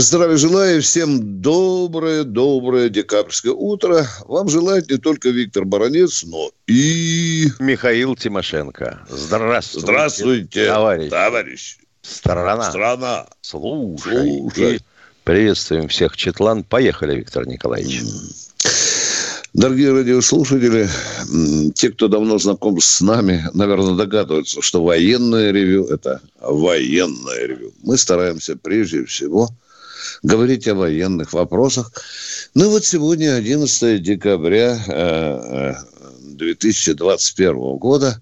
Здравия 0.00 0.36
желаю 0.36 0.80
всем 0.80 1.42
доброе-доброе 1.42 2.88
декабрьское 2.88 3.50
утро. 3.50 4.06
Вам 4.28 4.48
желает 4.48 4.88
не 4.88 4.96
только 4.96 5.30
Виктор 5.30 5.64
Баранец, 5.64 6.22
но 6.22 6.52
и... 6.68 7.48
Михаил 7.58 8.14
Тимошенко. 8.14 9.00
Здравствуйте. 9.08 9.84
Здравствуйте, 9.84 10.66
товарищ. 10.66 11.10
товарищ. 11.10 11.78
Страна. 12.02 12.70
Страна. 12.70 13.26
Слушай. 13.40 14.80
Приветствуем 15.24 15.88
всех 15.88 16.16
Четлан. 16.16 16.62
Поехали, 16.62 17.16
Виктор 17.16 17.48
Николаевич. 17.48 18.02
Дорогие 19.52 19.92
радиослушатели, 19.92 20.88
те, 21.74 21.90
кто 21.90 22.06
давно 22.06 22.38
знаком 22.38 22.80
с 22.80 23.00
нами, 23.00 23.48
наверное, 23.52 23.96
догадываются, 23.96 24.62
что 24.62 24.84
военное 24.84 25.50
ревю– 25.50 25.86
это 25.90 26.20
военное 26.40 27.46
ревю. 27.46 27.72
Мы 27.82 27.98
стараемся 27.98 28.54
прежде 28.54 29.04
всего 29.04 29.50
говорить 30.22 30.68
о 30.68 30.74
военных 30.74 31.32
вопросах. 31.32 31.90
Ну 32.54 32.68
вот 32.70 32.84
сегодня 32.84 33.34
11 33.34 34.02
декабря 34.02 34.78
э, 34.86 34.92
э, 34.92 35.74
2021 36.34 37.76
года, 37.76 38.20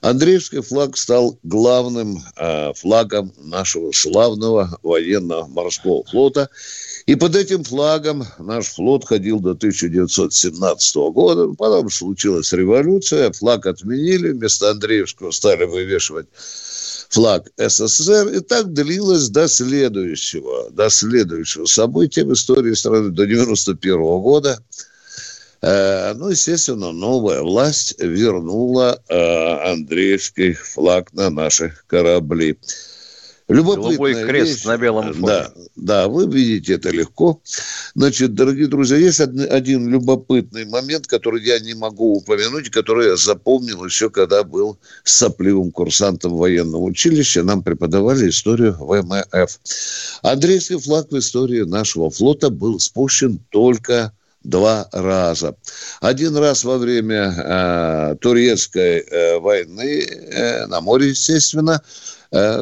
Андреевский 0.01 0.61
флаг 0.61 0.95
стал 0.95 1.37
главным 1.43 2.23
э, 2.37 2.71
флагом 2.73 3.33
нашего 3.37 3.91
славного 3.91 4.79
военно-морского 4.81 6.05
флота. 6.05 6.49
И 7.05 7.15
под 7.15 7.35
этим 7.35 7.65
флагом 7.65 8.25
наш 8.39 8.67
флот 8.67 9.05
ходил 9.05 9.41
до 9.41 9.51
1917 9.51 10.95
года. 11.11 11.53
Потом 11.57 11.89
случилась 11.89 12.53
революция, 12.53 13.33
флаг 13.33 13.65
отменили, 13.65 14.29
вместо 14.29 14.71
Андреевского 14.71 15.31
стали 15.31 15.65
вывешивать 15.65 16.27
флаг 17.13 17.47
СССР. 17.57 18.29
И 18.29 18.39
так 18.39 18.73
длилось 18.73 19.29
до 19.29 19.47
следующего, 19.47 20.71
до 20.71 20.89
следующего 20.89 21.65
события 21.65 22.25
в 22.25 22.33
истории 22.33 22.73
страны, 22.73 23.09
до 23.09 23.25
91 23.25 23.97
года. 24.21 24.59
Э, 25.61 26.13
Ну, 26.15 26.29
естественно, 26.29 26.91
новая 26.91 27.41
власть 27.41 27.95
вернула 27.99 28.99
э, 29.07 29.71
Андреевский 29.71 30.53
флаг 30.53 31.13
на 31.13 31.29
наши 31.29 31.73
корабли. 31.87 32.57
Голубой 33.47 34.13
крест 34.25 34.65
на 34.65 34.77
белом 34.77 35.13
фоне. 35.13 35.27
Да, 35.27 35.53
да, 35.75 36.07
вы 36.07 36.27
видите 36.27 36.73
это 36.75 36.91
легко. 36.91 37.41
Значит, 37.93 38.33
дорогие 38.33 38.67
друзья, 38.67 38.97
есть 38.97 39.19
один, 39.19 39.51
один 39.51 39.89
любопытный 39.89 40.65
момент, 40.65 41.07
который 41.07 41.43
я 41.43 41.59
не 41.59 41.73
могу 41.73 42.17
упомянуть, 42.17 42.69
который 42.69 43.09
я 43.09 43.15
запомнил 43.17 43.83
еще, 43.83 44.09
когда 44.09 44.43
был 44.43 44.77
сопливым 45.03 45.71
курсантом 45.71 46.37
военного 46.37 46.83
училища. 46.83 47.43
Нам 47.43 47.63
преподавали 47.63 48.29
историю 48.29 48.77
ВМФ. 48.79 49.59
Андрейский 50.21 50.79
флаг 50.79 51.11
в 51.11 51.17
истории 51.17 51.61
нашего 51.61 52.09
флота 52.09 52.49
был 52.49 52.79
спущен 52.79 53.39
только 53.49 54.13
два 54.43 54.87
раза. 54.91 55.55
Один 56.01 56.35
раз 56.35 56.63
во 56.63 56.77
время 56.77 57.33
э, 57.35 58.15
турецкой 58.19 58.99
э, 58.99 59.39
войны 59.39 60.01
э, 60.01 60.65
на 60.67 60.81
море, 60.81 61.09
естественно, 61.09 61.81
э, 61.81 62.12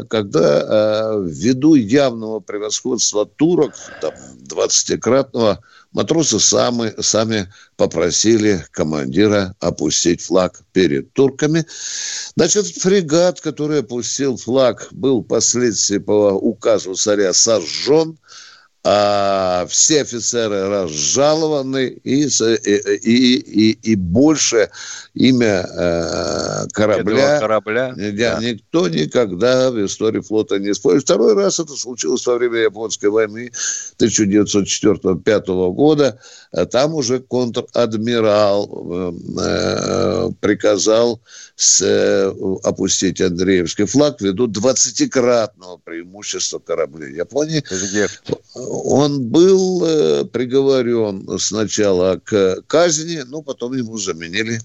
когда 0.09 0.61
э, 0.61 1.23
ввиду 1.27 1.75
явного 1.75 2.41
превосходства 2.41 3.25
турок, 3.25 3.73
там, 4.01 4.13
20-кратного, 4.49 5.59
матросы 5.93 6.41
сами, 6.41 6.93
сами 7.01 7.53
попросили 7.77 8.65
командира 8.71 9.55
опустить 9.61 10.21
флаг 10.21 10.59
перед 10.73 11.13
турками. 11.13 11.65
Значит, 12.35 12.67
фрегат, 12.67 13.39
который 13.39 13.79
опустил 13.79 14.35
флаг, 14.35 14.89
был 14.91 15.23
впоследствии 15.23 15.99
по 15.99 16.31
указу 16.33 16.95
царя 16.95 17.31
сожжен– 17.31 18.17
а 18.83 19.50
все 19.66 20.01
офицеры 20.01 20.67
разжалованы 20.67 21.88
и, 21.88 22.23
и, 22.23 23.35
и, 23.35 23.72
и 23.72 23.95
больше 23.95 24.69
имя 25.13 25.66
э, 25.69 26.67
корабля, 26.73 27.39
корабля 27.39 27.94
да, 27.95 28.39
никто 28.39 28.88
никогда 28.88 29.71
в 29.71 29.85
истории 29.85 30.21
флота 30.21 30.59
не 30.59 30.71
использует. 30.71 31.03
Второй 31.03 31.33
раз 31.35 31.59
это 31.59 31.73
случилось 31.75 32.25
во 32.25 32.38
время 32.38 32.59
Японской 32.59 33.07
войны 33.07 33.51
1904-1905 34.00 35.73
года. 35.73 36.19
Там 36.71 36.95
уже 36.95 37.19
контр-адмирал 37.19 39.13
э, 39.39 40.31
приказал 40.39 41.21
с, 41.55 41.81
э, 41.81 42.33
опустить 42.63 43.21
Андреевский 43.21 43.85
флаг 43.85 44.21
ввиду 44.21 44.47
20-кратного 44.47 45.79
преимущества 45.83 46.59
кораблей 46.59 47.16
Японии 47.16 47.63
он 48.55 49.23
был 49.29 49.50
э, 49.53 50.25
приговорен 50.25 51.28
сначала 51.39 52.19
к 52.23 52.62
казни, 52.67 53.23
но 53.28 53.41
потом 53.41 53.73
ему 53.73 53.97
заменили, 53.97 54.59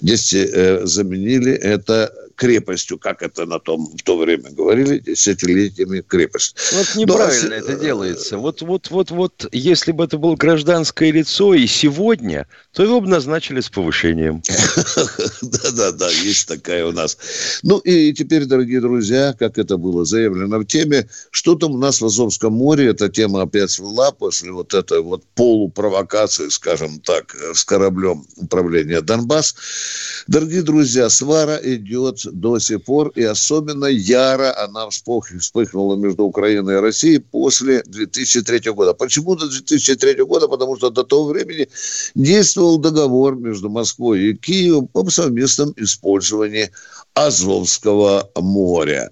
если 0.00 0.40
э, 0.40 0.86
заменили 0.86 1.52
это 1.52 2.12
крепостью, 2.36 2.98
как 2.98 3.22
это 3.22 3.46
на 3.46 3.58
том 3.58 3.92
в 3.96 4.02
то 4.02 4.16
время 4.16 4.50
говорили, 4.50 4.98
десятилетиями 4.98 6.00
крепость. 6.00 6.56
Вот 6.72 6.94
неправильно 6.96 7.48
Но, 7.48 7.54
это 7.54 7.74
делается. 7.74 8.38
Вот, 8.38 8.62
вот, 8.62 8.90
вот, 8.90 9.10
вот, 9.10 9.46
если 9.52 9.92
бы 9.92 10.04
это 10.04 10.18
было 10.18 10.36
гражданское 10.36 11.10
лицо 11.10 11.54
и 11.54 11.66
сегодня, 11.66 12.46
то 12.72 12.82
его 12.82 13.00
бы 13.00 13.08
назначили 13.08 13.60
с 13.60 13.68
повышением. 13.68 14.42
Да-да-да, 15.42 16.08
есть 16.10 16.48
такая 16.48 16.86
у 16.86 16.92
нас. 16.92 17.16
Ну 17.62 17.78
и 17.78 18.12
теперь, 18.12 18.44
дорогие 18.44 18.80
друзья, 18.80 19.34
как 19.38 19.58
это 19.58 19.76
было 19.76 20.04
заявлено 20.04 20.58
в 20.58 20.64
теме, 20.64 21.08
что 21.30 21.54
там 21.54 21.72
у 21.72 21.78
нас 21.78 22.00
в 22.00 22.06
Азовском 22.06 22.52
море, 22.52 22.86
эта 22.86 23.08
тема 23.08 23.42
опять 23.42 23.70
всплыла 23.70 24.12
после 24.12 24.52
вот 24.52 24.74
этой 24.74 25.02
вот 25.02 25.24
полупровокации, 25.34 26.48
скажем 26.48 27.00
так, 27.00 27.34
с 27.54 27.64
кораблем 27.64 28.26
управления 28.36 29.00
Донбасс. 29.00 29.54
Дорогие 30.26 30.62
друзья, 30.62 31.08
свара 31.08 31.58
идет 31.62 32.21
до 32.30 32.58
сих 32.58 32.84
пор, 32.84 33.08
и 33.14 33.22
особенно 33.22 33.86
яро 33.86 34.54
она 34.64 34.88
вспыхнула 34.90 35.96
между 35.96 36.24
Украиной 36.24 36.74
и 36.74 36.80
Россией 36.80 37.18
после 37.18 37.82
2003 37.86 38.70
года. 38.72 38.94
Почему 38.94 39.36
до 39.36 39.48
2003 39.48 40.24
года? 40.24 40.48
Потому 40.48 40.76
что 40.76 40.90
до 40.90 41.02
того 41.02 41.28
времени 41.28 41.68
действовал 42.14 42.78
договор 42.78 43.36
между 43.36 43.70
Москвой 43.70 44.30
и 44.30 44.34
Киевом 44.34 44.88
об 44.94 45.10
совместном 45.10 45.74
использовании 45.76 46.70
Азовского 47.14 48.30
моря. 48.36 49.10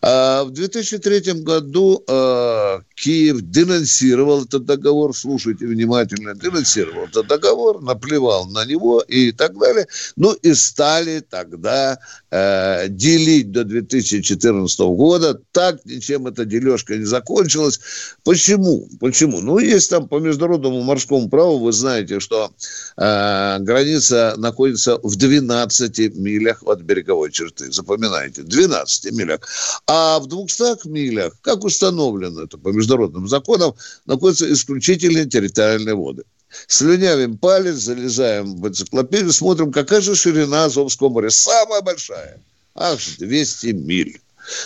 А 0.00 0.44
в 0.44 0.50
2003 0.50 1.42
году 1.42 2.02
э, 2.08 2.80
Киев 2.94 3.40
денонсировал 3.42 4.44
этот 4.44 4.64
договор, 4.64 5.14
слушайте 5.14 5.66
внимательно, 5.66 6.34
денонсировал 6.34 7.04
этот 7.04 7.26
договор, 7.26 7.82
наплевал 7.82 8.46
на 8.46 8.64
него 8.64 9.00
и 9.00 9.32
так 9.32 9.58
далее. 9.58 9.86
Ну 10.16 10.32
и 10.32 10.54
стали 10.54 11.20
тогда 11.20 11.98
э, 12.44 12.88
делить 12.88 13.50
до 13.52 13.64
2014 13.64 14.80
года. 14.80 15.40
Так 15.52 15.84
ничем 15.84 16.26
эта 16.26 16.44
дележка 16.44 16.96
не 16.96 17.04
закончилась. 17.04 17.80
Почему? 18.24 18.88
Почему? 19.00 19.40
Ну, 19.40 19.58
есть 19.58 19.90
там 19.90 20.08
по 20.08 20.18
международному 20.18 20.82
морскому 20.82 21.28
праву, 21.28 21.58
вы 21.58 21.72
знаете, 21.72 22.20
что 22.20 22.50
э, 22.96 23.58
граница 23.60 24.34
находится 24.36 24.98
в 25.02 25.16
12 25.16 26.16
милях 26.16 26.62
от 26.66 26.80
береговой 26.80 27.30
черты. 27.30 27.72
Запоминайте, 27.72 28.42
12 28.42 29.12
милях. 29.12 29.40
А 29.86 30.18
в 30.20 30.26
200 30.26 30.88
милях, 30.88 31.34
как 31.40 31.64
установлено 31.64 32.42
это 32.42 32.58
по 32.58 32.68
международным 32.68 33.28
законам, 33.28 33.74
находятся 34.06 34.52
исключительные 34.52 35.26
территориальные 35.26 35.94
воды. 35.94 36.24
Слюнявим 36.66 37.38
палец, 37.38 37.76
залезаем 37.76 38.56
в 38.56 38.68
энциклопедию, 38.68 39.32
смотрим, 39.32 39.72
какая 39.72 40.00
же 40.00 40.14
ширина 40.14 40.64
Азовского 40.64 41.08
моря. 41.08 41.30
Самая 41.30 41.82
большая. 41.82 42.40
Аж 42.74 43.16
200 43.18 43.66
миль. 43.68 44.20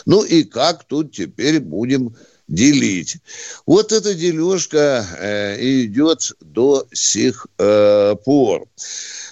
Ну 0.06 0.24
и 0.24 0.44
как 0.44 0.84
тут 0.84 1.12
теперь 1.12 1.60
будем 1.60 2.16
делить. 2.48 3.18
Вот 3.66 3.92
эта 3.92 4.14
дележка 4.14 5.06
э, 5.18 5.84
идет 5.84 6.32
до 6.40 6.86
сих 6.92 7.46
э, 7.58 8.16
пор. 8.24 8.66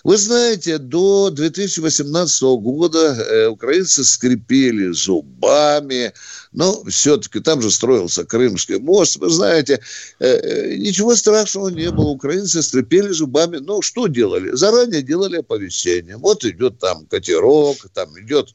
Вы 0.06 0.18
знаете, 0.18 0.78
до 0.78 1.30
2018 1.30 2.42
года 2.60 2.98
э, 2.98 3.48
украинцы 3.48 4.04
скрипели 4.04 4.92
зубами, 4.92 6.12
но 6.52 6.84
все-таки 6.84 7.40
там 7.40 7.60
же 7.60 7.72
строился 7.72 8.24
Крымский 8.24 8.78
мост. 8.78 9.16
Вы 9.16 9.30
знаете, 9.30 9.80
э, 10.20 10.26
э, 10.28 10.76
ничего 10.76 11.16
страшного 11.16 11.70
не 11.70 11.90
было. 11.90 12.10
Украинцы 12.10 12.62
скрипели 12.62 13.08
зубами. 13.08 13.56
Ну, 13.56 13.82
что 13.82 14.06
делали? 14.06 14.52
Заранее 14.52 15.02
делали 15.02 15.38
оповещение. 15.38 16.18
Вот 16.18 16.44
идет 16.44 16.78
там 16.78 17.06
катерок, 17.06 17.88
там 17.92 18.08
идет 18.20 18.54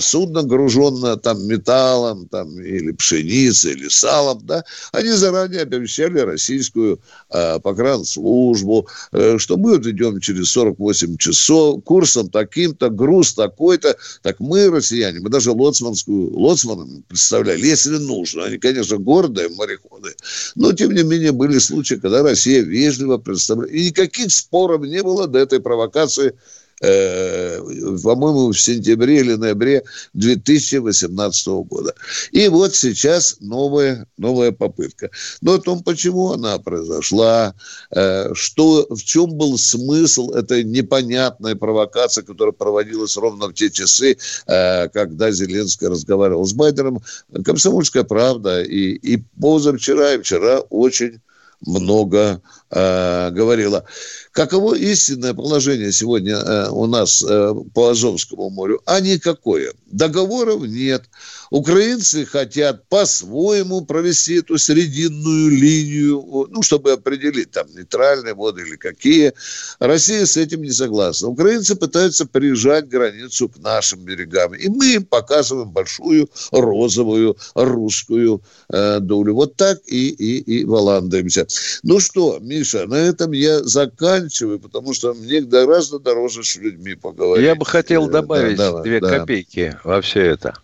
судно, 0.00 0.42
груженное 0.42 1.16
там 1.16 1.46
металлом, 1.46 2.28
там, 2.28 2.60
или 2.60 2.92
пшеницей, 2.92 3.72
или 3.72 3.88
салом, 3.88 4.40
да, 4.44 4.64
они 4.92 5.10
заранее 5.10 5.62
оповещали 5.62 6.20
российскую 6.20 7.00
э, 7.30 7.58
погранслужбу, 7.60 8.86
э, 9.12 9.38
что 9.38 9.56
мы 9.56 9.76
вот 9.76 9.86
идем 9.86 10.20
через 10.20 10.50
48 10.50 11.16
часов, 11.16 11.82
курсом 11.84 12.30
таким-то, 12.30 12.90
груз 12.90 13.34
такой-то, 13.34 13.96
так 14.22 14.40
мы, 14.40 14.70
россияне, 14.70 15.20
мы 15.20 15.30
даже 15.30 15.52
лоцманскую, 15.52 16.38
лоцманам 16.38 17.04
представляли, 17.08 17.66
если 17.66 17.96
нужно. 17.96 18.44
Они, 18.44 18.58
конечно, 18.58 18.98
гордые 18.98 19.48
мореходы, 19.50 20.14
но, 20.54 20.72
тем 20.72 20.92
не 20.92 21.02
менее, 21.02 21.32
были 21.32 21.58
случаи, 21.58 21.94
когда 21.94 22.22
Россия 22.22 22.62
вежливо 22.62 23.18
представляла. 23.18 23.68
И 23.68 23.86
никаких 23.86 24.32
споров 24.32 24.82
не 24.82 25.02
было 25.02 25.26
до 25.26 25.38
этой 25.38 25.60
провокации 25.60 26.34
э, 26.82 27.60
по-моему, 28.02 28.52
в 28.52 28.60
сентябре 28.60 29.20
или 29.20 29.34
ноябре 29.34 29.84
2018 30.14 31.46
года. 31.64 31.94
И 32.32 32.48
вот 32.48 32.74
сейчас 32.74 33.36
новая, 33.40 34.06
новая 34.18 34.52
попытка. 34.52 35.10
Но 35.40 35.54
о 35.54 35.58
том, 35.58 35.82
почему 35.82 36.32
она 36.32 36.58
произошла, 36.58 37.54
э, 37.94 38.34
что, 38.34 38.86
в 38.90 39.02
чем 39.02 39.30
был 39.36 39.56
смысл 39.58 40.32
этой 40.32 40.64
непонятной 40.64 41.56
провокации, 41.56 42.22
которая 42.22 42.52
проводилась 42.52 43.16
ровно 43.16 43.48
в 43.48 43.54
те 43.54 43.70
часы, 43.70 44.16
э, 44.46 44.88
когда 44.88 45.30
Зеленский 45.30 45.86
разговаривал 45.86 46.44
с 46.44 46.52
Байденом, 46.52 47.00
комсомольская 47.44 48.02
правда 48.02 48.62
и, 48.62 48.92
и 48.92 49.22
позавчера, 49.40 50.14
и 50.14 50.18
вчера 50.18 50.60
очень 50.60 51.20
много 51.64 52.42
э, 52.72 53.30
говорила. 53.30 53.84
Каково 54.32 54.74
истинное 54.74 55.34
положение 55.34 55.92
сегодня 55.92 56.36
э, 56.36 56.68
у 56.70 56.86
нас 56.86 57.22
э, 57.22 57.54
по 57.74 57.90
Азовскому 57.90 58.50
морю? 58.50 58.80
А 58.86 59.00
никакое. 59.00 59.72
Договоров 59.86 60.62
нет. 60.62 61.04
Украинцы 61.52 62.24
хотят 62.24 62.88
по-своему 62.88 63.82
провести 63.84 64.36
эту 64.36 64.56
срединную 64.56 65.50
линию, 65.50 66.48
ну, 66.48 66.62
чтобы 66.62 66.92
определить, 66.92 67.50
там, 67.50 67.66
нейтральные 67.74 68.32
воды 68.32 68.62
или 68.62 68.76
какие. 68.76 69.34
Россия 69.78 70.24
с 70.24 70.38
этим 70.38 70.62
не 70.62 70.70
согласна. 70.70 71.28
Украинцы 71.28 71.76
пытаются 71.76 72.24
прижать 72.24 72.88
границу 72.88 73.50
к 73.50 73.58
нашим 73.58 74.00
берегам. 74.00 74.54
И 74.54 74.66
мы 74.70 74.94
им 74.94 75.04
показываем 75.04 75.68
большую 75.68 76.30
розовую 76.52 77.36
русскую 77.54 78.42
э, 78.70 79.00
долю. 79.00 79.34
Вот 79.34 79.54
так 79.56 79.78
и, 79.86 80.08
и, 80.08 80.38
и 80.38 80.64
валандаемся. 80.64 81.46
Ну 81.82 82.00
что, 82.00 82.38
Миша, 82.40 82.86
на 82.86 82.94
этом 82.94 83.32
я 83.32 83.62
заканчиваю, 83.62 84.58
потому 84.58 84.94
что 84.94 85.12
мне 85.12 85.42
гораздо 85.42 85.98
дороже 85.98 86.44
с 86.44 86.56
людьми 86.56 86.94
поговорить. 86.94 87.44
Я 87.44 87.54
бы 87.56 87.66
хотел 87.66 88.08
добавить 88.08 88.56
да, 88.56 88.80
две 88.80 89.00
да. 89.00 89.18
копейки 89.18 89.78
во 89.84 90.00
все 90.00 90.22
это. 90.22 90.54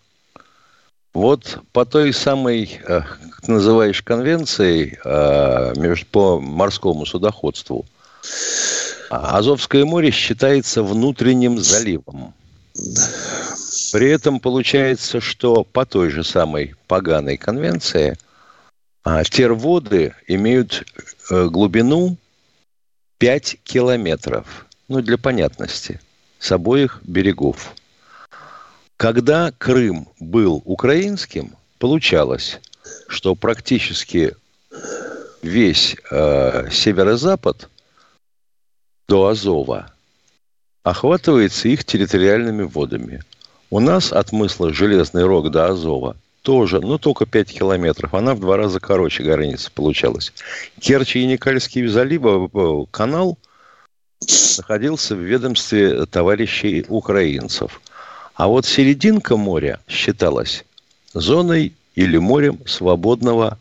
Вот 1.19 1.59
по 1.73 1.85
той 1.85 2.13
самой, 2.13 2.81
э, 2.87 3.01
как 3.01 3.41
ты 3.43 3.51
называешь, 3.51 4.03
конвенции 4.03 4.97
э, 5.05 5.95
по 6.13 6.39
морскому 6.39 7.05
судоходству, 7.07 7.85
Азовское 9.11 9.85
море 9.85 10.13
считается 10.13 10.85
внутренним 10.85 11.59
заливом. 11.59 12.35
При 13.93 14.11
этом 14.11 14.39
получается, 14.39 15.21
что 15.21 15.65
по 15.65 15.85
той 15.85 16.11
же 16.11 16.23
самой 16.23 16.77
поганой 16.87 17.37
конвенции 17.37 18.17
а, 19.03 19.25
терводы 19.25 20.15
имеют 20.29 20.87
э, 21.33 21.49
глубину 21.49 22.17
5 23.19 23.57
километров. 23.65 24.67
Ну, 24.87 25.03
для 25.03 25.19
понятности. 25.19 26.01
С 26.39 26.53
обоих 26.53 27.01
берегов. 27.03 27.75
Когда 28.99 29.53
Крым 29.59 30.09
был 30.19 30.61
украинским, 30.65 31.53
получалось, 31.79 32.59
что 33.07 33.37
практически 33.37 34.35
весь 35.41 35.95
э, 36.11 36.69
северо-запад 36.73 37.69
до 39.07 39.29
Азова 39.29 39.93
охватывается 40.83 41.69
их 41.69 41.85
территориальными 41.85 42.65
водами. 42.65 43.23
У 43.71 43.79
нас 43.79 44.13
от 44.13 44.33
мысла 44.33 44.75
Железный 44.75 45.23
Рог 45.23 45.53
до 45.53 45.67
Азова 45.67 46.17
тоже, 46.43 46.81
но 46.81 46.99
только 46.99 47.25
5 47.25 47.53
километров. 47.53 48.15
Она 48.15 48.35
в 48.35 48.41
два 48.41 48.57
раза 48.57 48.81
короче 48.81 49.23
границы 49.23 49.71
получалась. 49.71 50.33
Керчи 50.81 51.21
и 51.21 51.27
Никольский 51.27 51.87
залив, 51.87 52.25
э, 52.25 52.85
канал 52.91 53.39
находился 54.57 55.15
в 55.15 55.21
ведомстве 55.21 56.05
товарищей 56.07 56.85
украинцев. 56.89 57.81
А 58.39 58.47
вот 58.47 58.67
серединка 58.67 59.37
моря 59.37 59.81
считалась 59.89 60.65
зоной 61.13 61.75
или 61.97 62.19
морем 62.19 62.61
свободного 62.69 63.59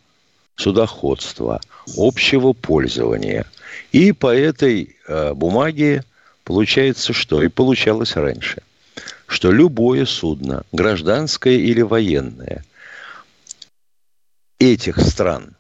судоходства, 0.56 1.60
общего 1.98 2.54
пользования. 2.54 3.48
И 3.92 4.12
по 4.12 4.28
этой 4.28 4.96
э, 5.08 5.34
бумаге 5.34 6.04
получается 6.44 7.12
что? 7.14 7.42
И 7.42 7.48
получалось 7.48 8.16
раньше, 8.16 8.62
что 9.26 9.52
любое 9.52 10.06
судно, 10.06 10.62
гражданское 10.72 11.58
или 11.58 11.82
военное, 11.82 12.64
этих 14.60 15.00
стран, 15.00 15.56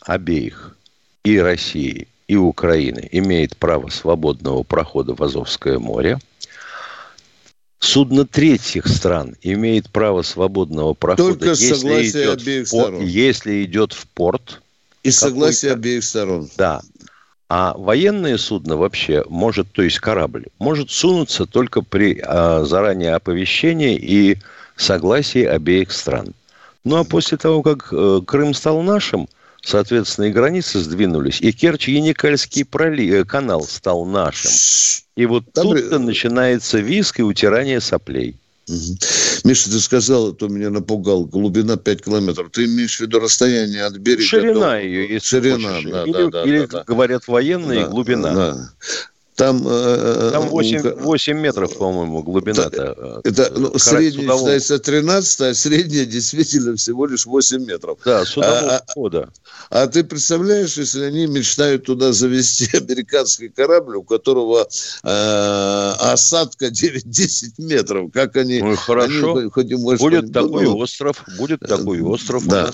обеих, 0.00 0.76
и 1.22 1.38
России, 1.38 2.08
и 2.26 2.34
Украины, 2.34 3.08
имеет 3.12 3.56
право 3.56 3.88
свободного 3.88 4.64
прохода 4.64 5.14
в 5.14 5.22
Азовское 5.22 5.78
море– 5.78 6.18
Судно 7.78 8.26
третьих 8.26 8.86
стран 8.88 9.36
имеет 9.42 9.90
право 9.90 10.22
свободного 10.22 10.94
прохода, 10.94 11.34
Только 11.34 11.50
если 11.50 12.10
идет, 12.10 12.40
обеих 12.40 12.64
в, 12.64 12.68
сторон. 12.68 13.04
если 13.04 13.64
идет 13.64 13.92
в 13.92 14.06
порт. 14.08 14.62
И 15.02 15.10
согласие 15.10 15.72
обеих 15.72 16.02
сторон. 16.02 16.48
Да. 16.56 16.80
А 17.48 17.74
военное 17.76 18.38
судно 18.38 18.76
вообще 18.76 19.24
может, 19.28 19.70
то 19.70 19.82
есть 19.82 20.00
корабль, 20.00 20.46
может 20.58 20.90
сунуться 20.90 21.46
только 21.46 21.80
при 21.82 22.20
а, 22.24 22.64
заранее 22.64 23.14
оповещении 23.14 23.96
и 23.96 24.38
согласии 24.76 25.44
обеих 25.44 25.92
стран. 25.92 26.34
Ну 26.84 26.96
а 26.96 27.04
после 27.04 27.38
того, 27.38 27.62
как 27.62 27.88
э, 27.92 28.20
Крым 28.26 28.54
стал 28.54 28.82
нашим, 28.82 29.28
соответственно, 29.60 30.26
и 30.26 30.32
границы 30.32 30.78
сдвинулись, 30.78 31.40
и 31.40 31.50
Керчь-Яникальский 31.50 32.64
пролив, 32.64 33.12
э, 33.12 33.24
канал 33.24 33.62
стал 33.62 34.04
нашим. 34.04 34.50
И 35.16 35.24
вот 35.24 35.44
тут-то 35.52 35.98
начинается 35.98 36.78
виск 36.78 37.20
и 37.20 37.22
утирание 37.22 37.80
соплей. 37.80 38.36
Угу. 38.68 38.98
Миша, 39.44 39.70
ты 39.70 39.80
сказал, 39.80 40.32
это 40.32 40.48
меня 40.48 40.70
напугал, 40.70 41.24
глубина 41.24 41.76
5 41.76 42.04
километров. 42.04 42.50
Ты 42.50 42.64
имеешь 42.64 42.96
в 42.96 43.00
виду 43.00 43.20
расстояние 43.20 43.84
от 43.84 43.96
берега? 43.96 44.22
Ширина 44.22 44.72
до... 44.72 44.80
ее, 44.80 45.08
если 45.08 45.40
Ширина, 45.40 45.76
хочешь. 45.76 45.90
да, 45.90 46.02
или, 46.04 46.12
да, 46.12 46.30
да. 46.30 46.42
Или, 46.44 46.66
да, 46.66 46.84
говорят, 46.84 47.28
военные, 47.28 47.84
да, 47.84 47.88
глубина. 47.88 48.34
Да. 48.34 48.70
Там, 49.36 49.62
э, 49.68 49.70
э, 49.70 50.30
Там 50.32 50.48
8, 50.48 50.94
8 50.96 51.38
метров, 51.38 51.76
по-моему, 51.76 52.22
глубина-то. 52.22 53.20
Это, 53.22 53.52
ну, 53.54 53.78
средняя 53.78 54.12
судового. 54.12 54.38
считается 54.38 54.78
13, 54.78 55.40
а 55.42 55.54
средняя 55.54 56.04
действительно 56.06 56.74
всего 56.76 57.04
лишь 57.04 57.26
8 57.26 57.64
метров. 57.64 57.98
Да, 58.02 58.24
судового 58.24 58.76
а, 58.76 58.82
хода. 58.88 59.28
А, 59.68 59.82
а 59.82 59.86
ты 59.88 60.04
представляешь, 60.04 60.78
если 60.78 61.02
они 61.02 61.26
мечтают 61.26 61.84
туда 61.84 62.12
завести 62.14 62.68
американский 62.76 63.50
корабль, 63.50 63.96
у 63.96 64.02
которого 64.02 64.66
э, 65.02 65.92
осадка 66.00 66.68
9-10 66.68 67.52
метров, 67.58 68.10
как 68.12 68.36
они... 68.36 68.62
Ну, 68.62 68.74
хорошо. 68.74 69.36
Они, 69.36 69.50
хоть, 69.50 69.70
может, 69.72 70.00
будет 70.00 70.32
такой 70.32 70.64
ну, 70.64 70.78
остров, 70.78 71.22
будет 71.36 71.60
такой 71.60 72.00
остров. 72.00 72.46
Да. 72.46 72.70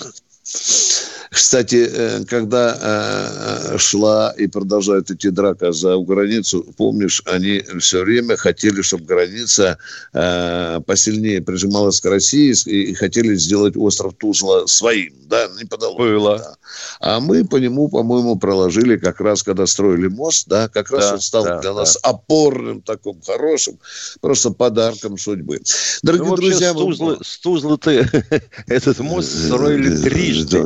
Кстати, 1.33 1.89
э, 1.91 2.25
когда 2.25 2.77
э, 2.79 3.79
шла 3.79 4.35
и 4.37 4.47
продолжает 4.47 5.11
идти 5.11 5.31
драка 5.31 5.73
за 5.73 5.97
границу, 5.97 6.63
помнишь, 6.77 7.23
они 7.25 7.63
все 7.81 8.03
время 8.03 8.37
хотели, 8.37 8.83
чтобы 8.83 9.07
граница 9.07 9.79
э, 10.13 10.81
посильнее 10.87 11.41
прижималась 11.41 12.03
к 12.03 12.05
России 12.05 12.53
и 12.67 12.93
хотели 12.93 13.35
сделать 13.37 13.79
остров 13.79 14.13
Тузла 14.19 14.67
своим, 14.67 15.15
да, 15.31 15.49
не 15.59 15.65
подало. 15.65 15.97
Было. 15.97 16.39
Да. 16.39 16.55
А 17.01 17.21
мы 17.21 17.47
по 17.47 17.57
нему, 17.57 17.89
по-моему, 17.89 18.37
проложили 18.37 18.99
как 18.99 19.19
раз, 19.21 19.43
когда 19.43 19.67
строили 19.67 20.09
мост, 20.09 20.47
да, 20.49 20.69
как 20.69 20.91
раз 20.91 21.09
да, 21.09 21.15
он 21.15 21.21
стал 21.21 21.45
да, 21.45 21.61
для 21.61 21.73
нас 21.73 21.95
да. 21.95 22.11
опорным, 22.11 22.83
таким 22.83 23.23
хорошим, 23.23 23.79
просто 24.21 24.51
подарком 24.51 25.17
судьбы. 25.17 25.63
Дорогие 26.03 26.29
ну, 26.29 26.37
друзья, 26.37 26.73
с 26.73 26.77
Тузлы, 26.77 27.19
с 27.23 27.39
Тузлы 27.39 27.79
этот 28.67 28.99
мост 28.99 29.47
строили 29.47 29.97
трижды 29.97 30.63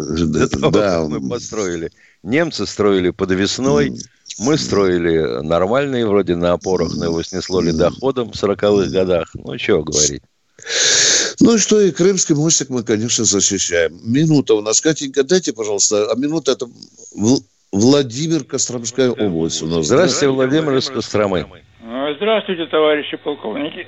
того, 0.59 0.71
да. 0.73 1.01
как 1.01 1.09
мы 1.09 1.29
построили. 1.29 1.91
Немцы 2.23 2.67
строили 2.67 3.11
подвесной, 3.11 3.93
мы 4.39 4.59
строили 4.59 5.43
нормальные, 5.43 6.07
вроде 6.07 6.37
на 6.37 6.53
опорах, 6.53 6.95
но 6.97 7.05
его 7.07 7.23
снесло 7.23 7.61
ледоходом 7.61 8.33
в 8.33 8.35
40-х 8.35 8.91
годах. 8.91 9.31
Ну, 9.35 9.57
чего 9.57 9.83
говорить. 9.83 10.23
Ну 11.41 11.55
и 11.55 11.59
что, 11.59 11.81
и 11.81 11.91
Крымский 11.91 12.35
мостик 12.35 12.71
мы, 12.71 12.83
конечно, 12.83 13.25
защищаем. 13.25 13.99
Минута 14.03 14.55
у 14.55 14.63
нас. 14.63 14.81
Катенька, 14.81 15.23
дайте, 15.23 15.53
пожалуйста, 15.53 16.11
а 16.11 16.17
минута 16.17 16.53
это 16.53 16.67
Владимир 17.73 18.45
Костромская 18.45 19.11
область 19.11 19.63
у 19.63 19.67
нас. 19.67 19.87
Здравствуйте, 19.87 20.29
Владимир 20.29 20.77
из 20.77 20.89
Костромы. 20.89 21.47
Здравствуйте, 22.17 22.67
товарищи 22.67 23.17
полковники. 23.17 23.87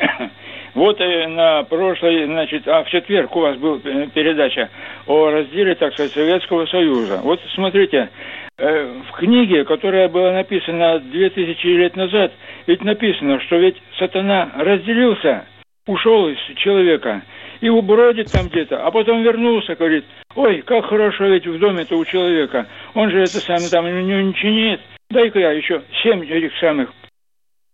Вот 0.79 1.01
э, 1.01 1.27
на 1.27 1.65
прошлой, 1.65 2.27
значит, 2.27 2.69
а 2.69 2.85
в 2.85 2.89
четверг 2.89 3.35
у 3.35 3.41
вас 3.41 3.57
была 3.57 3.79
передача 3.79 4.71
о 5.09 5.29
разделе, 5.29 5.75
так 5.75 5.93
сказать, 5.93 6.13
Советского 6.13 6.67
Союза. 6.67 7.19
Вот 7.21 7.41
смотрите, 7.57 8.11
э, 8.59 9.01
в 9.09 9.17
книге, 9.17 9.65
которая 9.65 10.09
была 10.09 10.31
написана 10.31 11.01
2000 11.01 11.67
лет 11.67 11.97
назад, 11.97 12.31
ведь 12.69 12.85
написано, 12.85 13.41
что 13.41 13.57
ведь 13.57 13.75
сатана 13.99 14.53
разделился, 14.57 15.47
ушел 15.89 16.29
из 16.29 16.39
человека 16.59 17.23
и 17.61 17.69
бродит 17.71 18.31
там 18.31 18.47
где-то, 18.47 18.87
а 18.87 18.93
потом 18.93 19.25
вернулся, 19.25 19.75
говорит, 19.75 20.05
ой, 20.37 20.63
как 20.63 20.85
хорошо 20.85 21.25
ведь 21.25 21.49
в 21.49 21.59
доме-то 21.59 21.97
у 21.97 22.05
человека, 22.05 22.69
он 22.95 23.11
же 23.11 23.19
это 23.19 23.41
самое 23.41 23.69
там 23.69 23.85
ничего 23.85 24.53
нет, 24.53 24.81
дай-ка 25.11 25.41
я 25.41 25.51
еще 25.51 25.83
семь 26.05 26.25
этих 26.25 26.57
самых 26.61 26.93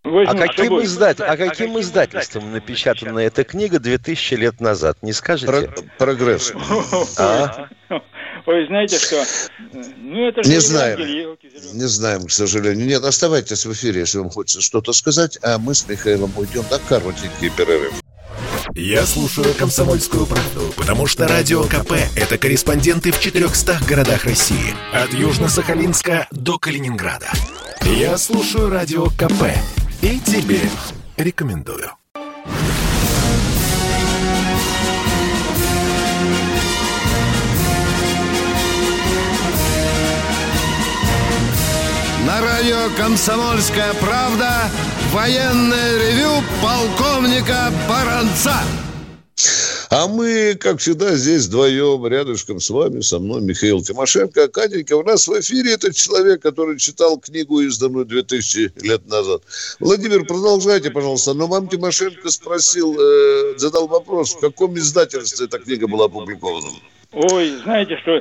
а 0.04 0.34
каким, 0.34 0.82
издат... 0.82 1.20
а 1.20 1.36
каким 1.36 1.80
издательством 1.80 2.52
напечатана 2.52 3.20
эта 3.20 3.42
книга 3.42 3.78
2000 3.78 4.34
лет 4.34 4.60
назад? 4.60 4.98
Не 5.02 5.12
скажете? 5.12 5.46
Про... 5.46 5.82
Прогресс. 5.98 6.52
А? 7.18 7.68
Ой, 8.46 8.66
знаете 8.66 8.98
что? 8.98 9.24
Ну, 9.72 10.28
это 10.28 10.42
же 10.42 10.50
не 10.50 10.58
знаем. 10.58 10.98
Не 11.00 11.86
знаем, 11.86 12.26
к 12.26 12.30
сожалению. 12.30 12.86
Нет, 12.86 13.02
оставайтесь 13.04 13.64
в 13.64 13.72
эфире, 13.72 14.00
если 14.00 14.18
вам 14.18 14.28
хочется 14.28 14.60
что-то 14.60 14.92
сказать, 14.92 15.38
а 15.42 15.58
мы 15.58 15.74
с 15.74 15.88
Михаилом 15.88 16.32
уйдем 16.36 16.64
на 16.70 16.78
коротенький 16.78 17.50
перерыв. 17.56 17.94
Я 18.74 19.06
слушаю 19.06 19.54
«Комсомольскую 19.54 20.26
правду», 20.26 20.72
потому 20.76 21.06
что 21.06 21.28
«Радио 21.28 21.62
КП»— 21.64 21.92
это 22.16 22.36
корреспонденты 22.36 23.12
в 23.12 23.20
400 23.20 23.78
городах 23.88 24.24
России. 24.24 24.74
От 24.92 25.10
Южно-Сахалинска 25.10 26.26
до 26.30 26.58
Калининграда. 26.58 27.30
Я 27.82 28.18
слушаю 28.18 28.70
«Радио 28.70 29.06
КП» 29.10 29.54
И 30.04 30.20
тебе 30.20 30.60
рекомендую. 31.16 31.90
На 42.26 42.40
радио 42.42 42.90
«Комсомольская 42.98 43.94
правда» 43.94 44.68
военное 45.10 45.98
ревю 45.98 46.42
полковника 46.60 47.72
Баранца. 47.88 48.56
А 49.96 50.08
мы, 50.08 50.56
как 50.56 50.80
всегда, 50.80 51.14
здесь 51.14 51.46
вдвоем, 51.46 52.04
рядышком 52.04 52.58
с 52.58 52.68
вами, 52.68 52.98
со 52.98 53.20
мной 53.20 53.42
Михаил 53.42 53.80
Тимошенко. 53.80 54.48
Катенька, 54.48 54.96
у 54.96 55.04
нас 55.04 55.28
в 55.28 55.38
эфире 55.38 55.74
этот 55.74 55.94
человек, 55.94 56.42
который 56.42 56.80
читал 56.80 57.20
книгу, 57.20 57.60
изданную 57.60 58.04
2000 58.04 58.72
лет 58.82 59.06
назад. 59.06 59.42
Владимир, 59.78 60.26
продолжайте, 60.26 60.90
пожалуйста. 60.90 61.32
Но 61.34 61.46
вам 61.46 61.68
Тимошенко 61.68 62.28
спросил, 62.30 62.98
э, 62.98 63.56
задал 63.56 63.86
вопрос, 63.86 64.34
в 64.34 64.40
каком 64.40 64.76
издательстве 64.76 65.46
эта 65.46 65.60
книга 65.60 65.86
была 65.86 66.06
опубликована? 66.06 66.70
Ой, 67.12 67.50
знаете 67.62 67.96
что, 67.98 68.20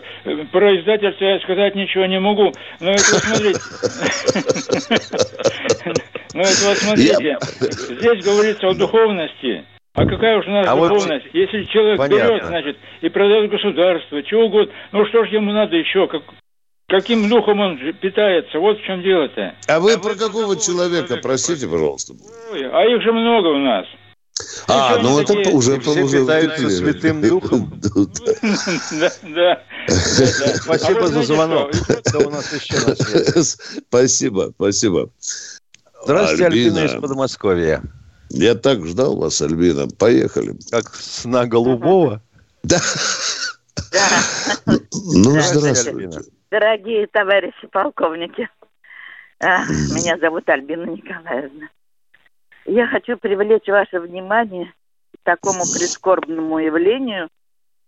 про 0.51 0.79
издательство 0.79 1.25
я 1.25 1.39
сказать 1.39 1.73
ничего 1.73 2.05
не 2.05 2.19
могу, 2.19 2.53
но 2.81 2.91
это 2.91 3.01
смотрите. 3.01 3.59
Но 6.35 6.41
это 6.41 6.65
вот 6.65 6.77
смотрите, 6.77 7.39
здесь 7.59 8.23
говорится 8.23 8.67
о 8.67 8.75
духовности. 8.75 9.65
А 9.95 10.05
какая 10.07 10.39
уж 10.39 10.47
у 10.47 10.49
нас 10.49 10.67
а 10.67 10.75
духовность? 10.75 11.25
Вот... 11.25 11.35
Если 11.35 11.63
человек 11.65 11.97
Понятно. 11.97 12.27
берет, 12.27 12.45
значит, 12.45 12.77
и 13.01 13.09
продает 13.09 13.51
государство, 13.51 14.23
чего 14.23 14.45
угодно, 14.45 14.73
ну 14.91 15.05
что 15.05 15.23
ж 15.25 15.29
ему 15.29 15.51
надо 15.51 15.75
еще? 15.75 16.07
Как... 16.07 16.23
Каким 16.87 17.29
духом 17.29 17.59
он 17.59 17.77
питается? 18.01 18.59
Вот 18.59 18.79
в 18.79 18.83
чем 18.85 19.01
дело-то. 19.03 19.55
А 19.67 19.79
вы 19.79 19.93
а 19.93 19.99
про 19.99 20.15
какого 20.15 20.55
человека, 20.57 21.07
человека, 21.07 21.17
простите, 21.21 21.67
пожалуйста? 21.67 22.13
Ой, 22.51 22.69
а 22.71 22.85
их 22.85 23.01
же 23.01 23.11
много 23.11 23.47
у 23.47 23.59
нас. 23.59 23.85
А, 24.67 24.97
ну 24.97 25.19
это 25.19 25.33
уже... 25.51 25.79
Все 25.79 26.03
уже 26.03 26.21
питаются 26.21 26.69
Святым 26.69 27.21
Духом. 27.21 27.71
Да, 28.99 29.09
да. 29.21 29.63
Спасибо 29.87 31.07
за 31.07 31.21
звонок. 31.21 31.71
Спасибо, 33.87 34.51
спасибо. 34.55 35.09
Здравствуйте, 36.03 36.45
Альбина 36.45 36.85
из 36.85 36.99
Подмосковья. 36.99 37.81
Я 38.33 38.55
так 38.55 38.83
ждал 38.83 39.15
вас, 39.15 39.41
Альбина. 39.43 39.87
Поехали. 39.87 40.55
Как 40.71 40.95
сна 40.95 41.45
голубого? 41.45 42.19
Да. 42.63 42.79
Ну, 45.15 45.39
здравствуйте. 45.39 46.19
Дорогие 46.49 47.05
товарищи 47.07 47.67
полковники, 47.71 48.49
а, 49.39 49.65
меня 49.65 50.17
зовут 50.17 50.49
Альбина 50.49 50.85
Николаевна. 50.85 51.69
Я 52.65 52.87
хочу 52.87 53.17
привлечь 53.17 53.67
ваше 53.67 53.99
внимание 53.99 54.73
к 55.13 55.23
такому 55.23 55.61
прискорбному 55.61 56.57
явлению, 56.57 57.29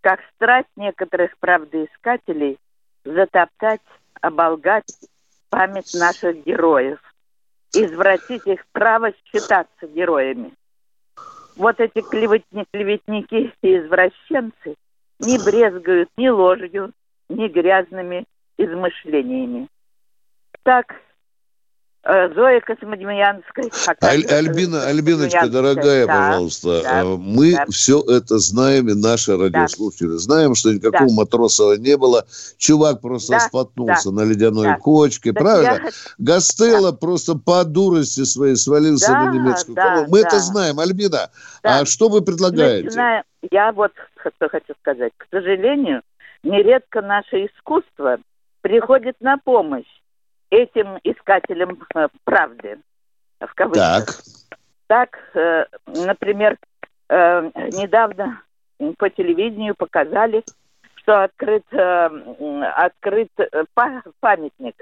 как 0.01 0.19
страсть 0.35 0.69
некоторых 0.75 1.37
правдоискателей 1.39 2.59
затоптать, 3.03 3.81
оболгать 4.21 4.93
память 5.49 5.93
наших 5.95 6.43
героев– 6.45 6.99
извратить 7.75 8.45
их 8.47 8.65
право 8.71 9.11
считаться 9.25 9.87
героями. 9.87 10.53
Вот 11.55 11.79
эти 11.79 12.01
клеветни, 12.01 12.65
клеветники 12.71 13.53
и 13.61 13.77
извращенцы 13.77 14.75
не 15.19 15.37
брезгают 15.37 16.09
ни 16.17 16.27
ложью, 16.27 16.91
ни 17.29 17.47
грязными 17.47 18.25
измышлениями. 18.57 19.67
Так 20.63 20.95
Зоя 22.05 22.61
Космодемьянская. 22.61 23.65
Аль, 24.03 24.25
Альбина, 24.27 24.85
Альбиночка, 24.85 25.47
дорогая, 25.47 26.05
да, 26.05 26.13
пожалуйста, 26.15 26.81
да, 26.83 27.01
э, 27.01 27.03
мы 27.17 27.53
да. 27.53 27.65
все 27.71 27.99
это 28.01 28.37
знаем, 28.37 28.89
и 28.89 28.93
наши 28.93 29.35
радиослушатели 29.35 30.09
да. 30.09 30.17
знаем, 30.19 30.53
что 30.53 30.71
никакого 30.71 31.09
да. 31.09 31.15
Матросова 31.15 31.73
не 31.77 31.97
было. 31.97 32.23
Чувак 32.59 33.01
просто 33.01 33.33
да, 33.33 33.39
споткнулся 33.39 34.11
да, 34.11 34.17
на 34.17 34.29
ледяной 34.29 34.65
да. 34.65 34.77
кочке, 34.77 35.33
так 35.33 35.41
правильно? 35.41 35.83
Я... 35.83 35.89
Гастелло 36.19 36.91
да. 36.91 36.97
просто 36.97 37.35
по 37.39 37.63
дурости 37.63 38.23
своей 38.23 38.55
свалился 38.55 39.11
да, 39.11 39.23
на 39.23 39.33
немецкую 39.33 39.75
да, 39.75 39.83
колонну. 39.83 40.09
Мы 40.11 40.21
да. 40.21 40.27
это 40.27 40.39
знаем, 40.39 40.79
Альбина. 40.79 41.31
Да. 41.63 41.79
А 41.79 41.85
что 41.85 42.09
вы 42.09 42.21
предлагаете? 42.21 42.85
Начиная... 42.85 43.23
Я 43.49 43.71
вот 43.71 43.91
что 44.19 44.49
хочу 44.49 44.73
сказать. 44.79 45.11
К 45.17 45.25
сожалению, 45.31 46.01
нередко 46.43 47.01
наше 47.01 47.47
искусство 47.47 48.17
приходит 48.61 49.15
на 49.21 49.37
помощь 49.39 49.85
этим 50.55 50.99
искателям 51.03 51.77
э, 51.93 52.07
правды, 52.23 52.79
в 53.39 53.53
кавычках. 53.53 54.05
Так. 54.05 54.15
Так, 54.87 55.19
э, 55.33 55.65
например, 55.85 56.57
э, 57.09 57.51
недавно 57.71 58.41
по 58.97 59.09
телевидению 59.09 59.75
показали, 59.75 60.43
что 60.95 61.23
открыт, 61.23 61.63
открыт 61.71 63.29
памятник 64.19 64.75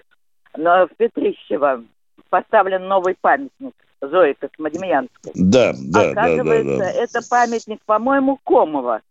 в 0.54 0.90
Петрищево. 0.98 1.84
Поставлен 2.30 2.88
новый 2.88 3.16
памятник 3.20 3.74
Зои 4.02 4.34
Космодемьянской. 4.34 5.34
Да, 5.36 5.74
да, 5.92 6.12
Оказывается, 6.12 6.78
да, 6.78 6.86
да, 6.86 6.94
да. 6.94 7.04
это 7.04 7.20
памятник, 7.30 7.82
по-моему, 7.86 8.40
Комова. 8.46 9.02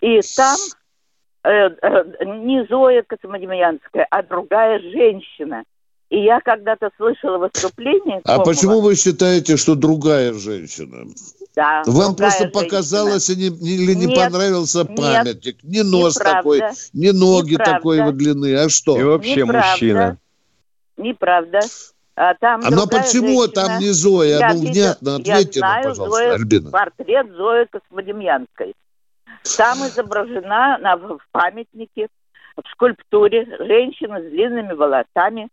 И 0.00 0.20
там 0.36 0.56
э, 1.44 1.50
э, 1.50 2.24
не 2.24 2.66
Зоя 2.66 3.02
Космодемьянская, 3.04 4.06
а 4.10 4.22
другая 4.22 4.80
женщина– 4.80 5.64
И 6.10 6.24
я 6.24 6.40
когда-то 6.40 6.90
слышала 6.96 7.38
выступление... 7.38 8.20
А 8.24 8.40
почему 8.40 8.80
вы 8.80 8.96
считаете, 8.96 9.56
что 9.56 9.76
другая 9.76 10.32
женщина? 10.34 11.06
Да, 11.54 11.82
Вам 11.86 12.16
просто 12.16 12.44
женщина. 12.44 12.62
показалось 12.62 13.30
или 13.30 13.94
не 13.94 14.06
нет, 14.06 14.16
понравился 14.16 14.84
памятник? 14.84 15.62
Нет, 15.62 15.64
не 15.64 15.82
нос 15.82 16.16
неправда, 16.16 16.38
такой, 16.38 16.62
не 16.92 17.12
ноги 17.12 17.52
неправда. 17.52 17.74
такой 17.74 18.02
вот 18.02 18.16
длины, 18.16 18.56
а 18.56 18.68
что? 18.68 18.98
И 18.98 19.04
вообще 19.04 19.42
неправда, 19.42 19.68
мужчина. 19.70 20.18
Неправда. 20.96 21.60
А, 22.16 22.34
там 22.34 22.60
а 22.64 22.70
но 22.70 22.86
почему 22.88 23.42
женщина. 23.42 23.48
там 23.48 23.78
не 23.78 23.90
Зоя? 23.90 24.38
Я 24.38 24.52
ну, 24.52 24.60
внятно 24.60 25.14
ответьте 25.16 25.60
я 25.60 25.66
знаю 25.66 25.84
нам, 25.84 25.92
пожалуйста, 25.92 26.18
Зоя, 26.18 26.34
Альбина. 26.34 26.70
портрет 26.70 27.26
Зои 27.36 27.64
Космодемьянской. 27.70 28.74
Там 29.56 29.78
изображена 29.86 30.78
на, 30.78 30.96
в 30.96 31.20
памятнике, 31.30 32.08
в 32.56 32.68
скульптуре 32.72 33.46
женщина 33.60 34.20
с 34.20 34.24
длинными 34.24 34.72
волосами, 34.72 35.48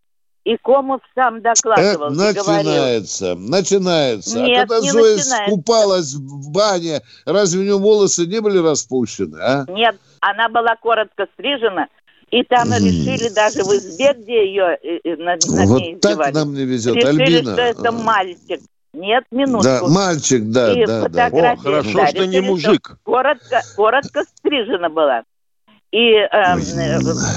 и 0.48 0.56
Комов 0.64 1.02
сам 1.14 1.42
докладывал. 1.42 2.14
Это 2.14 2.16
начинается, 2.16 3.34
говорил. 3.34 3.50
начинается. 3.50 4.40
Нет, 4.40 4.58
а 4.58 4.60
когда 4.62 4.80
не 4.80 4.92
Зоя 4.92 5.18
начинается. 5.18 5.56
купалась 5.56 6.14
в 6.14 6.52
бане, 6.52 7.02
разве 7.26 7.60
у 7.60 7.64
нее 7.64 7.78
волосы 7.78 8.26
не 8.28 8.40
были 8.40 8.60
распущены, 8.60 9.38
а? 9.42 9.66
Нет, 9.68 9.98
она 10.22 10.48
была 10.48 10.78
коротко 10.78 11.28
стрижена, 11.34 11.88
и 12.32 12.44
там 12.44 12.70
mm. 12.70 12.80
решили 12.80 13.28
даже 13.34 13.64
в 13.64 13.74
избе, 13.74 14.14
где 14.14 14.46
ее 14.46 14.78
э, 14.82 15.00
э, 15.04 15.16
над, 15.18 15.46
над 15.48 15.68
вот 15.68 15.82
ней 15.82 15.98
так 15.98 16.34
нам 16.34 16.54
не 16.54 16.64
везет, 16.64 16.96
решили, 16.96 17.10
Альбина. 17.10 17.52
что 17.52 17.62
это 17.62 17.92
мальчик. 17.92 18.62
Нет, 18.94 19.26
минутку. 19.32 19.64
Да, 19.64 19.82
мальчик, 19.86 20.44
да, 20.50 20.72
и 20.72 20.86
да, 20.86 21.10
да. 21.10 21.28
О, 21.28 21.58
хорошо, 21.58 21.92
да, 21.94 22.08
что 22.08 22.26
не 22.26 22.40
мужик. 22.40 22.98
Коротко, 23.04 23.62
коротко 23.76 24.24
стрижена 24.24 24.88
была. 24.88 25.24
И 25.98 26.14
э, 26.14 26.28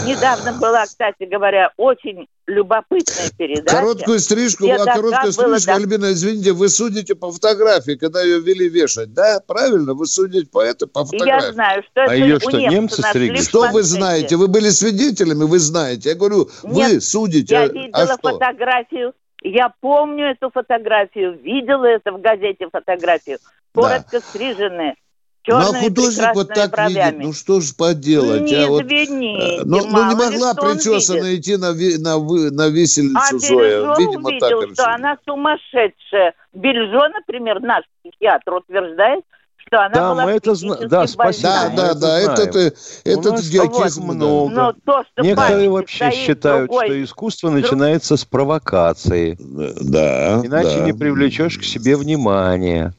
недавно 0.07 0.53
была, 0.53 0.85
кстати 0.85 1.25
говоря, 1.25 1.73
очень 1.79 2.29
любопытная 2.47 3.31
передача. 3.39 3.75
Короткую 3.75 4.19
стрижку, 4.19 4.67
а 4.71 4.85
короткую 4.85 5.33
стрижку, 5.33 5.67
да... 5.67 5.75
Альбина, 5.77 6.13
извините, 6.13 6.53
вы 6.53 6.69
судите 6.69 7.15
по 7.15 7.33
фотографии, 7.33 7.93
когда 7.93 8.21
ее 8.21 8.39
вели 8.39 8.69
вешать, 8.69 9.15
да? 9.15 9.41
Правильно? 9.47 9.95
Вы 9.95 10.05
судите 10.05 10.47
по 10.51 10.61
это 10.61 10.87
по 10.87 11.07
фотографии. 11.07 11.47
Я 11.47 11.53
знаю, 11.53 11.83
что 11.85 12.03
а 12.03 12.05
это 12.05 12.15
ее 12.17 12.39
что, 12.39 12.59
немцы 12.59 13.01
стригли? 13.01 13.39
Что 13.39 13.71
вы 13.71 13.83
знаете? 13.83 14.37
Вы 14.37 14.47
были 14.47 14.69
свидетелями, 14.69 15.45
вы 15.45 15.59
знаете. 15.59 16.11
Я 16.11 16.15
говорю, 16.15 16.51
Нет, 16.63 16.93
вы 16.93 17.01
судите. 17.01 17.55
Я 17.55 17.63
а 17.63 17.69
видела 17.69 18.03
а 18.03 18.07
что? 18.09 18.19
фотографию, 18.19 19.15
я 19.41 19.73
помню 19.81 20.33
эту 20.33 20.51
фотографию, 20.51 21.41
видела 21.43 21.87
это 21.87 22.13
в 22.13 22.21
газете 22.21 22.69
фотографию. 22.71 23.39
Коротко 23.73 24.19
да. 24.19 24.21
стриженная 24.21 24.97
черными 25.43 25.73
ну, 25.73 25.79
а 25.79 25.83
художник 25.83 26.35
вот 26.35 26.49
так 26.49 26.71
бровями. 26.71 27.13
видит, 27.13 27.27
ну 27.27 27.33
что 27.33 27.61
ж 27.61 27.75
поделать? 27.77 28.43
Не, 28.43 28.65
а 28.65 28.69
вот, 28.69 28.83
извините, 28.85 29.63
ну, 29.65 29.79
ну 29.87 30.09
не 30.09 30.15
могла 30.15 30.55
причесанно 30.55 31.35
идти 31.37 31.57
на, 31.57 31.73
на, 31.73 32.19
на 32.51 32.69
виселицу 32.69 33.17
а 33.17 33.39
Зоя. 33.39 33.97
Видимо, 33.99 34.29
увидел, 34.29 34.41
так 34.41 34.61
решили. 34.61 34.75
что 34.75 34.89
она 34.89 35.17
сумасшедшая. 35.27 36.35
Бельжо, 36.53 37.09
например, 37.09 37.61
наш 37.61 37.85
психиатр 38.03 38.55
утверждает, 38.55 39.25
что 39.57 39.79
она 39.85 39.95
да, 39.95 40.11
была 40.13 40.25
мы 40.25 40.31
это 40.33 40.55
зна... 40.55 40.77
Да, 40.77 41.07
спасибо. 41.07 41.49
Да, 41.49 41.71
да, 41.77 41.95
да, 41.95 42.19
это, 42.19 42.43
это, 42.43 42.59
это 43.05 43.29
идиотизм 43.37 44.03
много. 44.05 44.53
Но 44.53 44.73
то, 44.85 45.05
что 45.05 45.23
Некоторые 45.23 45.71
вообще 45.71 46.11
считают, 46.11 46.69
другой... 46.69 46.87
что 46.87 47.05
искусство 47.05 47.51
начинается 47.51 48.17
с 48.17 48.25
провокации. 48.25 49.37
Да, 49.39 50.41
Иначе 50.45 50.79
да. 50.79 50.85
не 50.85 50.93
привлечешь 50.93 51.59
к 51.59 51.63
себе 51.63 51.97
внимания. 51.97 52.95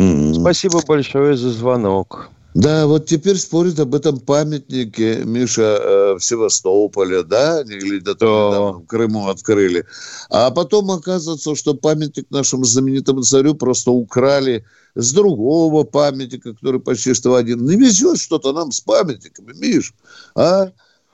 Mm-hmm. 0.00 0.40
Спасибо 0.40 0.80
большое 0.86 1.36
за 1.36 1.50
звонок. 1.50 2.30
Да, 2.54 2.86
вот 2.86 3.06
теперь 3.06 3.36
спорят 3.36 3.78
об 3.78 3.94
этом 3.94 4.18
памятнике, 4.18 5.22
Миша, 5.24 5.62
э, 5.62 6.14
в 6.18 6.20
Севастополе, 6.20 7.22
да, 7.22 7.62
или 7.62 8.00
где-то 8.00 8.80
в 8.82 8.86
Крыму 8.86 9.28
открыли. 9.28 9.84
А 10.30 10.50
потом 10.50 10.90
оказывается, 10.90 11.54
что 11.54 11.74
памятник 11.74 12.26
нашему 12.30 12.64
знаменитому 12.64 13.22
царю 13.22 13.54
просто 13.54 13.92
украли 13.92 14.64
с 14.96 15.12
другого 15.12 15.84
памятника, 15.84 16.54
который 16.54 16.80
почти 16.80 17.14
что 17.14 17.36
один. 17.36 17.64
Не 17.64 17.76
везет 17.76 18.18
что-то 18.18 18.52
нам 18.52 18.72
с 18.72 18.80
памятниками, 18.80 19.52
Миш, 19.52 19.94
а? 20.34 20.72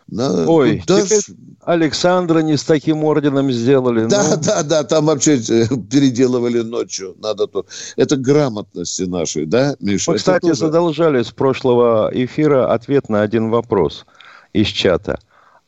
На, 0.08 0.48
Ой, 0.48 0.78
куда 0.80 1.02
теперь 1.02 1.20
ж... 1.20 1.30
Александра 1.64 2.38
не 2.38 2.56
с 2.56 2.62
таким 2.62 3.02
орденом 3.02 3.50
сделали. 3.50 4.06
Да, 4.06 4.22
ну... 4.22 4.36
да, 4.40 4.62
да, 4.62 4.84
там 4.84 5.06
вообще 5.06 5.36
э, 5.36 5.66
переделывали 5.90 6.62
ночью. 6.62 7.16
Надо 7.18 7.48
то. 7.48 7.66
Это 7.96 8.16
грамотности 8.16 9.02
нашей, 9.02 9.46
да, 9.46 9.74
Миша? 9.80 10.12
Мы, 10.12 10.18
кстати, 10.18 10.42
тоже... 10.42 10.54
задолжали 10.54 11.22
с 11.22 11.32
прошлого 11.32 12.08
эфира 12.12 12.72
ответ 12.72 13.08
на 13.08 13.22
один 13.22 13.50
вопрос 13.50 14.06
из 14.52 14.68
чата. 14.68 15.18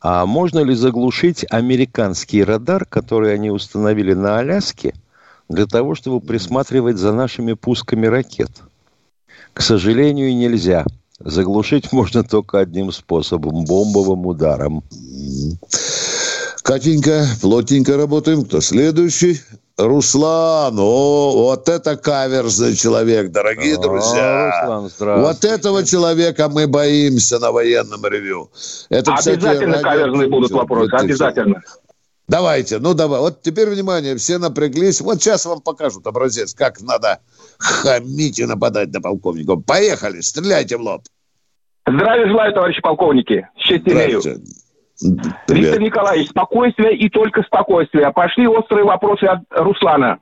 А 0.00 0.24
можно 0.24 0.60
ли 0.60 0.74
заглушить 0.74 1.44
американский 1.50 2.44
радар, 2.44 2.84
который 2.84 3.34
они 3.34 3.50
установили 3.50 4.14
на 4.14 4.38
Аляске, 4.38 4.94
для 5.48 5.66
того, 5.66 5.96
чтобы 5.96 6.24
присматривать 6.24 6.98
за 6.98 7.12
нашими 7.12 7.54
пусками 7.54 8.06
ракет? 8.06 8.50
К 9.52 9.60
сожалению, 9.60 10.36
нельзя. 10.36 10.84
Заглушить 11.20 11.92
можно 11.92 12.22
только 12.24 12.60
одним 12.60 12.92
способом– 12.92 13.64
бомбовым 13.66 14.26
ударом. 14.26 14.84
Катенька, 16.62 17.26
плотненько 17.40 17.96
работаем. 17.96 18.44
Кто 18.44 18.60
следующий? 18.60 19.40
Руслан, 19.78 20.76
о, 20.76 21.32
вот 21.36 21.68
это 21.68 21.96
каверзный 21.96 22.74
человек, 22.74 23.30
дорогие 23.30 23.76
о, 23.76 23.80
друзья. 23.80 24.66
Руслан, 24.66 25.22
вот 25.22 25.44
этого 25.44 25.84
человека 25.84 26.48
мы 26.48 26.66
боимся 26.66 27.38
на 27.38 27.52
военном 27.52 28.04
ревю. 28.04 28.50
Это, 28.88 29.12
обязательно 29.14 29.74
кстати, 29.74 29.82
каверзные 29.82 30.28
будут 30.28 30.50
вопросы, 30.50 30.92
обязательно. 30.94 31.62
Давайте, 32.28 32.78
ну 32.78 32.92
давай. 32.92 33.20
Вот 33.20 33.40
теперь 33.40 33.70
внимание, 33.70 34.14
все 34.16 34.36
напряглись. 34.36 35.00
Вот 35.00 35.22
сейчас 35.22 35.46
вам 35.46 35.62
покажут 35.62 36.06
образец, 36.06 36.54
как 36.54 36.82
надо 36.82 37.20
хамить 37.58 38.38
и 38.38 38.44
нападать 38.44 38.92
на 38.92 39.00
полковников. 39.00 39.64
Поехали, 39.64 40.20
стреляйте 40.20 40.76
в 40.76 40.82
лоб. 40.82 41.02
Здравия 41.86 42.28
желаю, 42.28 42.52
товарищи 42.52 42.82
полковники. 42.82 43.48
Счастье 43.56 43.92
имею. 43.94 44.20
Виктор 45.48 45.80
Николаевич, 45.80 46.28
спокойствие 46.28 46.96
и 46.98 47.08
только 47.08 47.42
спокойствие. 47.44 48.12
Пошли 48.12 48.46
острые 48.46 48.84
вопросы 48.84 49.24
от 49.24 49.40
Руслана. 49.50 50.18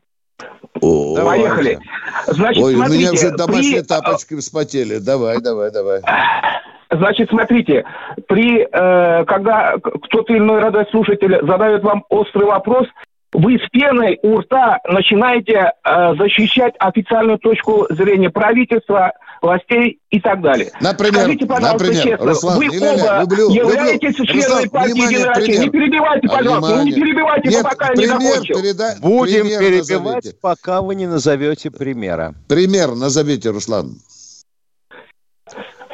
О, 0.81 1.17
Поехали. 1.17 1.81
Значит, 2.29 2.63
Ой, 2.63 2.75
смотрите, 2.75 2.97
у 2.97 3.01
меня 3.01 3.13
уже 3.13 3.31
домашние 3.37 3.81
при... 3.81 3.89
тапочки 3.89 4.37
вспотели. 4.37 4.99
Давай, 4.99 5.41
давай, 5.41 5.73
давай. 5.73 6.03
Значит, 6.91 7.31
смотрите, 7.31 7.85
при, 8.29 8.63
э, 8.63 9.25
когда 9.25 9.75
кто-то 9.79 10.33
или 10.33 10.39
иной 10.39 10.61
радиослушатель 10.61 11.45
задает 11.45 11.83
вам 11.83 12.05
острый 12.09 12.45
вопрос, 12.45 12.87
вы 13.33 13.59
с 13.59 13.69
пеной 13.71 14.19
у 14.23 14.39
рта 14.39 14.79
начинаете 14.89 15.73
э, 15.85 16.15
защищать 16.17 16.75
официальную 16.79 17.39
точку 17.39 17.87
зрения 17.91 18.31
правительства, 18.31 19.13
властей 19.43 19.99
и 20.11 20.21
так 20.21 20.41
далее. 20.41 20.71
Например, 20.81 21.23
Скажите, 21.23 21.47
пожалуйста, 21.47 21.85
например, 21.85 22.03
честно, 22.03 22.27
Руслан, 22.27 22.59
вы 22.59 22.65
Ля-ля, 22.67 23.21
оба 23.21 23.21
люблю, 23.23 23.51
являетесь 23.51 24.19
люблю. 24.19 24.27
членами 24.27 24.63
Руслан, 24.63 24.71
партии 24.71 24.93
внимание, 24.93 25.19
Генерации. 25.19 25.57
Не 25.57 25.71
перебивайте, 25.71 26.29
пожалуйста, 26.29 26.77
ну, 26.77 26.83
не 26.85 26.93
перебивайте, 26.93 27.49
Нет, 27.49 27.63
пока 27.63 27.87
я 27.89 27.93
пример 27.93 28.19
не 28.19 28.27
закончил. 28.27 28.63
Переда... 28.63 28.95
Будем 29.03 29.43
пример 29.43 29.61
перебивать, 29.61 30.15
назовите. 30.15 30.37
пока 30.41 30.83
вы 30.83 30.95
не 30.95 31.07
назовете 31.07 31.71
примера. 31.71 32.35
Пример 32.49 32.95
назовите, 32.95 33.51
Руслан. 33.51 33.97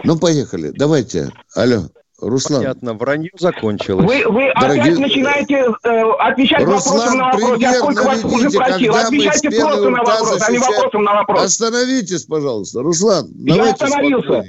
Ну, 0.04 0.18
поехали. 0.18 0.72
Давайте. 0.74 1.30
Алло. 1.54 1.88
Руслан. 2.22 2.60
Понятно, 2.60 2.94
вранье 2.94 3.30
закончилось. 3.36 4.06
Вы, 4.06 4.32
вы 4.32 4.52
Дорогие... 4.60 4.82
опять 4.82 4.98
начинаете 4.98 5.66
э, 5.82 6.02
отвечать 6.20 6.62
Руслан, 6.62 6.98
вопросом 6.98 7.18
на 7.18 7.24
вопрос. 7.24 7.60
Я 7.60 7.74
сколько 7.74 8.02
вас 8.04 8.24
уже 8.24 8.50
просил. 8.50 8.94
Отвечайте 8.94 9.50
просто 9.50 9.90
на 9.90 9.98
вопрос, 9.98 10.28
защищаем... 10.28 10.44
а 10.46 10.52
не 10.52 10.58
вопросом 10.58 11.04
на 11.04 11.14
вопрос. 11.14 11.42
Остановитесь, 11.42 12.22
пожалуйста. 12.24 12.82
Руслан, 12.82 13.28
Я 13.38 13.72
остановился. 13.72 14.44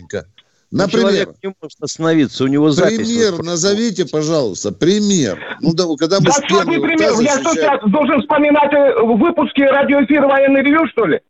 Например, 0.74 1.12
Человек 1.12 1.30
не 1.44 1.54
может 1.62 1.82
остановиться, 1.82 2.44
у 2.44 2.48
него 2.48 2.72
запись. 2.72 2.98
Пример 2.98 3.44
назовите, 3.44 4.06
пожалуйста, 4.08 4.72
пример. 4.72 5.40
Ну, 5.62 5.72
да, 5.74 5.84
когда 6.00 6.20
мы 6.20 6.26
да 6.26 6.32
что 6.32 6.62
ты 6.62 6.80
пример? 6.80 7.20
Я 7.20 7.40
что, 7.40 7.54
сейчас 7.54 7.80
должен 7.92 8.22
вспоминать 8.22 8.74
э, 8.74 9.00
выпуски 9.04 9.62
радиоэфира 9.62 10.28
«Военный 10.28 10.64
ревю», 10.64 10.88
что 10.88 11.06
ли? 11.06 11.22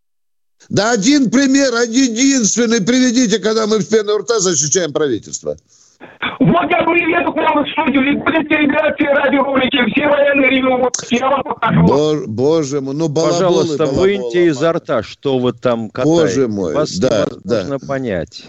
Да 0.69 0.91
один 0.91 1.29
пример, 1.29 1.75
один 1.75 2.13
единственный 2.13 2.81
приведите, 2.81 3.39
когда 3.39 3.67
мы 3.67 3.79
в 3.79 3.89
пену 3.89 4.17
рта 4.17 4.39
защищаем 4.39 4.93
правительство. 4.93 5.57
Вот 6.39 6.69
я 6.69 6.83
приеду 6.83 7.31
к 7.31 7.35
вам 7.35 7.63
в 7.63 7.69
студию, 7.71 8.11
и 8.11 8.15
будете 8.17 8.55
все 8.95 9.13
радиоролики, 9.13 9.91
все 9.91 10.07
военные 10.07 10.49
ревю, 10.49 10.77
вот 10.77 10.93
я 11.11 11.29
вам 11.29 11.43
покажу. 11.43 11.85
Боже, 11.85 12.27
боже 12.27 12.81
мой, 12.81 12.95
ну 12.95 13.07
балаболы, 13.07 13.33
Пожалуйста, 13.33 13.77
балаболы, 13.85 14.01
выньте 14.01 14.45
изо 14.47 14.73
рта, 14.73 15.03
что 15.03 15.39
вы 15.39 15.53
там 15.53 15.89
катаете. 15.89 16.21
Боже 16.21 16.47
мой, 16.47 16.73
Вас 16.73 16.97
да, 16.97 17.27
да. 17.43 17.77
понять. 17.87 18.43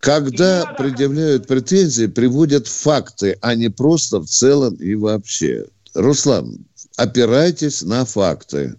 Когда 0.00 0.64
предъявляют 0.78 1.48
претензии, 1.48 2.06
приводят 2.06 2.68
факты, 2.68 3.36
а 3.40 3.56
не 3.56 3.68
просто 3.68 4.20
в 4.20 4.26
целом 4.26 4.74
и 4.74 4.94
вообще. 4.94 5.66
Руслан, 5.94 6.58
опирайтесь 6.96 7.82
на 7.82 8.04
факты. 8.04 8.76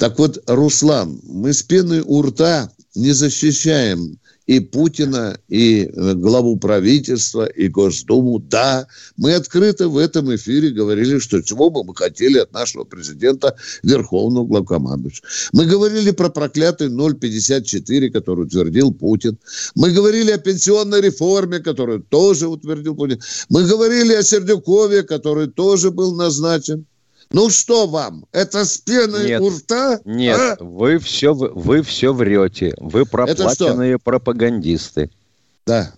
Так 0.00 0.18
вот, 0.18 0.42
Руслан, 0.46 1.20
мы 1.24 1.52
с 1.52 1.62
пеной 1.62 2.00
у 2.00 2.22
рта 2.22 2.70
не 2.94 3.12
защищаем 3.12 4.18
и 4.46 4.58
Путина, 4.58 5.38
и 5.48 5.84
э, 5.84 6.14
главу 6.14 6.56
правительства, 6.56 7.44
и 7.44 7.68
Госдуму. 7.68 8.38
Да, 8.38 8.86
мы 9.18 9.34
открыто 9.34 9.90
в 9.90 9.98
этом 9.98 10.34
эфире 10.34 10.70
говорили, 10.70 11.18
что 11.18 11.42
чего 11.42 11.68
бы 11.68 11.84
мы 11.84 11.94
хотели 11.94 12.38
от 12.38 12.50
нашего 12.52 12.84
президента, 12.84 13.54
Верховного 13.82 14.46
Главкомандующего. 14.46 15.28
Мы 15.52 15.66
говорили 15.66 16.12
про 16.12 16.30
проклятый 16.30 16.88
0,54, 16.88 18.08
который 18.08 18.46
утвердил 18.46 18.94
Путин. 18.94 19.38
Мы 19.74 19.90
говорили 19.90 20.30
о 20.30 20.38
пенсионной 20.38 21.02
реформе, 21.02 21.58
которую 21.58 22.02
тоже 22.02 22.48
утвердил 22.48 22.96
Путин. 22.96 23.20
Мы 23.50 23.66
говорили 23.66 24.14
о 24.14 24.22
Сердюкове, 24.22 25.02
который 25.02 25.48
тоже 25.48 25.90
был 25.90 26.16
назначен. 26.16 26.86
Ну 27.32 27.48
что 27.48 27.86
вам? 27.86 28.26
Это 28.32 28.64
с 28.64 28.78
пеной 28.78 29.28
нет, 29.28 29.40
у 29.40 29.50
рта? 29.50 30.00
Нет, 30.04 30.38
а? 30.38 30.56
вы, 30.64 30.98
все, 30.98 31.32
вы 31.32 31.82
все 31.82 32.12
врете. 32.12 32.74
Вы 32.78 33.06
проплаченные 33.06 33.98
пропагандисты. 33.98 35.10
Да. 35.64 35.94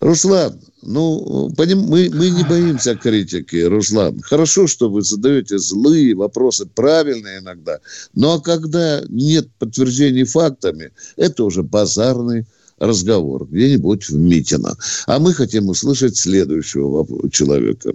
Руслан, 0.00 0.60
ну, 0.82 1.50
поним, 1.56 1.80
мы, 1.80 2.08
мы 2.14 2.30
не 2.30 2.44
боимся 2.44 2.94
критики, 2.94 3.56
Руслан. 3.56 4.20
Хорошо, 4.20 4.66
что 4.66 4.88
вы 4.88 5.02
задаете 5.02 5.58
злые 5.58 6.14
вопросы, 6.14 6.66
правильные 6.66 7.40
иногда. 7.40 7.80
Но 8.14 8.40
когда 8.40 9.02
нет 9.08 9.48
подтверждений 9.58 10.24
фактами, 10.24 10.92
это 11.16 11.44
уже 11.44 11.62
базарный 11.64 12.46
разговор 12.78 13.46
где-нибудь 13.50 14.08
в 14.08 14.16
Митино. 14.16 14.76
А 15.06 15.18
мы 15.18 15.34
хотим 15.34 15.68
услышать 15.68 16.16
следующего 16.16 17.04
человека. 17.30 17.92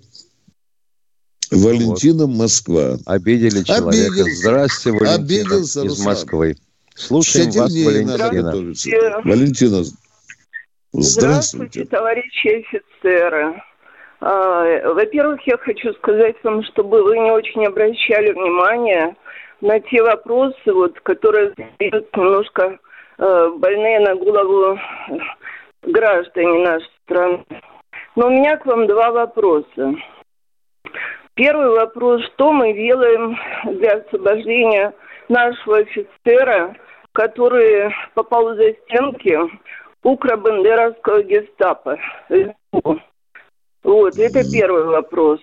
Валентина, 1.55 2.25
вот. 2.25 2.35
Москва. 2.35 2.97
Обидели 3.05 3.63
человека. 3.63 4.07
Обиделся. 4.07 4.35
Здравствуйте, 4.35 4.97
Валентина 4.97 5.23
Обиделся, 5.23 5.79
из 5.81 5.89
Руслан. 5.89 6.05
Москвы. 6.05 6.55
Слушаем 6.95 7.51
вас, 7.51 7.73
Валентина. 7.73 8.51
Валентина, 9.23 9.83
здравствуйте. 9.83 9.93
Здравствуйте, 10.93 11.85
товарищи 11.85 12.47
офицеры. 12.47 13.61
А, 14.21 14.93
во-первых, 14.93 15.41
я 15.45 15.57
хочу 15.57 15.93
сказать 15.95 16.35
вам, 16.43 16.63
чтобы 16.63 17.03
вы 17.03 17.17
не 17.17 17.31
очень 17.31 17.65
обращали 17.65 18.31
внимание 18.31 19.15
на 19.59 19.79
те 19.79 20.01
вопросы, 20.01 20.71
вот, 20.71 20.99
которые 21.01 21.53
задают 21.57 22.15
немножко 22.15 22.79
э, 23.17 23.49
больные 23.57 23.99
на 23.99 24.15
голову 24.15 24.79
граждане 25.81 26.63
нашей 26.63 26.89
страны. 27.03 27.45
Но 28.15 28.27
у 28.27 28.29
меня 28.29 28.57
к 28.57 28.65
вам 28.65 28.87
два 28.87 29.11
вопроса. 29.11 29.95
Первый 31.35 31.69
вопрос, 31.69 32.23
что 32.25 32.51
мы 32.51 32.73
делаем 32.73 33.37
для 33.65 33.97
освобождения 33.97 34.93
нашего 35.29 35.77
офицера, 35.79 36.75
который 37.11 37.93
попал 38.13 38.55
за 38.55 38.73
стенки 38.73 39.37
укробандеровского 40.03 41.23
гестапо. 41.23 41.97
Вот, 43.83 44.17
это 44.17 44.49
первый 44.49 44.85
вопрос. 44.85 45.41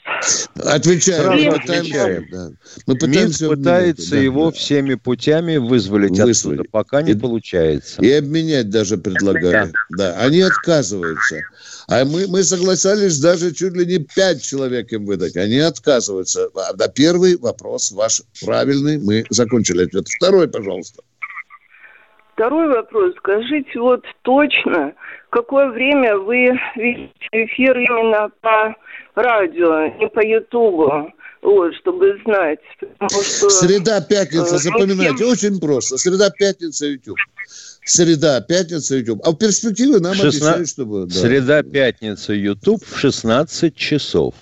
Отвечаем. 0.64 1.24
Сразу 1.24 1.50
отвечаем. 1.50 2.24
Да. 2.32 2.50
Мы 2.86 2.94
пытаемся 2.94 3.44
МИД 3.48 3.58
пытается 3.58 4.10
да, 4.12 4.16
его 4.16 4.46
да. 4.46 4.52
всеми 4.52 4.94
путями 4.94 5.58
вызволить, 5.58 6.18
вызволить. 6.18 6.60
оттуда, 6.60 6.70
пока 6.70 7.02
не 7.02 7.12
и, 7.12 7.14
получается. 7.14 8.00
И 8.00 8.10
обменять 8.10 8.70
даже 8.70 8.96
предлагали. 8.96 9.72
Да. 9.90 10.14
да. 10.14 10.20
Они 10.20 10.40
отказываются. 10.40 11.40
А 11.88 12.04
мы, 12.06 12.26
мы 12.28 12.42
согласались 12.42 13.20
даже 13.20 13.52
чуть 13.52 13.74
ли 13.74 13.84
не 13.84 13.98
пять 13.98 14.42
человек 14.42 14.90
им 14.92 15.04
выдать. 15.04 15.36
Они 15.36 15.58
отказываются. 15.58 16.48
А 16.54 16.74
на 16.74 16.88
первый 16.88 17.36
вопрос 17.36 17.92
ваш 17.92 18.22
правильный. 18.42 18.96
Мы 18.98 19.24
закончили 19.28 19.84
ответ. 19.84 20.08
Второй, 20.08 20.48
пожалуйста. 20.48 21.02
Второй 22.40 22.68
вопрос. 22.68 23.14
Скажите 23.18 23.78
вот 23.78 24.02
точно, 24.22 24.94
какое 25.30 25.68
время 25.68 26.16
вы 26.18 26.50
видите 26.76 27.12
эфир 27.32 27.78
именно 27.78 28.30
по 28.40 28.74
радио, 29.14 29.86
не 29.98 30.08
по 30.08 30.24
Ютубу? 30.24 31.12
Вот, 31.42 31.74
чтобы 31.76 32.20
знать. 32.24 32.58
Что, 33.08 33.48
Среда, 33.48 34.02
пятница, 34.02 34.56
э, 34.56 34.58
запоминайте, 34.58 35.14
всем... 35.14 35.28
очень 35.28 35.58
просто. 35.60 35.96
Среда, 35.96 36.28
пятница, 36.28 36.86
YouTube. 36.86 37.16
Среда, 37.82 38.42
пятница, 38.42 38.96
YouTube. 38.96 39.22
А 39.24 39.30
в 39.30 39.36
перспективе 39.36 40.00
нам 40.00 40.12
16... 40.12 40.42
обещают, 40.42 40.68
чтобы... 40.68 41.06
Да. 41.06 41.14
Среда, 41.14 41.62
пятница, 41.62 42.34
YouTube 42.34 42.84
в 42.84 42.98
16 42.98 43.74
часов. 43.74 44.34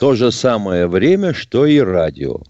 То 0.00 0.14
же 0.14 0.30
самое 0.30 0.86
время, 0.86 1.32
что 1.32 1.64
и 1.64 1.78
радио. 1.78 2.40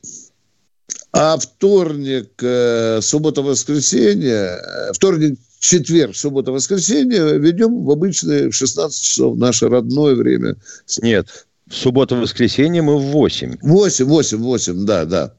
А 1.13 1.39
вторник, 1.39 2.33
э, 2.43 3.01
суббота, 3.01 3.43
воскресенье, 3.43 4.59
э, 4.59 4.93
вторник, 4.93 5.39
четверг, 5.65 6.15
суббота, 6.15 6.53
воскресенье 6.53 7.39
ведем 7.39 7.85
в 7.85 7.91
обычное 7.91 8.51
16 8.51 9.03
часов, 9.03 9.37
наше 9.39 9.69
родное 9.69 10.15
время. 10.15 10.57
Нет, 11.01 11.47
суббота, 11.71 12.17
воскресенье 12.17 12.83
мы 12.83 12.99
в 12.99 13.07
8. 13.13 13.59
8, 13.63 14.05
8, 14.05 14.39
8, 14.39 14.87
да, 14.87 15.05
да 15.05 15.35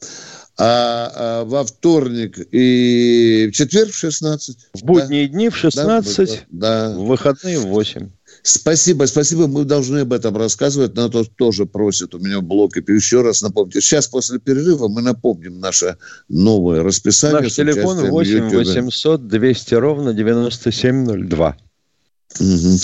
а, 0.58 1.12
а 1.13 1.44
во 1.44 1.65
вторник 1.65 2.39
и 2.52 3.50
в 3.52 3.56
четверг 3.56 3.91
в 3.91 3.98
16. 3.98 4.58
В 4.74 4.84
будние 4.84 5.28
да? 5.28 5.34
дни 5.34 5.50
в 5.50 5.56
16, 5.56 6.46
да, 6.50 6.94
в 6.96 7.06
выходные 7.06 7.60
в 7.60 7.68
8. 7.68 8.10
Спасибо, 8.41 9.06
спасибо. 9.06 9.48
Мы 9.48 9.65
должны 9.65 10.00
об 10.00 10.13
этом 10.13 10.38
рассказывать. 10.38 10.96
Но 10.96 11.10
то 11.10 11.24
тоже 11.24 11.65
просит 11.65 12.13
у 12.13 12.20
меня 12.20 12.39
в 12.39 12.44
блоке. 12.44 12.84
Еще 12.88 13.22
раз 13.22 13.41
напомните. 13.41 13.82
Сейчас 13.82 14.08
после 14.08 14.39
перерыва 14.39 14.88
мы 14.88 15.02
напомним 15.02 15.60
наше 15.60 15.98
новое 16.30 16.84
расписание. 16.84 17.41
Наш 17.41 17.54
телефон 17.54 18.08
8 18.08 18.50
800 18.50 19.28
200 19.28 19.74
ровно 19.76 20.13
9702. 20.13 21.58
Угу. 22.39 22.78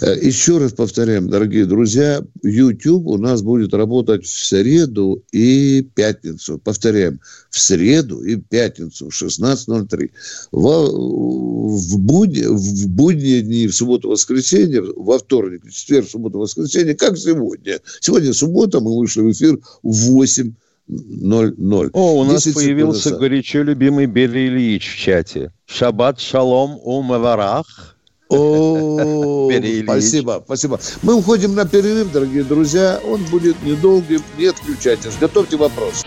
Еще 0.00 0.58
раз 0.58 0.72
повторяем, 0.72 1.28
дорогие 1.28 1.66
друзья, 1.66 2.22
YouTube 2.42 3.06
у 3.06 3.18
нас 3.18 3.42
будет 3.42 3.74
работать 3.74 4.24
в 4.24 4.46
среду 4.46 5.24
и 5.32 5.82
пятницу. 5.94 6.58
Повторяем, 6.58 7.20
в 7.50 7.58
среду 7.58 8.22
и 8.22 8.36
пятницу 8.36 9.10
в 9.10 9.22
16.03. 9.22 10.10
В, 10.52 10.60
в, 10.60 11.98
будни, 11.98 12.44
в 12.46 12.88
будние 12.88 13.42
дни, 13.42 13.66
в 13.66 13.74
субботу, 13.74 14.10
воскресенье, 14.10 14.82
во 14.82 15.18
вторник, 15.18 15.64
в 15.64 15.70
четверг, 15.70 16.08
субботу, 16.08 16.38
воскресенье, 16.38 16.94
как 16.94 17.18
сегодня. 17.18 17.80
Сегодня 18.00 18.32
суббота, 18.32 18.80
мы 18.80 18.96
вышли 18.96 19.22
в 19.22 19.32
эфир 19.32 19.58
в 19.82 19.92
8 19.92 20.54
0-0. 20.88 21.90
О, 21.92 22.20
у 22.20 22.24
нас 22.24 22.44
появился 22.44 23.16
горячо 23.16 23.62
любимый 23.62 24.06
Бели 24.06 24.48
Ильич 24.48 24.94
в 24.94 24.96
чате. 24.96 25.52
Шаббат 25.66 26.18
шалом 26.18 26.78
у 26.82 27.02
Маварах. 27.02 27.97
О, 28.28 29.50
спасибо, 29.84 30.42
спасибо. 30.44 30.78
Мы 31.02 31.14
уходим 31.14 31.54
на 31.54 31.66
перерыв, 31.66 32.12
дорогие 32.12 32.44
друзья. 32.44 33.00
Он 33.04 33.22
будет 33.24 33.62
недолгим. 33.62 34.22
Не 34.36 34.46
отключайтесь. 34.46 35.16
Готовьте 35.18 35.56
вопрос. 35.56 36.04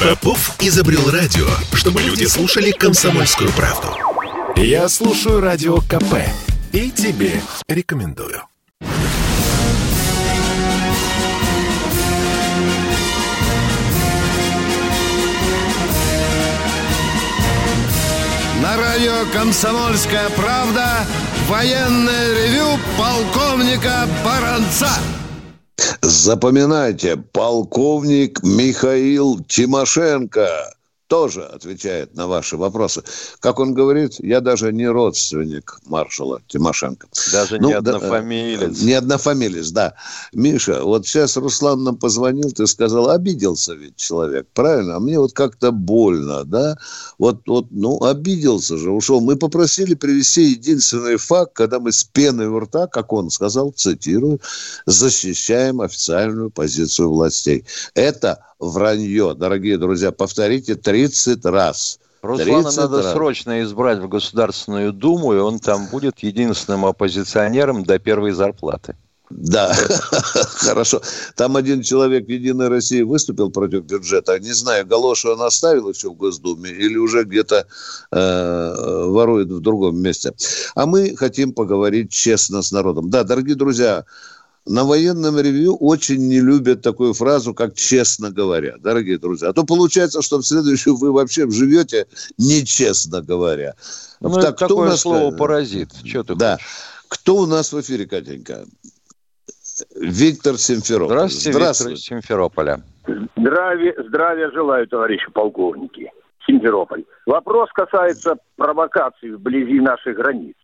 Попов 0.00 0.56
изобрел 0.60 1.10
радио, 1.10 1.46
чтобы 1.72 2.02
люди 2.02 2.24
слушали 2.24 2.70
комсомольскую 2.70 3.50
правду. 3.52 3.88
Я 4.56 4.88
слушаю 4.88 5.40
радио 5.40 5.78
КП 5.78 6.14
и 6.72 6.90
тебе 6.90 7.40
рекомендую. 7.68 8.42
«Комсомольская 19.32 20.28
правда» 20.30 21.06
военное 21.48 22.34
ревю 22.34 22.78
полковника 22.98 24.08
Баранца. 24.24 24.90
Запоминайте, 26.00 27.16
полковник 27.16 28.42
Михаил 28.42 29.40
Тимошенко 29.40 30.48
тоже 31.06 31.42
отвечает 31.44 32.14
на 32.14 32.26
ваши 32.26 32.56
вопросы. 32.56 33.02
Как 33.40 33.58
он 33.58 33.74
говорит, 33.74 34.14
я 34.18 34.40
даже 34.40 34.72
не 34.72 34.86
родственник 34.86 35.78
маршала 35.84 36.40
Тимошенко. 36.48 37.08
Даже 37.32 37.58
ну, 37.58 37.68
не 37.68 37.74
однофамилец. 37.74 38.78
Да, 38.78 38.84
не 38.84 38.92
однофамилец, 38.92 39.70
да. 39.70 39.94
Миша, 40.32 40.82
вот 40.82 41.06
сейчас 41.06 41.36
Руслан 41.36 41.84
нам 41.84 41.96
позвонил, 41.96 42.50
ты 42.52 42.66
сказал, 42.66 43.10
обиделся 43.10 43.74
ведь 43.74 43.96
человек, 43.96 44.48
правильно? 44.54 44.96
А 44.96 45.00
мне 45.00 45.18
вот 45.18 45.32
как-то 45.32 45.72
больно, 45.72 46.44
да? 46.44 46.76
Вот, 47.18 47.42
вот, 47.46 47.66
ну, 47.70 48.02
обиделся 48.02 48.78
же, 48.78 48.90
ушел. 48.90 49.20
Мы 49.20 49.36
попросили 49.36 49.94
привести 49.94 50.44
единственный 50.44 51.16
факт, 51.16 51.52
когда 51.54 51.80
мы 51.80 51.92
с 51.92 52.04
пеной 52.04 52.46
у 52.46 52.58
рта, 52.60 52.86
как 52.86 53.12
он 53.12 53.30
сказал, 53.30 53.72
цитирую, 53.72 54.40
защищаем 54.86 55.80
официальную 55.80 56.50
позицию 56.50 57.10
властей. 57.10 57.64
Это 57.94 58.38
вранье. 58.70 59.34
Дорогие 59.34 59.78
друзья, 59.78 60.12
повторите 60.12 60.74
30 60.74 61.44
раз. 61.46 61.98
Руслана 62.22 62.70
надо 62.72 63.02
раз. 63.02 63.12
срочно 63.12 63.62
избрать 63.62 63.98
в 63.98 64.08
Государственную 64.08 64.92
Думу, 64.92 65.34
и 65.34 65.38
он 65.38 65.58
там 65.58 65.86
будет 65.88 66.20
единственным 66.20 66.86
оппозиционером 66.86 67.84
до 67.84 67.98
первой 67.98 68.32
зарплаты. 68.32 68.96
Да, 69.30 69.74
хорошо. 70.32 71.00
Там 71.34 71.56
один 71.56 71.82
человек 71.82 72.28
«Единой 72.28 72.68
России» 72.68 73.02
выступил 73.02 73.50
против 73.50 73.84
бюджета. 73.84 74.38
Не 74.38 74.52
знаю, 74.52 74.86
галошу 74.86 75.32
он 75.32 75.42
оставил 75.42 75.88
еще 75.88 76.10
в 76.10 76.14
Госдуме 76.14 76.70
или 76.70 76.96
уже 76.96 77.24
где-то 77.24 77.66
э, 78.12 79.04
ворует 79.08 79.48
в 79.48 79.60
другом 79.60 80.00
месте. 80.00 80.32
А 80.74 80.86
мы 80.86 81.16
хотим 81.16 81.52
поговорить 81.52 82.12
честно 82.12 82.62
с 82.62 82.70
народом. 82.70 83.10
Да, 83.10 83.24
дорогие 83.24 83.56
друзья, 83.56 84.04
на 84.66 84.84
военном 84.84 85.38
ревью 85.38 85.76
очень 85.76 86.26
не 86.28 86.40
любят 86.40 86.82
такую 86.82 87.12
фразу, 87.12 87.54
как 87.54 87.74
«честно 87.74 88.30
говоря», 88.30 88.76
дорогие 88.78 89.18
друзья. 89.18 89.48
А 89.48 89.52
то 89.52 89.64
получается, 89.64 90.22
что 90.22 90.38
в 90.38 90.42
следующем 90.42 90.96
вы 90.96 91.12
вообще 91.12 91.48
живете 91.50 92.06
нечестно 92.38 93.20
говоря. 93.20 93.74
Ну, 94.20 94.34
так, 94.34 94.54
это 94.54 94.68
такое 94.68 94.90
нас... 94.90 95.00
слово 95.00 95.36
«паразит». 95.36 95.90
Что 96.04 96.22
ты 96.22 96.34
да. 96.34 96.54
Хочешь? 96.54 96.66
Кто 97.08 97.36
у 97.36 97.46
нас 97.46 97.72
в 97.72 97.80
эфире, 97.80 98.06
Катенька? 98.06 98.64
Виктор 99.94 100.56
Симферополь. 100.56 101.16
Здравствуйте, 101.16 101.52
Здравствуйте. 101.52 101.94
Виктор 101.94 102.16
Симферополя. 102.16 102.80
Здравия, 103.36 103.94
здравия 104.06 104.50
желаю, 104.52 104.86
товарищи 104.88 105.30
полковники. 105.32 106.10
Симферополь. 106.46 107.04
Вопрос 107.26 107.70
касается 107.72 108.36
провокаций 108.56 109.32
вблизи 109.32 109.80
наших 109.80 110.16
границ. 110.16 110.54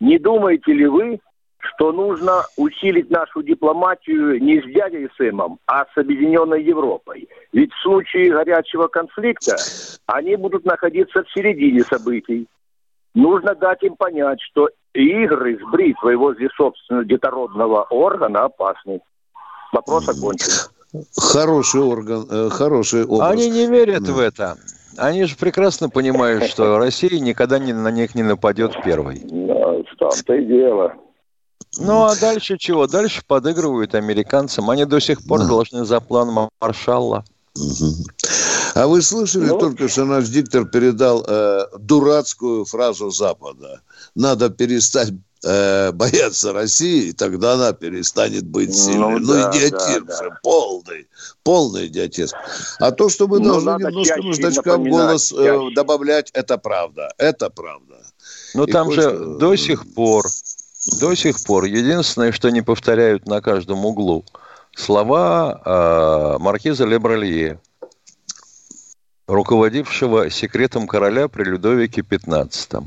Не 0.00 0.18
думаете 0.18 0.72
ли 0.72 0.86
вы, 0.86 1.20
что 1.58 1.92
нужно 1.92 2.42
усилить 2.56 3.10
нашу 3.10 3.42
дипломатию 3.42 4.42
не 4.42 4.60
с 4.60 4.64
дядей 4.72 5.08
Сэмом, 5.16 5.58
а 5.66 5.84
с 5.84 5.96
Объединенной 5.96 6.62
Европой? 6.62 7.28
Ведь 7.52 7.72
в 7.72 7.82
случае 7.82 8.32
горячего 8.32 8.88
конфликта 8.88 9.56
они 10.06 10.36
будут 10.36 10.64
находиться 10.64 11.24
в 11.24 11.30
середине 11.32 11.82
событий. 11.82 12.46
Нужно 13.14 13.54
дать 13.54 13.82
им 13.82 13.96
понять, 13.96 14.40
что 14.42 14.68
игры 14.94 15.58
с 15.58 15.70
бритвой 15.70 16.16
возле 16.16 16.48
собственного 16.56 17.04
детородного 17.04 17.82
органа 17.84 18.44
опасны. 18.44 19.00
Вопрос 19.72 20.08
окончен. 20.08 20.52
Хороший 21.16 21.82
орган, 21.82 22.26
э, 22.30 22.48
хороший 22.50 23.04
образ. 23.04 23.32
Они 23.32 23.50
не 23.50 23.66
верят 23.66 24.08
в 24.08 24.18
это. 24.18 24.56
Они 24.96 25.24
же 25.24 25.36
прекрасно 25.36 25.90
понимают, 25.90 26.44
что 26.44 26.78
Россия 26.78 27.20
никогда 27.20 27.58
не, 27.58 27.72
на 27.72 27.90
них 27.90 28.14
не 28.14 28.22
нападет 28.22 28.72
первой. 28.84 29.20
Да, 29.24 29.82
там-то 29.98 30.34
и 30.34 30.44
дело. 30.44 30.94
Ну, 31.78 32.04
а 32.04 32.16
дальше 32.16 32.58
чего? 32.58 32.86
Дальше 32.86 33.22
подыгрывают 33.26 33.94
американцам. 33.94 34.68
Они 34.70 34.84
до 34.84 35.00
сих 35.00 35.24
пор 35.24 35.46
должны 35.46 35.84
за 35.84 36.00
план 36.00 36.50
Маршалла. 36.60 37.24
А 38.74 38.86
вы 38.86 39.02
слышали 39.02 39.46
ну? 39.46 39.58
только, 39.58 39.88
что 39.88 40.04
наш 40.04 40.28
диктор 40.28 40.64
передал 40.66 41.24
э, 41.26 41.66
дурацкую 41.78 42.64
фразу 42.64 43.10
Запада? 43.10 43.80
Надо 44.14 44.50
перестать 44.50 45.12
э, 45.44 45.92
бояться 45.92 46.52
России, 46.52 47.08
и 47.08 47.12
тогда 47.12 47.54
она 47.54 47.72
перестанет 47.72 48.46
быть 48.46 48.76
сильной. 48.76 49.18
Ну, 49.18 49.18
ну 49.18 49.32
да, 49.32 49.50
идиотизм 49.50 50.06
да, 50.06 50.18
да. 50.20 50.38
полный, 50.42 51.08
полный 51.42 51.86
идиотизм. 51.86 52.36
А 52.78 52.92
то, 52.92 53.08
что 53.08 53.26
мы 53.26 53.40
ну, 53.40 53.60
должны 53.60 53.84
немножко 53.84 54.22
наждачка 54.22 54.76
в 54.76 54.84
голос 54.84 55.32
э, 55.32 55.58
добавлять, 55.74 56.30
это 56.32 56.58
правда, 56.58 57.12
это 57.18 57.50
правда. 57.50 57.96
Но 58.54 58.64
и 58.64 58.72
там 58.72 58.92
же 58.92 59.36
до 59.38 59.56
сих 59.56 59.92
пор, 59.94 60.26
до 61.00 61.14
сих 61.14 61.42
пор, 61.44 61.64
единственное, 61.64 62.32
что 62.32 62.50
не 62.50 62.62
повторяют 62.62 63.26
на 63.26 63.40
каждом 63.40 63.84
углу, 63.84 64.24
слова 64.74 65.60
э, 65.64 66.42
маркиза 66.42 66.84
Лебралье, 66.84 67.60
руководившего 69.26 70.30
секретом 70.30 70.86
короля 70.86 71.28
при 71.28 71.44
Людовике 71.44 72.00
XV. 72.00 72.84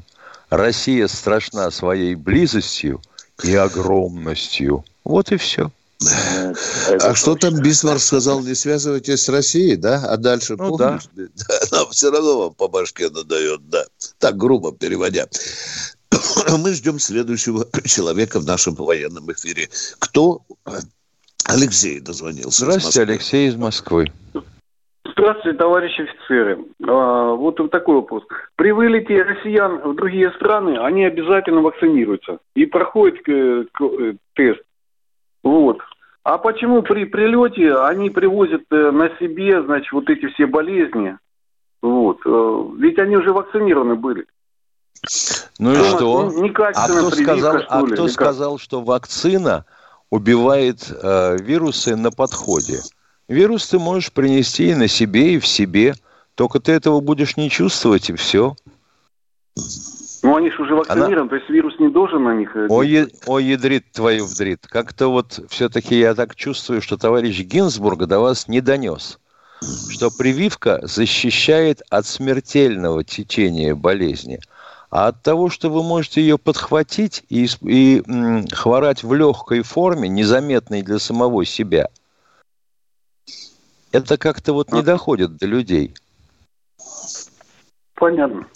Россия 0.49 1.07
страшна 1.07 1.71
своей 1.71 2.15
близостью 2.15 3.01
и 3.43 3.55
огромностью. 3.55 4.83
Вот 5.03 5.31
и 5.31 5.37
все. 5.37 5.71
А 6.99 7.13
что 7.13 7.35
там 7.35 7.61
Бисмарк 7.61 8.01
сказал, 8.01 8.41
не 8.41 8.55
связывайтесь 8.55 9.23
с 9.23 9.29
Россией, 9.29 9.75
да? 9.75 10.03
А 10.07 10.17
дальше, 10.17 10.55
ну, 10.57 10.69
помнишь? 10.69 11.03
Да. 11.13 11.59
Она 11.71 11.85
все 11.91 12.11
равно 12.11 12.39
вам 12.39 12.53
по 12.53 12.67
башке 12.67 13.09
надает, 13.09 13.69
да. 13.69 13.85
Так, 14.17 14.35
грубо 14.35 14.71
переводя. 14.71 15.27
Мы 16.63 16.73
ждем 16.73 16.99
следующего 16.99 17.65
человека 17.85 18.39
в 18.39 18.45
нашем 18.45 18.75
военном 18.75 19.31
эфире. 19.31 19.67
Кто? 19.99 20.41
Алексей 21.45 21.99
дозвонился. 21.99 22.65
Здравствуйте, 22.65 23.11
Алексей 23.11 23.47
из 23.47 23.55
Москвы. 23.55 24.11
Здравствуйте, 25.03 25.57
товарищи 25.57 26.01
офицеры. 26.01 26.59
А, 26.87 27.33
вот 27.33 27.57
такой 27.71 27.95
вопрос. 27.95 28.23
При 28.55 28.71
вылете 28.71 29.21
россиян 29.21 29.79
в 29.79 29.95
другие 29.95 30.31
страны 30.31 30.77
они 30.77 31.05
обязательно 31.05 31.61
вакцинируются 31.61 32.39
и 32.55 32.65
проходят 32.65 33.19
э, 33.27 33.65
э, 33.79 34.13
тест. 34.35 34.61
Вот. 35.43 35.79
А 36.23 36.37
почему 36.37 36.83
при 36.83 37.05
прилете 37.05 37.75
они 37.75 38.09
привозят 38.09 38.63
э, 38.71 38.91
на 38.91 39.09
себе, 39.17 39.61
значит, 39.63 39.91
вот 39.91 40.09
эти 40.09 40.27
все 40.27 40.45
болезни? 40.45 41.17
Вот. 41.81 42.19
Ведь 42.77 42.99
они 42.99 43.17
уже 43.17 43.33
вакцинированы 43.33 43.95
были. 43.95 44.25
Ну 45.57 45.73
и 45.73 45.77
а, 45.77 45.83
что? 45.83 46.33
А 46.75 46.87
кто, 46.87 47.11
сказал, 47.11 47.63
а 47.67 47.83
кто 47.83 48.07
сказал, 48.07 48.57
что 48.59 48.81
вакцина 48.81 49.65
убивает 50.09 50.91
э, 50.91 51.37
вирусы 51.41 51.95
на 51.95 52.11
подходе? 52.11 52.81
Вирус 53.27 53.67
ты 53.67 53.79
можешь 53.79 54.11
принести 54.11 54.71
и 54.71 54.75
на 54.75 54.87
себе, 54.87 55.35
и 55.35 55.39
в 55.39 55.47
себе. 55.47 55.95
Только 56.35 56.59
ты 56.59 56.73
этого 56.73 56.99
будешь 56.99 57.37
не 57.37 57.49
чувствовать, 57.49 58.09
и 58.09 58.15
все. 58.15 58.55
Ну, 60.23 60.35
они 60.35 60.51
же 60.51 60.61
уже 60.61 60.75
вакцинированы, 60.75 61.21
Она... 61.21 61.29
то 61.29 61.35
есть 61.35 61.49
вирус 61.49 61.73
не 61.79 61.89
должен 61.89 62.23
на 62.23 62.35
них... 62.35 62.55
Э, 62.55 62.67
о, 62.69 62.83
е... 62.83 63.07
О 63.25 63.39
ядрит 63.39 63.91
твою 63.91 64.25
вдрит. 64.25 64.67
Как-то 64.67 65.07
вот 65.07 65.39
все-таки 65.49 65.97
я 65.97 66.13
так 66.13 66.35
чувствую, 66.35 66.81
что 66.81 66.97
товарищ 66.97 67.39
Гинзбург 67.39 68.05
до 68.05 68.19
вас 68.19 68.47
не 68.47 68.61
донес, 68.61 69.19
что 69.89 70.11
прививка 70.11 70.79
защищает 70.83 71.81
от 71.89 72.05
смертельного 72.05 73.03
течения 73.03 73.73
болезни, 73.73 74.39
а 74.91 75.07
от 75.07 75.23
того, 75.23 75.49
что 75.49 75.69
вы 75.69 75.81
можете 75.81 76.21
ее 76.21 76.37
подхватить 76.37 77.23
и, 77.29 77.47
и 77.61 78.03
м, 78.05 78.47
хворать 78.47 79.03
в 79.03 79.13
легкой 79.13 79.63
форме, 79.63 80.07
незаметной 80.07 80.83
для 80.83 80.99
самого 80.99 81.45
себя– 81.45 81.89
это 83.91 84.17
как-то 84.17 84.53
вот 84.53 84.71
не 84.71 84.81
доходит 84.81 85.37
до 85.37 85.45
людей. 85.45 85.93
Понятно. 87.95 88.47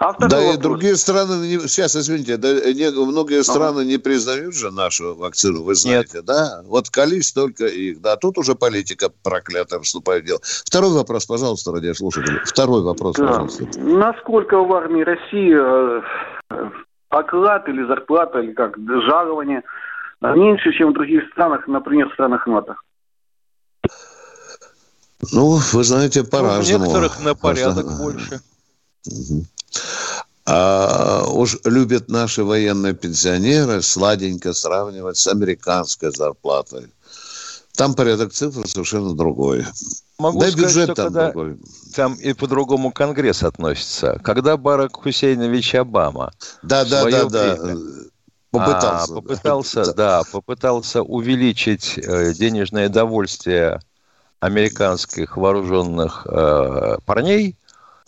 А 0.00 0.14
да 0.14 0.38
вопрос. 0.38 0.54
и 0.54 0.58
другие 0.58 0.96
страны, 0.96 1.46
сейчас, 1.68 1.94
извините, 1.94 2.38
да, 2.38 2.48
не, 2.72 2.90
многие 2.90 3.44
страны 3.44 3.80
ага. 3.80 3.84
не 3.84 3.98
признают 3.98 4.54
же 4.54 4.70
нашу 4.70 5.14
вакцину, 5.14 5.62
вы 5.62 5.74
знаете, 5.74 6.18
Нет. 6.18 6.24
да? 6.24 6.62
Вот 6.64 6.88
колись 6.88 7.32
только 7.32 7.66
их, 7.66 8.00
да, 8.00 8.16
тут 8.16 8.38
уже 8.38 8.54
политика 8.54 9.10
проклятая 9.22 9.78
вступает 9.80 10.22
в 10.22 10.26
дело. 10.26 10.40
Второй 10.42 10.92
вопрос, 10.92 11.26
пожалуйста, 11.26 11.72
радиослушатели. 11.72 12.40
Второй 12.46 12.82
вопрос, 12.82 13.16
да. 13.16 13.26
пожалуйста. 13.26 13.66
Насколько 13.78 14.56
в 14.64 14.72
армии 14.72 15.02
России 15.02 15.54
э, 15.54 16.70
оклад 17.10 17.68
или 17.68 17.86
зарплата, 17.86 18.38
или 18.38 18.54
как, 18.54 18.78
жалование 18.78 19.62
меньше, 20.22 20.72
чем 20.72 20.92
в 20.92 20.94
других 20.94 21.24
странах, 21.32 21.68
например, 21.68 22.08
в 22.08 22.14
странах 22.14 22.46
НАТО? 22.46 22.74
Ну, 25.30 25.58
вы 25.74 25.84
знаете, 25.84 26.24
по-разному. 26.24 26.78
Ну, 26.78 26.84
некоторых 26.86 27.22
на 27.22 27.34
порядок 27.34 27.84
Просто... 27.84 28.02
больше. 28.02 28.40
А 30.52 31.26
уж 31.28 31.58
любят 31.64 32.08
наши 32.08 32.42
военные 32.42 32.92
пенсионеры 32.92 33.82
сладенько 33.82 34.52
сравнивать 34.52 35.16
с 35.16 35.28
американской 35.28 36.10
зарплатой. 36.10 36.88
Там 37.76 37.94
порядок 37.94 38.32
цифр 38.32 38.66
совершенно 38.66 39.14
другой. 39.14 39.64
Могу 40.18 40.40
да 40.40 40.50
сказать, 40.50 40.66
бюджет 40.66 40.84
что 40.86 40.94
там 40.96 41.04
когда 41.06 41.30
другой. 41.30 41.58
Там 41.94 42.14
и 42.14 42.32
по-другому 42.32 42.90
Конгресс 42.90 43.44
относится. 43.44 44.18
Когда 44.24 44.56
Барак 44.56 44.96
Хусейнович 44.96 45.76
Обама 45.76 46.32
да, 46.64 46.84
да, 46.84 47.04
да, 47.04 47.24
да. 47.26 47.56
попытался, 48.50 49.12
а, 49.12 49.14
попытался, 49.14 49.84
да. 49.84 49.92
да, 49.92 50.22
попытался 50.32 51.02
увеличить 51.02 51.96
э, 51.96 52.34
денежное 52.34 52.88
довольствие 52.88 53.80
американских 54.40 55.36
вооруженных 55.36 56.26
э, 56.28 56.96
парней 57.06 57.56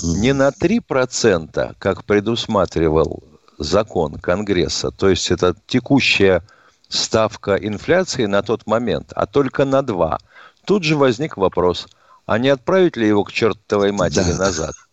не 0.03 0.33
на 0.33 0.49
3%, 0.49 1.77
как 1.79 2.05
предусматривал 2.05 3.23
закон 3.59 4.15
Конгресса, 4.15 4.91
то 4.91 5.09
есть 5.09 5.31
это 5.31 5.55
текущая 5.67 6.43
ставка 6.89 7.55
инфляции 7.57 8.27
на 8.27 8.43
тот 8.43 8.67
момент, 8.67 9.13
а 9.15 9.27
только 9.27 9.65
на 9.65 9.83
2. 9.83 10.19
Тут 10.65 10.85
же 10.85 10.97
возник 10.97 11.37
вопрос, 11.37 11.87
а 12.27 12.39
не 12.39 12.49
отправить 12.49 12.97
ли 12.97 13.07
его 13.07 13.25
к 13.25 13.33
чертовой 13.33 13.93
матери 13.93 14.33
да. 14.33 14.39
назад? 14.39 14.75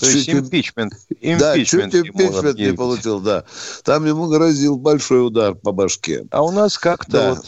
То 0.00 0.06
есть 0.06 0.28
импичмент, 0.28 0.94
импичмент, 1.10 1.40
да, 1.40 1.54
чуть 1.56 1.94
импичмент 1.94 2.58
не 2.58 2.72
получил, 2.72 3.20
да. 3.20 3.44
Там 3.84 4.04
ему 4.04 4.26
грозил 4.26 4.76
большой 4.76 5.26
удар 5.26 5.54
по 5.54 5.72
башке. 5.72 6.26
А 6.30 6.42
у 6.42 6.50
нас 6.50 6.76
как-то 6.78 7.12
да. 7.12 7.34
вот 7.34 7.46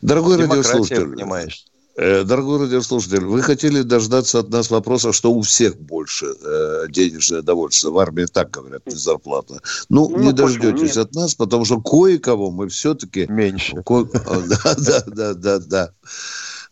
Дорогой 0.00 0.36
радиослушатель, 0.36 1.10
понимаешь. 1.10 1.66
Э, 1.94 2.24
дорогой 2.24 2.60
радиослушатель, 2.60 3.24
вы 3.24 3.42
хотели 3.42 3.82
дождаться 3.82 4.38
от 4.38 4.48
нас 4.48 4.70
вопроса, 4.70 5.12
что 5.12 5.32
у 5.32 5.42
всех 5.42 5.78
больше 5.78 6.26
э, 6.26 6.86
денежное 6.88 7.42
довольство. 7.42 7.90
В 7.90 7.98
армии 7.98 8.24
так 8.24 8.50
говорят, 8.50 8.86
не 8.86 8.94
зарплата. 8.94 9.60
Ну, 9.90 10.08
ну 10.08 10.18
не 10.18 10.32
дождетесь 10.32 10.96
от 10.96 11.14
нас, 11.14 11.34
потому 11.34 11.64
что 11.66 11.80
кое-кого 11.80 12.50
мы 12.50 12.68
все-таки... 12.68 13.26
Меньше. 13.28 13.82
Ко... 13.82 14.04
Да, 14.14 14.74
да, 14.76 15.02
да, 15.06 15.34
да, 15.34 15.58
да. 15.58 15.90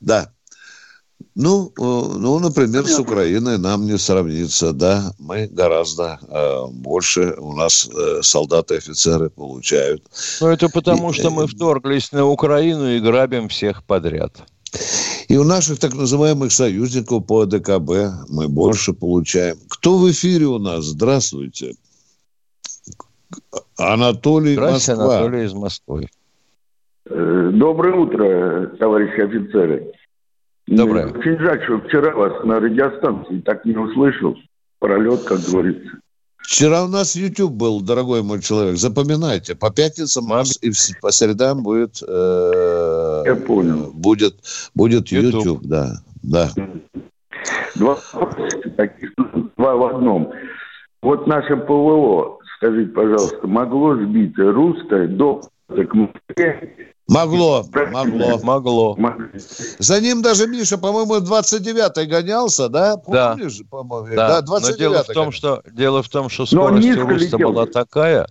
Да. 0.00 0.32
Ну, 1.34 1.68
э, 1.68 1.82
ну, 2.18 2.38
например, 2.38 2.86
с 2.86 2.98
Украиной 2.98 3.58
нам 3.58 3.84
не 3.86 3.98
сравнится, 3.98 4.72
да. 4.72 5.12
Мы 5.18 5.48
гораздо 5.48 6.18
э, 6.28 6.66
больше, 6.72 7.34
у 7.38 7.52
нас 7.52 7.88
э, 7.94 8.20
солдаты 8.22 8.74
и 8.74 8.78
офицеры 8.78 9.28
получают. 9.28 10.02
Ну, 10.40 10.48
это 10.48 10.70
потому, 10.70 11.10
и, 11.10 11.12
что 11.12 11.30
мы 11.30 11.46
вторглись 11.46 12.10
на 12.12 12.24
Украину 12.24 12.90
и 12.90 13.00
грабим 13.00 13.48
всех 13.48 13.84
подряд. 13.84 14.42
И 15.30 15.36
у 15.36 15.44
наших 15.44 15.78
так 15.78 15.94
называемых 15.94 16.50
союзников 16.50 17.24
по 17.24 17.42
АДКБ 17.42 18.28
мы 18.28 18.48
больше 18.48 18.92
получаем. 18.92 19.58
Кто 19.68 19.96
в 19.96 20.10
эфире 20.10 20.46
у 20.46 20.58
нас? 20.58 20.84
Здравствуйте. 20.86 21.76
Анатолий 23.78 24.54
Здравствуйте, 24.54 25.00
Москва. 25.00 25.18
Анатолий 25.18 25.44
из 25.44 25.52
Москвы. 25.52 26.08
Э, 27.08 27.50
доброе 27.52 27.94
утро, 27.94 28.76
товарищи 28.80 29.20
офицеры. 29.20 29.92
Доброе. 30.66 31.06
Очень 31.06 31.38
жаль, 31.38 31.62
что 31.62 31.78
вчера 31.78 32.12
вас 32.12 32.44
на 32.44 32.58
радиостанции 32.58 33.40
так 33.42 33.64
не 33.64 33.76
услышал. 33.76 34.34
Пролет, 34.80 35.22
как 35.22 35.38
говорится. 35.42 35.92
Вчера 36.38 36.82
у 36.82 36.88
нас 36.88 37.14
YouTube 37.14 37.52
был, 37.52 37.80
дорогой 37.80 38.24
мой 38.24 38.42
человек. 38.42 38.78
Запоминайте, 38.78 39.54
по 39.54 39.70
пятницам 39.70 40.24
и 40.60 40.72
по 41.00 41.12
средам 41.12 41.62
будет... 41.62 42.02
Э, 42.02 43.09
Я 43.24 43.36
понял. 43.36 43.90
Будет, 43.92 44.36
будет 44.74 45.08
YouTube. 45.08 45.44
YouTube, 45.44 45.60
да. 45.62 45.92
да. 46.22 46.50
Два, 47.76 47.98
таких, 48.76 49.12
два 49.56 49.76
в 49.76 49.84
одном. 49.94 50.32
Вот 51.02 51.26
наше 51.26 51.56
ПВО, 51.56 52.38
скажите, 52.56 52.90
пожалуйста, 52.92 53.46
могло 53.46 53.96
сбить 53.96 54.36
русское 54.36 55.08
до 55.08 55.40
к 55.68 55.94
Москве 55.94 56.90
Могло, 57.10 57.64
могло, 57.90 58.38
могло. 58.44 58.98
За 59.80 60.00
ним 60.00 60.22
даже 60.22 60.46
Миша, 60.46 60.78
по-моему, 60.78 61.16
29-й 61.16 62.06
гонялся, 62.06 62.68
да? 62.68 62.98
Помнишь, 62.98 63.58
да. 63.58 63.64
по-моему? 63.68 64.14
Да, 64.14 64.40
да 64.42 64.60
но 64.60 64.76
дело 64.76 65.02
в, 65.02 65.08
том, 65.08 65.32
что, 65.32 65.60
дело 65.72 66.04
в 66.04 66.08
том, 66.08 66.28
что 66.28 66.46
скорость 66.46 66.96
у 66.96 67.08
Руста 67.08 67.38
была 67.38 67.66
такая... 67.66 68.26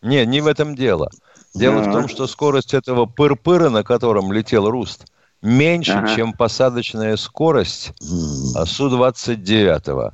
Не, 0.00 0.24
не 0.24 0.40
в 0.40 0.46
этом 0.46 0.76
дело. 0.76 1.10
Дело 1.54 1.80
ага. 1.80 1.90
в 1.90 1.92
том, 1.92 2.08
что 2.08 2.26
скорость 2.26 2.74
этого 2.74 3.06
пыр-пыра, 3.06 3.70
на 3.70 3.82
котором 3.82 4.32
летел 4.32 4.70
Руст, 4.70 5.06
меньше, 5.42 5.92
ага. 5.92 6.14
чем 6.14 6.32
посадочная 6.32 7.16
скорость 7.16 7.92
Су-29. 8.00 10.12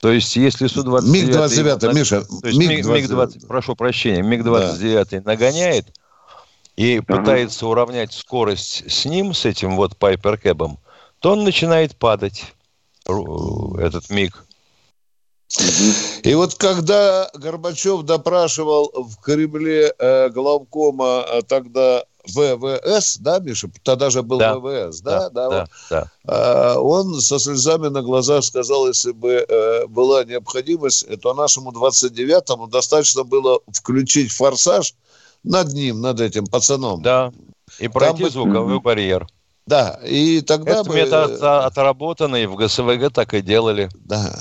То 0.00 0.12
есть, 0.12 0.36
если 0.36 0.66
Су-29... 0.66 1.08
МиГ-29, 1.08 1.94
Миша. 1.94 2.22
То 2.22 2.46
есть, 2.46 2.58
МиГ-29, 2.58 3.34
МиГ 3.34 3.48
прошу 3.48 3.74
прощения, 3.74 4.22
МиГ-29 4.22 5.06
да. 5.10 5.22
нагоняет, 5.24 5.86
и 6.76 6.98
ага. 6.98 7.16
пытается 7.16 7.66
уравнять 7.66 8.12
скорость 8.12 8.90
с 8.90 9.04
ним, 9.06 9.34
с 9.34 9.44
этим 9.44 9.76
вот 9.76 9.96
пайперкэбом, 9.96 10.78
то 11.20 11.32
он 11.32 11.44
начинает 11.44 11.96
падать, 11.96 12.52
этот 13.06 14.10
миг. 14.10 14.45
И 16.22 16.34
вот 16.34 16.54
когда 16.56 17.30
Горбачев 17.34 18.02
допрашивал 18.02 18.90
в 18.94 19.16
Кремле 19.20 19.94
э, 19.98 20.28
главкома 20.30 21.22
а 21.22 21.42
тогда 21.42 22.04
ВВС, 22.26 23.18
да, 23.18 23.38
Миша? 23.38 23.70
Тогда 23.84 24.10
же 24.10 24.22
был 24.22 24.38
да. 24.38 24.58
ВВС, 24.58 25.00
да? 25.00 25.30
Да, 25.30 25.48
да, 25.48 25.66
да. 25.88 26.10
Э, 26.24 26.78
он 26.78 27.20
со 27.20 27.38
слезами 27.38 27.88
на 27.88 28.02
глазах 28.02 28.44
сказал, 28.44 28.88
если 28.88 29.12
бы 29.12 29.46
э, 29.48 29.86
была 29.86 30.24
необходимость, 30.24 31.06
то 31.20 31.32
нашему 31.34 31.70
29-му 31.70 32.66
достаточно 32.66 33.22
было 33.22 33.60
включить 33.72 34.32
«Форсаж», 34.32 34.94
над 35.46 35.72
ним, 35.72 36.00
над 36.00 36.20
этим 36.20 36.46
пацаном. 36.46 37.02
Да, 37.02 37.32
и 37.78 37.88
пройти 37.88 38.24
Там 38.24 38.32
звуковой 38.32 38.74
бы... 38.74 38.80
барьер. 38.80 39.26
Да, 39.66 39.98
и 40.04 40.42
тогда 40.42 40.72
Этот 40.72 40.88
бы... 40.88 40.94
метод 40.94 41.42
отработанный 41.42 42.46
в 42.46 42.54
ГСВГ 42.54 43.12
так 43.12 43.34
и 43.34 43.40
делали. 43.40 43.88
Да. 43.94 44.32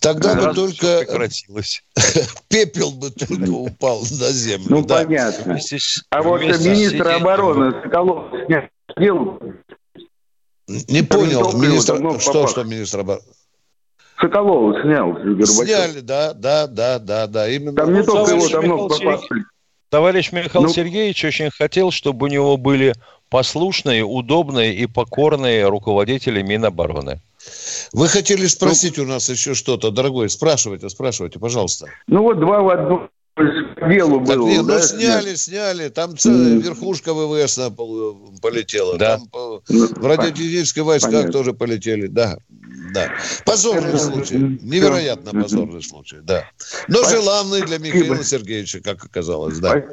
Тогда 0.00 0.34
бы 0.34 0.54
только... 0.54 1.00
прекратилось. 1.00 1.82
Пепел 2.48 2.90
бы 2.90 3.10
только 3.10 3.50
упал 3.50 4.00
на 4.00 4.30
землю. 4.30 4.66
Ну, 4.68 4.84
да. 4.84 5.04
понятно. 5.04 5.58
А 6.10 6.22
вот 6.22 6.40
министр 6.40 7.08
обороны 7.08 7.72
Соколов 7.82 8.32
сделал... 8.96 9.38
Не 10.66 11.02
понял, 11.02 11.52
министр... 11.52 12.20
Что, 12.20 12.46
что 12.46 12.64
министр 12.64 13.00
обороны? 13.00 13.24
Соколова 14.20 14.82
снял 14.82 15.16
Сняли, 15.46 16.00
да, 16.00 16.34
да, 16.34 16.66
да, 16.66 16.98
да, 16.98 17.26
да. 17.26 17.48
Именно. 17.48 17.76
Там 17.76 17.92
не 17.92 18.02
только 18.02 18.34
его, 18.34 18.62
много 18.62 18.94
попали. 18.94 19.44
Товарищ 19.88 20.30
Михаил 20.30 20.66
ну, 20.66 20.68
Сергеевич 20.68 21.24
очень 21.24 21.50
хотел, 21.50 21.90
чтобы 21.90 22.26
у 22.26 22.28
него 22.28 22.56
были 22.56 22.94
послушные, 23.30 24.04
удобные 24.04 24.74
и 24.74 24.86
покорные 24.86 25.68
руководители 25.68 26.42
Минобороны. 26.42 27.20
Вы 27.92 28.08
хотели 28.08 28.46
спросить 28.46 28.98
ну, 28.98 29.04
у 29.04 29.06
нас 29.06 29.28
еще 29.28 29.54
что-то, 29.54 29.90
дорогой? 29.90 30.28
Спрашивайте, 30.28 30.88
спрашивайте, 30.90 31.38
пожалуйста. 31.38 31.86
Ну 32.06 32.22
вот 32.22 32.38
два 32.38 32.60
в 32.60 32.68
одну 32.68 33.08
делу 33.88 34.20
было. 34.20 34.46
Ну, 34.46 34.62
да? 34.64 34.80
сняли, 34.82 35.34
сняли. 35.34 35.88
Там 35.88 36.16
целая 36.16 36.58
верхушка 36.58 37.14
ВВС 37.14 37.58
полетела. 38.42 38.98
Да. 38.98 39.18
Там 39.18 39.28
ну, 39.68 39.86
в 39.86 40.06
радиотехнических 40.06 40.84
войсках 40.84 41.12
понятно. 41.12 41.32
тоже 41.32 41.52
полетели, 41.54 42.06
да. 42.06 42.36
Да. 42.92 43.10
Позорный 43.46 43.98
случай. 43.98 44.36
Невероятно 44.62 45.32
позорный 45.40 45.82
случай, 45.82 46.18
да. 46.22 46.44
Но 46.88 47.02
желанный 47.04 47.62
для 47.62 47.78
Михаила 47.78 48.22
Сергеевича, 48.22 48.80
как 48.80 49.04
оказалось, 49.04 49.58
да. 49.58 49.84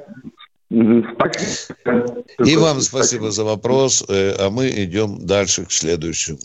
И 2.46 2.56
вам 2.56 2.82
спасибо 2.82 3.32
за 3.32 3.44
вопрос, 3.44 4.06
э, 4.08 4.34
а 4.40 4.50
мы 4.50 4.70
идем 4.70 5.26
дальше 5.26 5.66
к 5.66 5.72
следующему. 5.72 6.38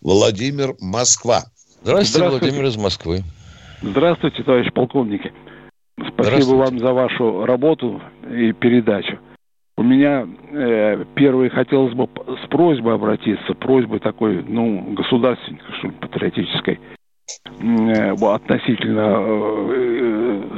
Владимир, 0.00 0.74
Москва. 0.80 1.44
Здравствуйте, 1.82 2.18
Здравствуйте. 2.18 2.46
Владимир 2.46 2.66
из 2.66 2.76
Москвы. 2.76 3.22
Здравствуйте, 3.82 4.42
товарищ 4.42 4.72
полковники. 4.72 5.32
Спасибо 6.12 6.56
вам 6.56 6.78
за 6.78 6.92
вашу 6.92 7.44
работу 7.44 8.00
и 8.30 8.52
передачу. 8.52 9.18
У 9.76 9.82
меня 9.82 10.26
э, 10.52 11.04
первый 11.14 11.50
хотелось 11.50 11.92
бы 11.94 12.08
с 12.44 12.48
просьбой 12.48 12.94
обратиться, 12.94 13.54
просьбой 13.54 14.00
такой, 14.00 14.42
ну, 14.42 14.94
государственной, 14.94 15.60
что 15.78 15.88
ли, 15.88 15.92
патриотической, 16.00 16.80
относительно 18.22 19.16
э, 19.18 20.06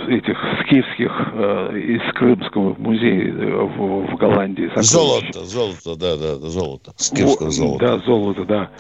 этих 0.09 0.37
скифских 0.63 1.13
э, 1.33 1.79
из 1.79 2.13
Крымского 2.15 2.75
музея 2.79 3.33
э, 3.33 3.63
в, 3.63 4.07
в 4.07 4.17
Голландии. 4.17 4.71
Золото, 4.77 5.45
золото, 5.45 5.97
да, 5.97 6.17
да, 6.17 6.35
золото, 6.37 6.93
скифское 6.97 7.51
золото. 7.51 7.87
Да, 7.87 7.99
золото, 7.99 8.45
да. 8.45 8.71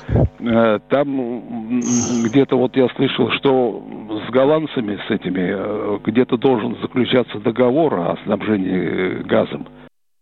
Э, 0.41 0.79
там 0.91 1.81
где-то 2.25 2.59
вот 2.59 2.77
я 2.77 2.89
слышал, 2.97 3.31
что 3.33 3.83
с 4.27 4.31
голландцами, 4.31 4.99
с 5.09 5.11
этими, 5.11 5.53
э, 5.55 5.99
где-то 6.05 6.37
должен 6.37 6.77
заключаться 6.83 7.39
договор 7.39 7.95
о 7.95 8.19
снабжении 8.25 9.23
газом 9.23 9.67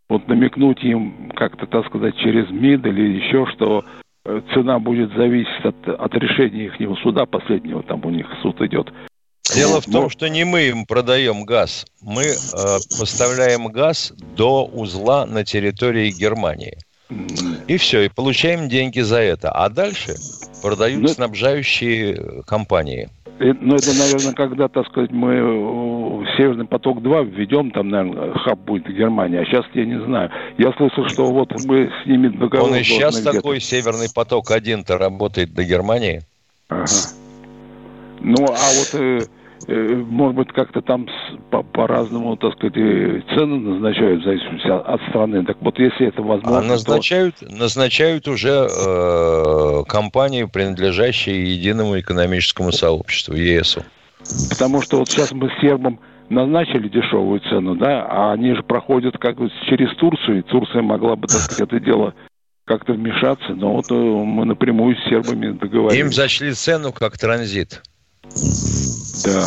вот 0.08 0.28
намекнуть 0.28 0.82
им 0.84 1.30
как-то, 1.34 1.66
так 1.66 1.86
сказать, 1.86 2.16
через 2.16 2.48
МИД 2.50 2.86
или 2.86 3.18
еще, 3.18 3.46
что 3.46 3.80
э, 3.80 4.05
цена 4.54 4.78
будет 4.78 5.12
зависеть 5.14 5.64
от, 5.64 5.88
от 5.88 6.14
решения 6.14 6.66
их 6.66 6.98
суда 7.02 7.26
последнего, 7.26 7.82
там 7.82 8.04
у 8.04 8.10
них 8.10 8.26
суд 8.42 8.60
идет. 8.62 8.92
Дело 9.54 9.80
в 9.80 9.86
том, 9.86 10.10
что 10.10 10.28
не 10.28 10.44
мы 10.44 10.68
им 10.68 10.86
продаем 10.86 11.44
газ, 11.44 11.86
мы 12.02 12.22
э, 12.22 12.26
поставляем 12.98 13.68
газ 13.68 14.12
до 14.36 14.64
узла 14.64 15.26
на 15.26 15.44
территории 15.44 16.10
Германии. 16.10 16.78
И 17.68 17.76
все, 17.76 18.02
и 18.02 18.08
получаем 18.08 18.68
деньги 18.68 19.00
за 19.00 19.20
это. 19.20 19.50
А 19.50 19.68
дальше 19.68 20.14
продают 20.62 21.02
ну, 21.02 21.08
снабжающие 21.08 22.42
компании. 22.44 23.08
Э, 23.38 23.52
ну, 23.60 23.76
это, 23.76 23.94
наверное, 23.96 24.32
когда, 24.34 24.68
так 24.68 24.86
сказать, 24.88 25.12
мы 25.12 25.34
э, 25.34 25.42
Северный 26.36 26.66
поток-2 26.66 27.30
введем, 27.30 27.70
там, 27.70 27.88
наверное, 27.88 28.34
хаб 28.34 28.58
будет 28.60 28.86
в 28.86 28.92
Германии, 28.92 29.40
а 29.40 29.44
сейчас 29.44 29.64
я 29.74 29.84
не 29.84 30.00
знаю. 30.04 30.30
Я 30.58 30.72
слышал, 30.72 31.08
что 31.08 31.26
вот 31.32 31.52
мы 31.66 31.90
с 32.02 32.06
ними 32.06 32.28
договор... 32.28 32.70
Он 32.70 32.76
и 32.76 32.82
сейчас 32.82 33.20
такой 33.20 33.60
Северный 33.60 34.08
поток-1-то 34.14 34.98
работает 34.98 35.54
до 35.54 35.64
Германии. 35.64 36.22
Ага. 36.68 36.86
Ну, 38.20 38.44
а 38.44 38.68
вот 38.78 39.00
э, 39.00 39.20
Э, 39.68 39.94
может 39.94 40.36
быть, 40.36 40.48
как-то 40.52 40.80
там 40.80 41.08
по- 41.50 41.62
по-разному, 41.62 42.36
так 42.36 42.52
сказать, 42.52 42.74
цены 42.74 43.58
назначают 43.58 44.20
в 44.22 44.24
зависимости 44.24 44.68
от 44.68 45.00
страны. 45.08 45.44
Так 45.44 45.56
вот, 45.60 45.78
если 45.78 46.06
это 46.06 46.22
возможно... 46.22 46.58
А 46.58 46.62
назначают, 46.62 47.36
то... 47.36 47.46
назначают 47.50 48.28
уже 48.28 48.68
э, 48.68 49.84
компании, 49.88 50.44
принадлежащие 50.44 51.52
единому 51.54 51.98
экономическому 51.98 52.70
сообществу, 52.70 53.34
ЕСу. 53.34 53.82
Потому 54.50 54.82
что 54.82 54.98
вот 54.98 55.08
сейчас 55.08 55.32
мы 55.32 55.50
с 55.50 55.60
сербом 55.60 55.98
назначили 56.28 56.88
дешевую 56.88 57.40
цену, 57.40 57.76
да, 57.76 58.06
а 58.08 58.32
они 58.32 58.54
же 58.54 58.62
проходят 58.62 59.16
как 59.18 59.36
бы 59.36 59.50
через 59.68 59.94
Турцию, 59.96 60.38
и 60.38 60.42
Турция 60.42 60.82
могла 60.82 61.16
бы, 61.16 61.26
так 61.26 61.40
сказать, 61.40 61.72
это 61.72 61.80
дело 61.80 62.14
как-то 62.64 62.94
вмешаться, 62.94 63.54
но 63.54 63.74
вот 63.74 63.90
э, 63.90 63.94
мы 63.94 64.44
напрямую 64.44 64.96
с 64.96 65.08
сербами 65.08 65.52
договорились. 65.52 66.00
Им 66.00 66.12
зашли 66.12 66.52
цену 66.52 66.92
как 66.92 67.16
транзит. 67.16 67.82
Да. 69.24 69.46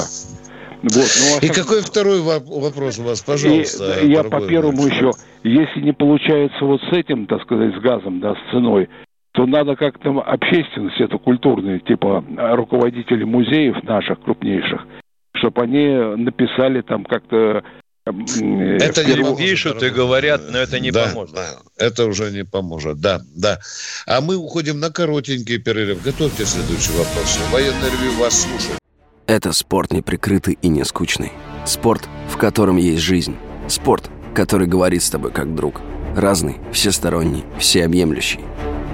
Вот, 0.82 0.94
ну, 0.94 1.38
а 1.42 1.46
И 1.46 1.50
какой 1.50 1.82
второй 1.82 2.22
вопрос 2.22 3.00
у 3.00 3.04
вас, 3.04 3.22
пожалуйста? 3.22 4.00
И, 4.00 4.12
я 4.12 4.24
по 4.24 4.40
первому 4.40 4.86
еще, 4.86 5.12
если 5.44 5.82
не 5.82 5.92
получается 5.92 6.64
вот 6.64 6.82
с 6.82 6.94
этим, 6.94 7.28
так 7.28 7.42
сказать, 7.42 7.76
с 7.76 7.80
газом, 7.80 8.22
да, 8.22 8.36
с 8.36 8.52
ценой, 8.52 8.88
то 9.34 9.46
надо 9.46 9.76
как-то 9.76 10.22
общественность 10.22 11.00
эту 11.02 11.20
культурную, 11.20 11.82
типа 11.82 12.24
руководители 12.56 13.26
музеев 13.26 13.84
наших 13.84 14.22
крупнейших, 14.22 14.88
чтобы 15.36 15.64
они 15.64 15.88
написали 16.22 16.82
там 16.82 17.06
как-то 17.06 17.64
это 18.06 19.04
не 19.06 19.38
пишут 19.38 19.84
и 19.84 19.90
говорят, 19.90 20.42
но 20.50 20.58
это 20.58 20.80
не 20.80 20.92
да, 20.92 21.08
поможет. 21.08 21.36
Да, 21.36 21.48
это 21.78 22.06
уже 22.06 22.32
не 22.32 22.44
поможет, 22.44 23.00
да, 23.00 23.22
да. 23.36 23.60
А 24.08 24.22
мы 24.22 24.36
уходим 24.36 24.80
на 24.80 24.90
коротенький 24.90 25.60
перерыв. 25.60 26.02
Готовьте 26.04 26.46
следующий 26.46 26.92
вопрос. 26.92 27.40
Военный 27.52 27.90
ревью 27.92 28.20
вас 28.20 28.42
слушает. 28.42 28.80
Это 29.28 29.54
спорт 29.54 29.94
неприкрытый 29.94 30.58
и 30.60 30.70
не 30.70 30.84
скучный. 30.84 31.32
Спорт, 31.66 32.10
в 32.30 32.38
котором 32.38 32.78
есть 32.78 33.04
жизнь. 33.04 33.36
Спорт, 33.68 34.10
который 34.34 34.66
говорит 34.66 35.04
с 35.04 35.10
тобой 35.12 35.32
как 35.32 35.54
друг. 35.54 35.82
Разный, 36.16 36.58
всесторонний, 36.72 37.44
всеобъемлющий. 37.60 38.40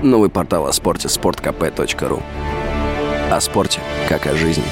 Новый 0.04 0.30
портал 0.30 0.68
о 0.68 0.74
спорте– 0.74 1.08
sportkp.ru 1.10 2.22
О 3.32 3.42
спорте, 3.42 3.80
как 4.10 4.28
о 4.28 4.36
жизни. 4.36 4.66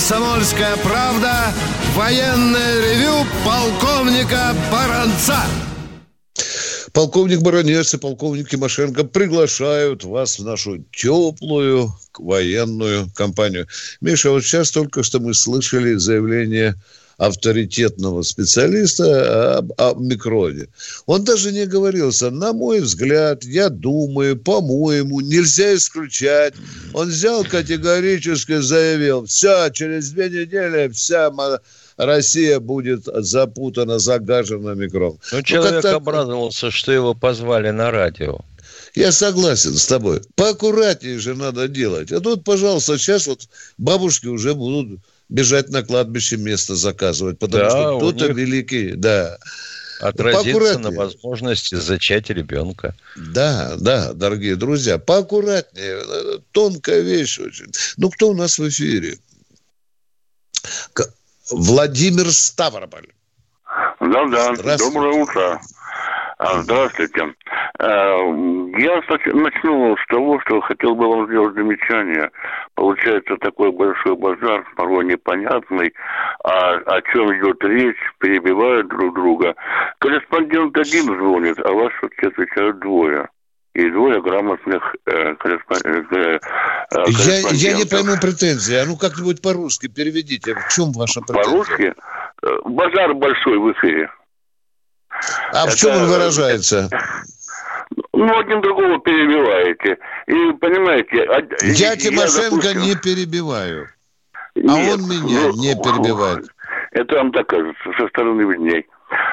«Комсомольская 0.00 0.78
правда» 0.78 1.52
военное 1.94 2.80
ревю 2.80 3.26
полковника 3.44 4.56
Баранца. 4.72 5.44
Полковник 6.94 7.42
Баранец 7.42 7.92
и 7.92 7.98
полковник 7.98 8.48
Тимошенко 8.48 9.04
приглашают 9.04 10.02
вас 10.04 10.38
в 10.38 10.44
нашу 10.44 10.78
теплую 10.90 11.92
военную 12.18 13.10
компанию. 13.14 13.68
Миша, 14.00 14.30
вот 14.30 14.42
сейчас 14.42 14.70
только 14.70 15.02
что 15.02 15.20
мы 15.20 15.34
слышали 15.34 15.92
заявление 15.96 16.76
авторитетного 17.20 18.22
специалиста 18.22 19.58
об, 19.58 19.72
об 19.76 20.00
микроне. 20.00 20.68
Он 21.04 21.22
даже 21.22 21.52
не 21.52 21.66
говорился, 21.66 22.30
на 22.30 22.54
мой 22.54 22.80
взгляд, 22.80 23.44
я 23.44 23.68
думаю, 23.68 24.38
по-моему, 24.38 25.20
нельзя 25.20 25.74
исключать. 25.74 26.54
Он 26.94 27.08
взял 27.08 27.44
категорически 27.44 28.62
заявил, 28.62 29.26
все, 29.26 29.68
через 29.68 30.10
две 30.10 30.30
недели 30.30 30.88
вся 30.88 31.30
Россия 31.98 32.58
будет 32.58 33.04
запутана, 33.04 33.98
загажена 33.98 34.72
микрон. 34.72 35.18
Ну, 35.30 35.38
ну 35.38 35.42
человек 35.42 35.82
так... 35.82 35.96
обрадовался, 35.96 36.70
что 36.70 36.90
его 36.90 37.12
позвали 37.12 37.68
на 37.68 37.90
радио. 37.90 38.40
Я 38.94 39.12
согласен 39.12 39.74
с 39.74 39.84
тобой. 39.86 40.22
Поаккуратнее 40.36 41.18
же 41.18 41.34
надо 41.34 41.68
делать. 41.68 42.10
А 42.12 42.20
тут, 42.20 42.44
пожалуйста, 42.44 42.96
сейчас 42.96 43.26
вот 43.26 43.42
бабушки 43.76 44.26
уже 44.26 44.54
будут 44.54 45.00
бежать 45.30 45.70
на 45.70 45.82
кладбище 45.82 46.36
место 46.36 46.74
заказывать, 46.74 47.38
потому 47.38 47.62
да, 47.62 47.70
что 47.70 47.96
кто-то 47.98 48.28
них... 48.28 48.36
великий, 48.36 48.92
да. 48.92 49.38
Отразится 50.00 50.78
на 50.78 50.90
возможности 50.90 51.74
зачать 51.74 52.30
ребенка. 52.30 52.94
Да, 53.16 53.76
да, 53.78 54.14
дорогие 54.14 54.56
друзья, 54.56 54.98
поаккуратнее. 54.98 56.40
Тонкая 56.52 57.00
вещь 57.00 57.38
очень. 57.38 57.70
Ну, 57.98 58.10
кто 58.10 58.30
у 58.30 58.34
нас 58.34 58.58
в 58.58 58.66
эфире? 58.68 59.18
Владимир 61.50 62.32
Ставрополь. 62.32 63.08
Да-да, 64.00 64.54
доброе 64.78 65.22
утро. 65.22 65.60
А, 66.40 66.62
здравствуйте. 66.62 67.34
Э, 67.78 67.84
я 68.78 69.02
начну 69.34 69.94
с 69.94 70.06
того, 70.08 70.40
что 70.40 70.62
хотел 70.62 70.94
бы 70.94 71.06
вам 71.06 71.26
сделать 71.26 71.54
замечание. 71.54 72.30
Получается 72.74 73.36
такой 73.36 73.70
большой 73.72 74.16
базар, 74.16 74.64
порой 74.74 75.04
непонятный, 75.04 75.92
а 76.42 76.76
о 76.76 77.02
чем 77.12 77.36
идет 77.36 77.62
речь, 77.62 77.98
перебивают 78.20 78.88
друг 78.88 79.14
друга. 79.14 79.54
Корреспондент 79.98 80.74
один 80.78 81.04
звонит, 81.04 81.58
а 81.58 81.72
вас 81.72 81.92
все 82.16 82.28
отвечают 82.28 82.78
двое 82.78 83.28
и 83.74 83.90
двое 83.90 84.22
грамотных 84.22 84.96
э, 85.04 85.34
корреспондентов. 85.34 86.16
Э, 86.16 86.38
э 86.90 87.04
я, 87.06 87.70
я 87.70 87.76
не 87.76 87.84
пойму 87.84 88.16
претензии. 88.18 88.76
А 88.76 88.86
ну 88.86 88.96
как-нибудь 88.96 89.42
по-русски 89.42 89.88
переведите. 89.88 90.54
В 90.54 90.72
чем 90.72 90.92
ваша 90.92 91.20
претензия? 91.20 91.44
По-русски? 91.44 91.94
Базар 92.64 93.12
большой 93.12 93.58
в 93.58 93.72
эфире. 93.72 94.08
А 95.52 95.64
Это, 95.64 95.70
в 95.70 95.76
чем 95.76 95.96
он 95.96 96.06
выражается? 96.06 96.88
Ну, 98.12 98.38
один 98.38 98.60
другого 98.60 99.00
перебиваете. 99.00 99.98
И 100.26 100.52
понимаете... 100.60 101.26
Я 101.74 101.96
Тимошенко 101.96 102.68
я, 102.68 102.74
допустим... 102.74 102.82
не 102.82 102.94
перебиваю. 102.96 103.88
А 104.56 104.60
Нет, 104.60 104.94
он 104.94 105.08
меня 105.08 105.40
ну, 105.48 105.52
не 105.56 105.74
перебивает. 105.74 106.46
Это 106.92 107.16
вам 107.16 107.32
так 107.32 107.46
кажется, 107.46 107.92
со 107.98 108.08
стороны 108.08 108.42
видней. 108.42 108.86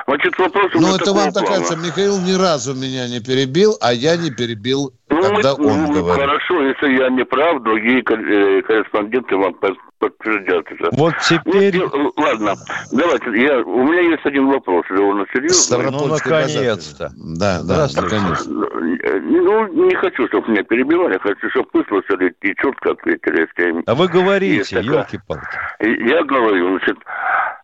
Значит, 0.08 0.38
вопрос 0.40 0.72
Ну, 0.74 0.96
это 0.96 1.14
вам 1.14 1.32
так 1.32 1.46
кажется, 1.46 1.76
Михаил 1.76 2.20
ни 2.20 2.34
разу 2.34 2.74
меня 2.74 3.08
не 3.08 3.20
перебил, 3.20 3.78
а 3.82 3.94
я 3.94 4.18
не 4.18 4.32
перебил, 4.32 4.94
ну, 5.10 5.22
когда 5.22 5.56
мы, 5.56 5.72
он 5.72 5.84
ну, 5.84 5.94
говорил. 5.94 6.28
Хорошо, 6.28 6.62
если 6.64 6.98
я 6.98 7.10
не 7.10 7.26
прав, 7.26 7.62
другие 7.62 8.00
э, 8.00 8.62
корреспонденты 8.62 9.36
вам 9.36 9.54
подтвердят 10.00 10.66
это. 10.72 10.90
Вот 10.94 11.14
теперь... 11.28 11.78
Ну, 11.78 12.12
ладно, 12.16 12.56
давайте, 12.92 13.42
я, 13.42 13.60
у 13.62 13.84
меня 13.84 14.02
есть 14.02 14.26
один 14.26 14.48
вопрос, 14.48 14.86
довольно 14.90 15.26
серьезный. 15.34 15.92
Ну, 15.92 16.08
наконец-то. 16.08 17.10
Да, 17.16 17.62
да, 17.64 17.88
наконец 17.96 18.46
Ну, 18.48 19.88
не 19.88 19.96
хочу, 19.96 20.28
чтобы 20.28 20.52
меня 20.52 20.64
перебивали, 20.64 21.18
хочу, 21.18 21.50
чтобы 21.50 21.70
выслушали 21.74 22.34
и 22.42 22.56
четко 22.56 22.92
ответили. 22.92 23.42
Если 23.42 23.84
а 23.86 23.96
вы 23.96 24.08
говорите, 24.08 24.80
елки-палки. 24.80 25.58
Я 25.80 26.24
говорю, 26.24 26.80
значит, 26.80 26.98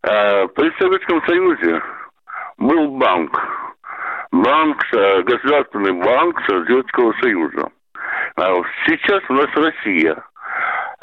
э, 0.03 0.47
при 0.49 0.71
Советском 0.79 1.23
Союзе 1.25 1.81
был 2.57 2.97
банк. 2.97 3.39
Банк, 4.31 4.83
государственный 5.25 5.93
банк 5.93 6.41
Советского 6.47 7.13
Союза. 7.21 7.69
А 8.35 8.51
сейчас 8.87 9.21
у 9.29 9.33
нас 9.33 9.47
Россия. 9.55 10.23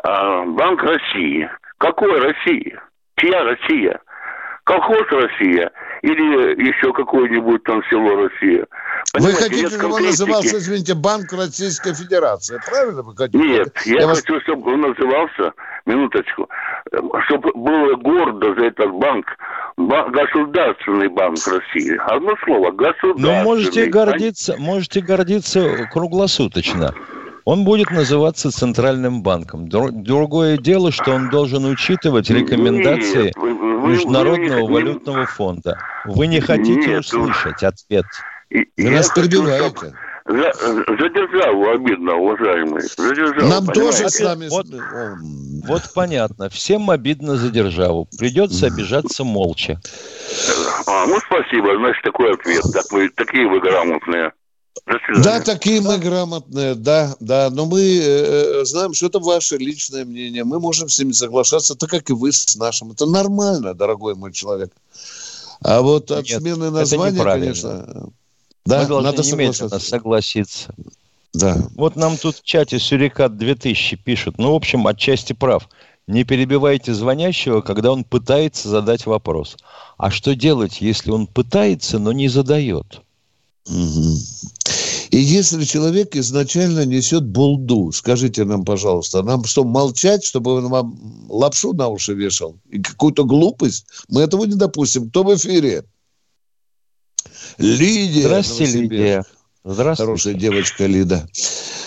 А, 0.03 0.45
банк 0.45 0.83
России. 0.83 1.49
Какой 1.79 2.21
России? 2.21 2.79
Чья 3.17 3.45
Россия? 3.45 4.01
Колхоз 4.65 5.03
Россия 5.11 5.71
или 6.03 6.69
еще 6.69 6.93
какое-нибудь 6.93 7.63
там 7.65 7.83
село 7.91 8.17
Россия. 8.17 8.67
Понимаете, 9.13 9.39
вы 9.39 9.43
хотите, 9.43 9.69
чтобы 9.69 9.95
он 9.97 10.03
назывался, 10.03 10.59
извините, 10.59 10.95
Банк 10.95 11.33
Российской 11.33 11.95
Федерации, 11.95 12.61
правильно 12.67 13.03
вы 13.03 13.17
хотите? 13.17 13.39
Нет, 13.39 13.73
я, 13.85 14.03
я 14.03 14.09
хочу, 14.09 14.35
вас... 14.35 14.43
чтобы 14.43 14.73
он 14.73 14.81
назывался, 14.83 15.53
минуточку, 15.87 16.49
чтобы 17.27 17.51
было 17.55 17.97
гордо 17.97 18.55
за 18.55 18.67
этот 18.67 18.93
банк, 18.93 19.27
Государственный 19.77 21.09
банк 21.09 21.39
России. 21.47 21.97
Одно 22.07 22.35
слово, 22.45 22.71
государственный. 22.71 23.39
Ну, 23.39 23.43
можете 23.43 23.87
гордиться, 23.87 24.57
можете 24.59 25.01
гордиться 25.01 25.89
круглосуточно. 25.91 26.95
Он 27.51 27.65
будет 27.65 27.91
называться 27.91 28.53
Центральным 28.53 29.25
банком. 29.25 29.69
Другое 29.69 30.57
дело, 30.57 30.93
что 30.93 31.11
он 31.11 31.31
должен 31.31 31.65
учитывать 31.65 32.31
рекомендации 32.31 33.25
Нет, 33.25 33.37
вы, 33.37 33.55
вы, 33.55 33.89
Международного 33.89 34.67
вы, 34.67 34.73
валютного 34.73 35.27
фонда. 35.27 35.77
Вы 36.05 36.29
не 36.29 36.39
хотите 36.39 36.91
Нет, 36.91 37.01
услышать 37.01 37.65
ответ. 37.65 38.05
Вы 38.51 38.91
нас 38.91 39.11
перебиваете. 39.11 39.93
За, 40.27 40.53
за 40.53 41.09
державу 41.09 41.71
обидно, 41.71 42.15
уважаемые. 42.15 42.83
За 42.83 43.17
державу, 43.17 43.49
Нам 43.49 43.67
понимаете? 43.67 43.81
тоже 43.81 44.11
с 44.11 44.21
нами... 44.21 44.47
Вот, 44.49 44.67
вот 45.67 45.83
понятно. 45.93 46.51
Всем 46.51 46.89
обидно 46.89 47.35
за 47.35 47.51
державу. 47.51 48.07
Придется 48.17 48.67
обижаться 48.67 49.25
молча. 49.25 49.81
А, 50.87 51.05
ну, 51.05 51.19
спасибо. 51.27 51.77
Значит, 51.79 52.05
такой 52.05 52.33
ответ. 52.33 52.63
Так 52.73 52.93
вы, 52.93 53.09
такие 53.09 53.49
вы 53.49 53.59
грамотные. 53.59 54.31
Да, 55.23 55.41
такие 55.41 55.81
мы 55.81 55.99
грамотные, 55.99 56.75
да, 56.75 57.15
да. 57.21 57.51
Но 57.51 57.67
мы 57.67 57.81
э, 57.81 58.65
знаем, 58.65 58.95
что 58.95 59.07
это 59.07 59.19
ваше 59.19 59.57
личное 59.57 60.05
мнение. 60.05 60.45
Мы 60.45 60.61
можем 60.61 60.89
с 60.89 60.99
ними 60.99 61.13
соглашаться, 61.13 61.75
так 61.75 61.91
как 61.91 62.11
и 62.11 62.13
вы 62.13 62.33
с 62.33 62.57
нашим. 62.57 62.93
Это 62.93 63.07
нормально, 63.07 63.75
дорогой 63.75 64.15
мой 64.15 64.33
человек. 64.33 64.73
А 65.63 65.83
вот 65.83 66.11
от 66.11 66.29
Нет, 66.29 66.41
смены 66.41 66.71
названия, 66.71 67.23
конечно... 67.23 68.11
Да, 68.67 68.83
Мы 68.83 68.89
должны 68.89 69.11
надо 69.11 69.23
немедленно 69.23 69.79
согласиться. 69.79 70.75
Да. 71.33 71.57
Вот 71.77 71.97
нам 71.97 72.17
тут 72.17 72.37
в 72.37 72.45
чате 72.45 72.79
Сурикат 72.79 73.37
2000 73.37 73.97
пишут. 73.97 74.39
Ну, 74.39 74.53
в 74.53 74.55
общем, 74.55 74.87
отчасти 74.87 75.33
прав. 75.33 75.69
Не 76.07 76.25
перебивайте 76.25 76.93
звонящего, 76.93 77.61
когда 77.63 77.93
он 77.93 78.05
пытается 78.05 78.69
задать 78.69 79.07
вопрос. 79.07 79.57
А 79.97 80.11
что 80.11 80.35
делать, 80.35 80.81
если 80.81 81.11
он 81.11 81.27
пытается, 81.27 81.99
но 81.99 82.13
не 82.13 82.29
задает? 82.29 83.01
И 83.71 85.19
если 85.19 85.65
человек 85.65 86.15
изначально 86.17 86.85
несет 86.85 87.25
булду, 87.25 87.91
скажите 87.93 88.45
нам, 88.45 88.65
пожалуйста, 88.65 89.23
нам 89.23 89.45
что, 89.45 89.65
молчать, 89.65 90.25
чтобы 90.25 90.55
он 90.55 90.69
вам 90.69 91.27
лапшу 91.29 91.73
на 91.73 91.89
уши 91.89 92.15
вешал? 92.15 92.57
И 92.71 92.81
какую-то 92.81 93.25
глупость? 93.25 93.87
Мы 94.09 94.23
этого 94.23 94.45
не 94.45 94.55
допустим. 94.55 95.09
Кто 95.11 95.25
в 95.25 95.35
эфире? 95.35 95.85
Лидия. 97.59 98.23
Здравствуйте, 98.23 98.81
Лидия. 98.81 99.25
Здравствуйте. 99.65 100.07
Хорошая 100.11 100.35
девочка 100.35 100.87
Лида. 100.87 101.29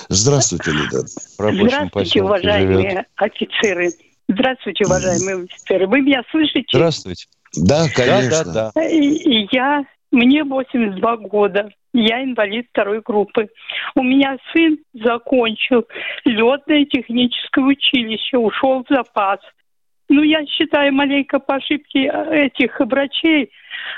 Здравствуйте, 0.09 0.71
Лида. 0.71 1.05
Здравствуйте, 1.38 2.23
уважаемые 2.23 2.89
живет. 2.89 3.05
офицеры. 3.15 3.91
Здравствуйте, 4.29 4.86
уважаемые 4.86 5.45
офицеры. 5.45 5.88
Вы 5.88 6.01
меня 6.01 6.23
слышите? 6.29 6.65
Здравствуйте. 6.71 7.25
Да, 7.55 7.88
конечно. 7.89 8.43
Да, 8.43 8.43
да, 8.43 8.71
да. 8.75 8.81
Я, 8.81 9.86
мне 10.14 10.43
82 10.43 11.18
года. 11.18 11.70
Я 11.93 12.24
инвалид 12.24 12.68
второй 12.70 13.01
группы. 13.01 13.49
У 13.95 14.03
меня 14.03 14.38
сын 14.53 14.78
закончил 14.93 15.86
летное 16.24 16.86
техническое 16.86 17.66
училище, 17.66 18.38
ушел 18.38 18.84
в 18.84 18.93
запас. 18.93 19.39
Ну, 20.09 20.22
я 20.22 20.45
считаю, 20.45 20.93
маленько 20.93 21.39
по 21.39 21.55
ошибке 21.55 22.11
этих 22.32 22.80
врачей, 22.80 23.49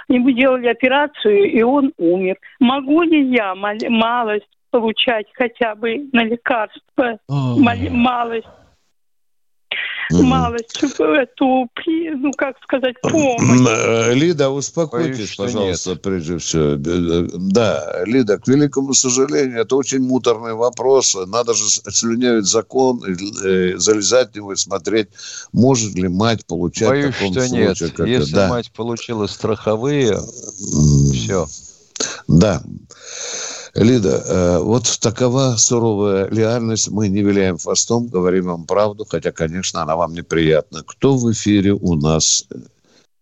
ему 0.08 0.32
делали 0.32 0.68
операцию, 0.68 1.52
и 1.52 1.62
он 1.62 1.92
умер. 1.98 2.38
Могу 2.60 3.02
ли 3.02 3.32
я 3.36 3.54
малость 3.56 4.48
получать 4.72 5.28
хотя 5.34 5.76
бы 5.76 6.08
на 6.14 6.24
лекарства? 6.24 7.20
Малость 7.28 8.48
малость 10.12 10.84
эту, 10.84 11.70
ну, 12.16 12.32
как 12.38 12.56
сказать, 12.64 12.96
помощь. 13.02 13.68
Э, 13.68 14.14
Лида, 14.14 14.50
успокойтесь, 14.50 15.18
Боюсь, 15.18 15.36
пожалуйста, 15.36 15.90
нет. 15.92 16.02
прежде 16.02 16.38
всего. 16.38 16.64
Э, 16.64 16.78
э, 16.78 17.28
да, 17.34 18.04
Лида, 18.06 18.38
к 18.38 18.48
великому 18.48 18.94
сожалению, 18.94 19.62
это 19.62 19.76
очень 19.76 20.00
муторный 20.00 20.54
вопрос. 20.54 21.18
Надо 21.28 21.54
же 21.54 21.64
слюнявить 21.70 22.46
закон, 22.46 23.02
залезать 23.78 24.32
в 24.32 24.36
него 24.36 24.54
и 24.54 24.56
смотреть, 24.56 25.10
может 25.52 25.96
ли 25.96 26.08
мать 26.08 26.46
получать 26.46 26.90
Боюсь, 26.90 27.16
таком 27.16 27.32
что 27.32 27.48
случае. 27.48 27.68
нет. 27.68 27.94
Как 27.96 28.08
Если 28.08 28.36
да. 28.36 28.48
мать 28.48 28.72
получила 28.72 29.28
страховые, 29.28 30.20
все. 31.14 31.48
Да. 32.28 32.62
Лида, 33.76 34.24
э, 34.26 34.60
вот 34.60 34.84
такова 35.02 35.56
суровая 35.58 36.30
реальность. 36.30 36.90
Мы 36.90 37.10
не 37.10 37.22
виляем 37.22 37.58
хвостом, 37.58 38.08
говорим 38.08 38.46
вам 38.46 38.66
правду, 38.66 39.04
хотя, 39.04 39.34
конечно, 39.34 39.82
она 39.82 39.98
вам 39.98 40.14
неприятна. 40.14 40.82
Кто 40.88 41.18
в 41.18 41.30
эфире 41.32 41.74
у 41.74 41.96
нас? 41.96 42.48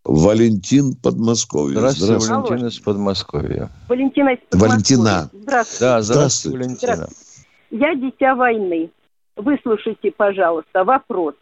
Валентин 0.06 0.95
Подмосковье. 1.01 1.78
Здравствуйте, 1.80 2.20
Здравствуйте. 2.20 2.49
Валентина 2.49 2.68
из 2.68 2.80
Подмосковья. 2.80 3.70
Валентина 3.88 4.30
из 4.34 4.39
Валентина. 4.51 5.30
Здравствуйте. 5.34 5.80
Да, 5.80 6.01
здравствуйте, 6.01 6.58
Валентина. 6.58 6.93
Здравствуйте. 6.95 7.47
Я 7.72 7.95
дитя 7.95 8.36
войны. 8.36 8.91
Выслушайте, 9.36 10.12
пожалуйста, 10.12 10.84
вопрос. 10.84 11.34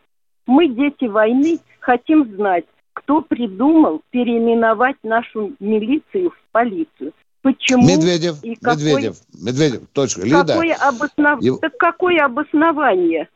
Мы, 0.46 0.70
дети 0.70 1.06
войны, 1.06 1.60
хотим 1.80 2.34
знать, 2.36 2.66
кто 2.94 3.22
придумал 3.22 4.02
переименовать 4.12 4.98
нашу 5.04 5.54
милицию 5.60 6.30
в 6.30 6.52
полицию. 6.52 7.12
Почему? 7.42 7.88
Медведев, 7.88 8.44
и 8.44 8.56
какой... 8.56 8.84
Медведев, 8.84 9.18
Медведев, 9.34 9.82
точка. 9.94 10.22
Лида. 10.22 10.46
Какое, 10.46 10.76
обоснов... 10.76 11.42
Его... 11.42 11.58
так 11.58 11.78
какое 11.78 12.24
обоснование? 12.24 13.30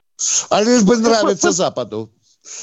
А 0.50 0.62
лишь 0.64 0.84
бы 0.84 0.98
нравится 0.98 1.52
Западу. 1.52 2.12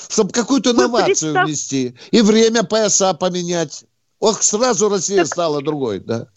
Чтобы 0.09 0.31
какую-то 0.31 0.71
инновацию 0.71 1.35
представ... 1.35 1.47
внести. 1.47 1.97
И 2.13 2.21
время 2.23 2.63
пояса 2.63 3.13
поменять. 3.15 3.85
Ох, 4.21 4.43
сразу 4.43 4.89
Россия 4.89 5.19
так... 5.19 5.27
стала 5.27 5.61
другой, 5.61 5.99
да? 5.99 6.29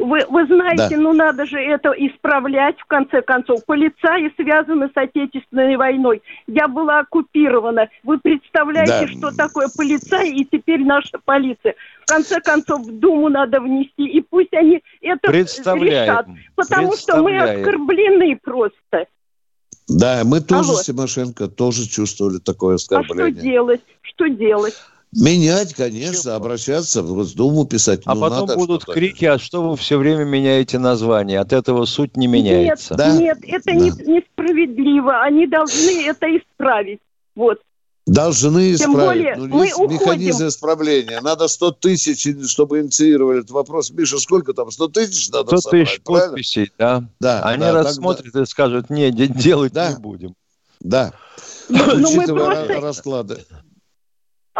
Вы, 0.00 0.24
вы 0.30 0.46
знаете, 0.46 0.96
да. 0.96 0.96
ну 0.96 1.12
надо 1.12 1.44
же 1.44 1.58
это 1.58 1.90
исправлять 1.90 2.78
в 2.80 2.86
конце 2.86 3.20
концов. 3.20 3.64
Полицаи 3.66 4.32
связаны 4.34 4.88
с 4.88 4.96
Отечественной 4.96 5.76
войной. 5.76 6.22
Я 6.46 6.68
была 6.68 7.00
оккупирована. 7.00 7.88
Вы 8.02 8.18
представляете, 8.18 9.06
да. 9.06 9.08
что 9.08 9.36
такое 9.36 9.68
полицай 9.76 10.30
и 10.30 10.46
теперь 10.46 10.82
наша 10.84 11.18
полиция. 11.22 11.74
В 12.02 12.06
конце 12.06 12.40
концов 12.40 12.86
в 12.86 12.98
Думу 12.98 13.28
надо 13.28 13.60
внести, 13.60 14.06
и 14.06 14.22
пусть 14.22 14.54
они 14.54 14.82
это 15.02 15.30
решат. 15.30 16.26
Потому 16.56 16.96
что 16.96 17.22
мы 17.22 17.38
оскорблены 17.38 18.38
просто. 18.42 19.06
Да, 19.86 20.22
мы 20.24 20.40
тоже, 20.40 20.70
Алло. 20.70 20.82
Тимошенко, 20.82 21.48
тоже 21.48 21.86
чувствовали 21.86 22.38
такое 22.38 22.76
оскорбление. 22.76 23.26
А 23.26 23.30
что 23.32 23.40
делать? 23.40 23.80
Что 24.02 24.28
делать? 24.28 24.74
Менять, 25.12 25.74
конечно, 25.74 26.36
обращаться, 26.36 27.02
в 27.02 27.12
Госдуму 27.12 27.66
писать. 27.66 28.02
А 28.04 28.14
ну, 28.14 28.20
потом 28.20 28.40
надо 28.46 28.54
будут 28.56 28.84
крики, 28.84 29.24
а 29.24 29.40
что 29.40 29.68
вы 29.68 29.76
все 29.76 29.98
время 29.98 30.24
меняете 30.24 30.78
название? 30.78 31.40
От 31.40 31.52
этого 31.52 31.84
суть 31.84 32.16
не 32.16 32.28
меняется. 32.28 32.94
Нет, 32.94 32.98
да? 32.98 33.16
нет, 33.16 33.38
это 33.42 33.64
да. 33.64 33.72
не, 33.72 33.90
несправедливо. 33.90 35.20
Они 35.22 35.48
должны 35.48 36.04
это 36.06 36.26
исправить. 36.36 37.00
Вот. 37.34 37.58
Должны 38.06 38.76
Тем 38.76 38.92
исправить. 38.92 39.06
Более, 39.06 39.36
ну, 39.36 39.46
мы 39.48 39.72
уходим. 39.72 39.94
механизм 39.94 40.46
исправления. 40.46 41.20
Надо 41.20 41.48
100 41.48 41.72
тысяч, 41.72 42.48
чтобы 42.48 42.80
инициировали 42.80 43.40
этот 43.40 43.50
вопрос. 43.50 43.90
Миша, 43.90 44.18
сколько 44.18 44.52
там? 44.52 44.70
100 44.70 44.88
тысяч 44.88 45.28
надо 45.30 45.56
100 45.56 45.60
собрать, 45.60 45.86
тысяч 45.88 46.00
правильно? 46.02 46.28
подписей, 46.28 46.72
да. 46.78 47.04
да 47.18 47.42
Они 47.42 47.62
да, 47.62 47.72
рассмотрят 47.72 48.26
тогда... 48.26 48.42
и 48.42 48.46
скажут, 48.46 48.90
не, 48.90 49.10
делать 49.10 49.72
да. 49.72 49.92
не 49.92 49.98
будем. 49.98 50.34
Да. 50.80 51.12
Но, 51.68 51.86
ну, 51.86 51.98
ну, 51.98 52.14
мы 52.14 52.26
просто... 52.26 52.80
расклады. 52.80 53.38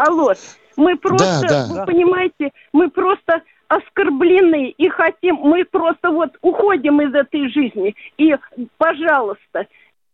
Алло, 0.07 0.33
мы 0.77 0.97
просто, 0.97 1.41
да, 1.47 1.67
да. 1.67 1.67
вы 1.67 1.85
понимаете, 1.85 2.51
мы 2.73 2.89
просто 2.89 3.41
оскорблены 3.67 4.69
и 4.69 4.89
хотим, 4.89 5.35
мы 5.35 5.63
просто 5.63 6.09
вот 6.09 6.31
уходим 6.41 7.01
из 7.01 7.13
этой 7.13 7.49
жизни. 7.49 7.95
И, 8.17 8.35
пожалуйста, 8.77 9.67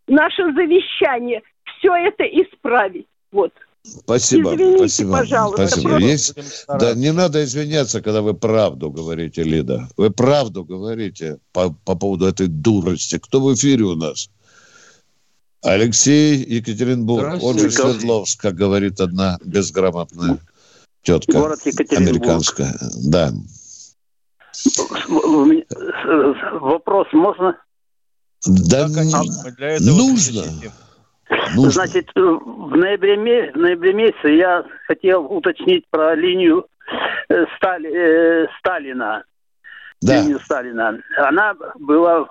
наше 0.07 0.43
завещание 0.53 1.41
все 1.65 1.95
это 1.95 2.23
исправить. 2.23 3.07
Вот. 3.31 3.53
Спасибо, 3.83 4.53
Извините, 4.53 4.77
спасибо, 4.79 5.11
пожалуйста. 5.11 5.67
Спасибо. 5.67 5.97
Есть... 5.97 6.35
Да, 6.67 6.93
не 6.93 7.13
надо 7.13 7.43
извиняться, 7.45 8.01
когда 8.01 8.21
вы 8.21 8.33
правду 8.33 8.91
говорите, 8.91 9.43
Лида. 9.43 9.87
Вы 9.95 10.09
правду 10.09 10.65
говорите 10.65 11.37
по, 11.53 11.73
по 11.85 11.95
поводу 11.95 12.25
этой 12.25 12.47
дурости. 12.47 13.17
Кто 13.17 13.39
в 13.39 13.53
эфире 13.53 13.85
у 13.85 13.95
нас? 13.95 14.29
Алексей 15.63 16.37
Екатеринбург, 16.37 17.41
он 17.41 17.57
же 17.57 17.71
Свердловск, 17.71 18.41
как 18.41 18.55
говорит 18.55 18.99
одна 18.99 19.37
безграмотная 19.43 20.37
тетка. 21.01 21.31
Город 21.31 21.59
Екатеринбург. 21.65 22.15
Американская, 22.15 22.73
да. 23.09 23.31
Вопрос 26.59 27.07
можно? 27.13 27.57
Да, 28.45 28.87
да 28.87 29.03
нужно. 29.79 30.43
нужно. 31.55 31.71
Значит, 31.71 32.09
в 32.15 32.75
ноябре, 32.75 33.51
в 33.51 33.57
ноябре 33.57 33.93
месяце 33.93 34.29
я 34.29 34.63
хотел 34.87 35.25
уточнить 35.25 35.85
про 35.89 36.15
линию 36.15 36.65
э, 37.29 37.45
Стали, 37.57 37.89
э, 37.91 38.47
Сталина. 38.59 39.23
Да. 40.01 40.21
Линию 40.21 40.39
Сталина. 40.39 40.99
Она 41.17 41.55
была 41.79 42.27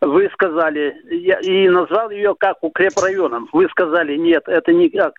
вы 0.00 0.28
сказали, 0.32 0.96
я, 1.10 1.38
и 1.40 1.68
назвал 1.68 2.10
ее 2.10 2.34
как 2.38 2.62
укрепрайоном. 2.62 3.48
Вы 3.52 3.68
сказали, 3.68 4.16
нет, 4.16 4.44
это 4.46 4.72
не 4.72 4.88
как 4.88 5.14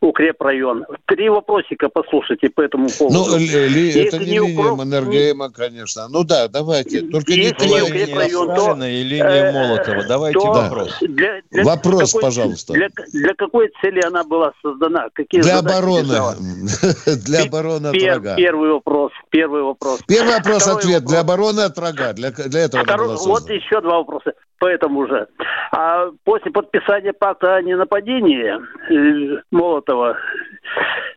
укрепрайон. 0.00 0.84
Три 1.06 1.28
вопросика 1.28 1.88
послушайте 1.88 2.50
по 2.50 2.60
этому 2.62 2.88
поводу. 2.88 3.30
Ну, 3.30 3.38
ли, 3.38 3.90
это 3.90 4.18
не, 4.18 4.26
не 4.26 4.38
линия 4.38 4.60
укроп... 4.60 4.78
Маннергейма, 4.78 5.50
конечно. 5.50 6.08
Ну 6.08 6.24
да, 6.24 6.48
давайте. 6.48 7.02
Только 7.02 7.32
Если 7.32 7.44
не 7.44 7.52
три. 7.52 7.82
Укрепрайон, 7.82 8.54
то, 8.54 8.86
и 8.86 9.02
линия 9.02 9.24
э, 9.24 9.52
Молотова. 9.52 10.04
Давайте 10.06 10.38
то 10.38 10.46
вопрос. 10.46 10.96
Для, 11.00 11.40
для 11.50 11.64
вопрос, 11.64 12.12
какой, 12.12 12.22
пожалуйста. 12.22 12.72
Для, 12.72 12.88
для 13.12 13.34
какой 13.34 13.70
цели 13.80 14.00
она 14.04 14.24
была 14.24 14.52
создана? 14.62 15.08
Какие 15.12 15.42
для 15.42 15.58
обороны. 15.58 16.04
для 17.24 17.42
обороны 17.42 17.88
от 17.88 18.02
врага. 18.02 18.36
Первый 18.36 18.70
вопрос. 18.70 19.12
Первый 19.34 19.64
вопрос. 19.64 20.00
Первый 20.06 20.34
вопрос, 20.34 20.68
ответ. 20.68 21.04
Для 21.06 21.20
обороны 21.20 21.62
от 21.62 21.76
врага. 21.76 22.12
Для, 22.12 22.30
для 22.30 22.60
этого 22.60 22.84
Второй, 22.84 23.16
Вот 23.16 23.50
еще 23.50 23.80
два 23.80 23.98
вопроса 23.98 24.32
поэтому 24.60 25.08
же. 25.08 25.26
А 25.72 26.06
после 26.22 26.52
подписания 26.52 27.12
пакта 27.12 27.56
о 27.56 27.62
ненападении 27.62 28.54
э, 28.54 29.42
Молотова 29.50 30.16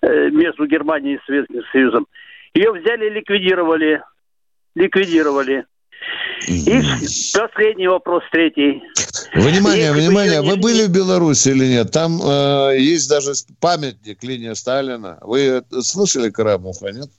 э, 0.01 0.29
между 0.31 0.65
Германией 0.65 1.17
и 1.17 1.19
Советским 1.27 1.61
Союзом, 1.71 2.07
ее 2.55 2.71
взяли, 2.71 3.07
ликвидировали. 3.07 4.01
Ликвидировали. 4.73 5.65
И 6.47 6.81
последний 7.37 7.87
вопрос, 7.87 8.23
третий. 8.31 8.81
Внимание, 9.35 9.89
Если 9.89 10.07
внимание, 10.07 10.41
вы, 10.41 10.55
вы 10.55 10.57
были 10.57 10.87
в 10.87 10.91
Беларуси 10.91 11.49
или 11.49 11.65
нет? 11.65 11.91
Там 11.91 12.19
э, 12.19 12.77
есть 12.79 13.07
даже 13.07 13.33
памятник 13.61 14.23
линия 14.23 14.55
Сталина. 14.55 15.19
Вы 15.21 15.61
слышали 15.81 16.31
Карамуха, 16.31 16.91
нет? 16.91 17.09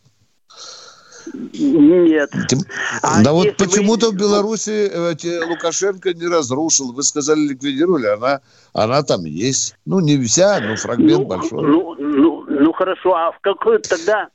Нет. 1.34 2.30
Тем... 2.48 2.60
А 3.02 3.22
да 3.22 3.32
вот 3.32 3.56
почему-то 3.56 4.06
вы... 4.06 4.12
в 4.12 4.16
Беларуси 4.16 4.90
э, 4.90 5.44
Лукашенко 5.46 6.14
не 6.14 6.26
разрушил. 6.26 6.92
Вы 6.92 7.02
сказали, 7.02 7.40
ликвидировали, 7.40 8.06
она, 8.06 8.40
она 8.72 9.02
там 9.02 9.24
есть. 9.24 9.76
Ну, 9.86 10.00
не 10.00 10.18
вся, 10.22 10.60
но 10.60 10.76
фрагмент 10.76 11.20
ну, 11.20 11.24
большой. 11.26 11.62
Ну, 11.62 11.94
ну, 11.98 12.44
ну, 12.48 12.72
хорошо, 12.72 13.14
а 13.14 13.32
в 13.32 13.40
какой 13.40 13.78
тогда, 13.78 14.28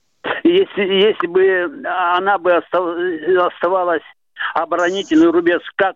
если, 0.43 0.81
если 0.81 1.27
бы 1.27 1.83
она 2.15 2.37
бы 2.37 2.55
оставалась 2.55 4.03
оборонительный 4.53 5.31
рубеж, 5.31 5.61
как 5.75 5.95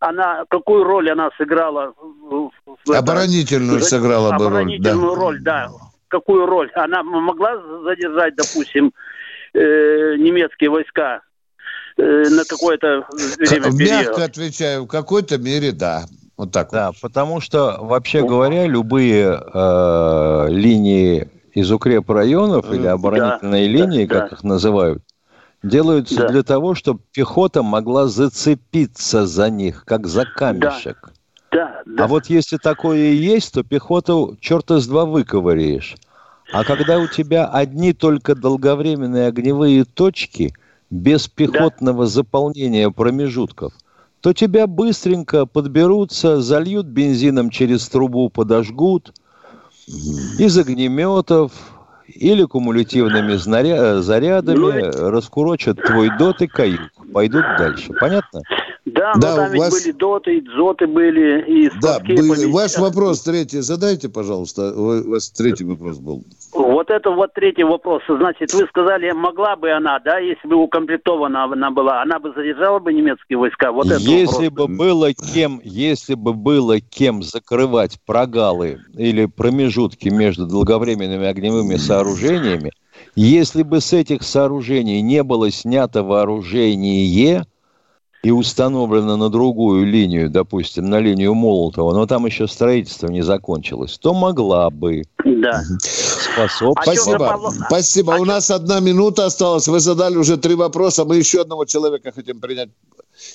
она, 0.00 0.44
какую 0.48 0.84
роль 0.84 1.10
она 1.10 1.30
сыграла? 1.36 1.92
В, 1.98 2.50
в 2.86 2.92
оборонительную 2.92 3.78
это, 3.78 3.86
сыграла 3.86 4.36
бы 4.36 4.48
роль, 4.48 4.78
да. 4.80 4.94
роль, 4.94 5.40
да. 5.40 5.70
Какую 6.08 6.46
роль? 6.46 6.70
Она 6.74 7.02
могла 7.02 7.56
задержать, 7.84 8.34
допустим, 8.34 8.92
э, 9.54 10.16
немецкие 10.18 10.70
войска 10.70 11.22
э, 11.96 12.02
на 12.02 12.44
какое-то 12.44 13.06
время 13.38 13.70
Мягко 13.72 14.24
отвечаю, 14.24 14.84
в 14.84 14.86
какой-то 14.86 15.38
мере 15.38 15.72
да. 15.72 16.04
Вот 16.36 16.52
так 16.52 16.70
да, 16.70 16.88
вот. 16.88 17.00
потому 17.02 17.40
что, 17.40 17.76
вообще 17.80 18.26
говоря, 18.26 18.66
любые 18.66 19.26
э, 19.26 20.46
линии 20.48 21.28
из 21.52 21.70
укрепрайонов 21.70 22.72
или 22.72 22.86
оборонительные 22.86 23.66
да, 23.66 23.72
линии, 23.72 24.06
да, 24.06 24.14
как 24.14 24.30
да. 24.30 24.36
их 24.36 24.44
называют, 24.44 25.02
делаются 25.62 26.16
да. 26.16 26.28
для 26.28 26.42
того, 26.42 26.74
чтобы 26.74 27.00
пехота 27.12 27.62
могла 27.62 28.06
зацепиться 28.06 29.26
за 29.26 29.50
них, 29.50 29.84
как 29.84 30.06
за 30.06 30.24
камешек. 30.24 30.98
Да. 31.02 31.10
Да, 31.52 31.82
да. 31.84 32.04
А 32.04 32.06
вот 32.06 32.26
если 32.26 32.56
такое 32.56 32.98
и 32.98 33.14
есть, 33.14 33.54
то 33.54 33.64
пехоту 33.64 34.36
черта 34.40 34.78
с 34.78 34.86
два 34.86 35.04
выковыряешь. 35.04 35.96
А 36.52 36.64
когда 36.64 36.98
у 36.98 37.06
тебя 37.06 37.46
одни 37.46 37.92
только 37.92 38.34
долговременные 38.34 39.28
огневые 39.28 39.84
точки, 39.84 40.52
без 40.90 41.28
пехотного 41.28 42.04
да. 42.04 42.10
заполнения 42.10 42.90
промежутков, 42.90 43.72
то 44.20 44.32
тебя 44.32 44.66
быстренько 44.66 45.46
подберутся, 45.46 46.40
зальют 46.40 46.86
бензином 46.86 47.50
через 47.50 47.88
трубу, 47.88 48.28
подожгут, 48.28 49.14
из 49.86 50.58
огнеметов, 50.58 51.52
или 52.14 52.44
кумулятивными 52.44 53.34
зарядами 53.34 54.56
ну, 54.56 55.10
раскурочат 55.10 55.80
твой 55.82 56.10
дот 56.18 56.42
и 56.42 56.46
каюк. 56.46 56.80
Пойдут 57.12 57.44
дальше. 57.56 57.92
Понятно? 58.00 58.42
Да, 59.00 59.14
да 59.14 59.30
но 59.30 59.36
там 59.36 59.52
ведь 59.52 59.60
вас... 59.62 59.72
были 59.72 59.92
доты, 59.92 60.36
и 60.36 60.40
дзоты 60.42 60.86
были, 60.86 61.42
и 61.46 61.70
Да, 61.80 62.00
были. 62.00 62.52
Ваш 62.52 62.76
вопрос 62.76 63.22
третий 63.22 63.60
задайте, 63.60 64.10
пожалуйста. 64.10 64.74
У 64.74 65.10
вас 65.10 65.30
третий 65.30 65.64
вопрос 65.64 65.98
был. 65.98 66.22
Вот 66.52 66.90
это 66.90 67.10
вот 67.10 67.32
третий 67.32 67.64
вопрос. 67.64 68.02
Значит, 68.06 68.52
вы 68.52 68.66
сказали, 68.66 69.10
могла 69.12 69.56
бы 69.56 69.70
она, 69.70 69.98
да, 70.00 70.18
если 70.18 70.46
бы 70.46 70.56
укомплектована 70.56 71.44
она 71.44 71.70
была, 71.70 72.02
она 72.02 72.18
бы 72.18 72.34
задержала 72.36 72.78
бы 72.78 72.92
немецкие 72.92 73.38
войска? 73.38 73.72
Вот 73.72 73.86
это 73.86 74.00
если 74.00 74.48
вопрос. 74.48 74.68
бы 74.68 74.76
было 74.76 75.14
кем, 75.14 75.62
если 75.64 76.14
бы 76.14 76.34
было 76.34 76.78
кем 76.80 77.22
закрывать 77.22 77.98
прогалы 78.04 78.80
или 78.94 79.24
промежутки 79.24 80.10
между 80.10 80.46
долговременными 80.46 81.26
огневыми 81.26 81.76
сооружениями, 81.76 82.72
если 83.14 83.62
бы 83.62 83.80
с 83.80 83.94
этих 83.94 84.22
сооружений 84.24 85.00
не 85.00 85.22
было 85.22 85.50
снято 85.50 86.02
вооружение, 86.02 87.46
и 88.22 88.30
установлена 88.30 89.16
на 89.16 89.30
другую 89.30 89.86
линию, 89.86 90.28
допустим, 90.28 90.90
на 90.90 91.00
линию 91.00 91.34
Молотова, 91.34 91.94
но 91.94 92.06
там 92.06 92.26
еще 92.26 92.46
строительство 92.46 93.08
не 93.08 93.22
закончилось, 93.22 93.98
то 93.98 94.12
могла 94.12 94.70
бы. 94.70 95.02
Да. 95.24 95.62
Способ. 95.80 96.78
А 96.78 96.82
Спасибо. 96.82 97.50
Спасибо. 97.66 98.14
А 98.14 98.18
У 98.18 98.24
нас 98.24 98.50
одна 98.50 98.80
минута 98.80 99.26
осталась. 99.26 99.68
Вы 99.68 99.80
задали 99.80 100.16
уже 100.16 100.36
три 100.36 100.54
вопроса. 100.54 101.04
Мы 101.04 101.16
еще 101.16 101.40
одного 101.40 101.64
человека 101.64 102.12
хотим 102.12 102.40
принять. 102.40 102.68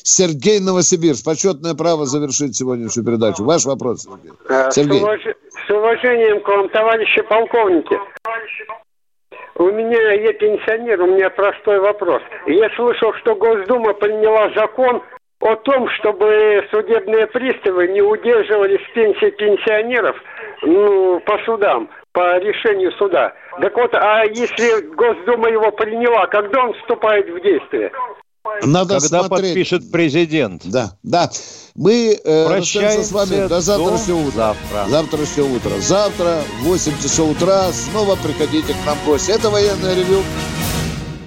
Сергей 0.03 0.59
Новосибирск. 0.59 1.25
Почетное 1.25 1.73
право 1.73 2.05
завершить 2.05 2.55
сегодняшнюю 2.55 3.05
передачу. 3.05 3.43
Ваш 3.43 3.65
вопрос, 3.65 4.03
Сергей. 4.03 4.31
Э, 4.49 4.71
Сергей. 4.71 4.99
С 4.99 5.69
уважением 5.69 6.43
к 6.43 6.47
вам, 6.47 6.69
товарищи 6.69 7.21
полковники. 7.23 7.97
У 9.57 9.63
меня, 9.71 10.11
я 10.11 10.33
пенсионер, 10.33 11.01
у 11.01 11.07
меня 11.07 11.29
простой 11.29 11.79
вопрос. 11.79 12.21
Я 12.45 12.69
слышал, 12.71 13.13
что 13.15 13.35
Госдума 13.35 13.93
приняла 13.93 14.49
закон 14.53 15.01
о 15.39 15.55
том, 15.55 15.87
чтобы 15.91 16.65
судебные 16.71 17.27
приставы 17.27 17.87
не 17.87 18.01
удерживали 18.01 18.77
с 18.77 18.93
пенсии 18.93 19.29
пенсионеров 19.31 20.21
ну, 20.61 21.21
по 21.21 21.37
судам, 21.45 21.89
по 22.11 22.37
решению 22.39 22.91
суда. 22.93 23.33
Так 23.61 23.75
вот, 23.75 23.93
а 23.95 24.25
если 24.25 24.87
Госдума 24.93 25.49
его 25.49 25.71
приняла, 25.71 26.27
когда 26.27 26.65
он 26.65 26.73
вступает 26.73 27.29
в 27.29 27.39
действие? 27.39 27.91
Надо 28.63 28.99
Когда 28.99 29.19
смотреть. 29.23 29.53
подпишет 29.53 29.91
президент. 29.91 30.61
Да, 30.65 30.93
да. 31.03 31.29
Мы 31.75 32.19
э, 32.23 32.45
Прощаемся 32.47 33.03
с 33.07 33.11
вами 33.11 33.47
до 33.47 33.59
завтрашнего 33.61 34.27
утра. 34.27 34.55
Завтра. 34.71 34.89
Завтрашнего 34.89 35.55
утра. 35.55 35.71
Завтра 35.79 36.41
в 36.61 36.63
8 36.65 37.01
часов 37.01 37.31
утра 37.31 37.71
снова 37.73 38.15
приходите 38.15 38.73
к 38.73 38.85
нам 38.85 38.97
в 38.97 39.05
гости. 39.05 39.31
Это 39.31 39.49
военное 39.49 39.93
ревю 39.95 40.21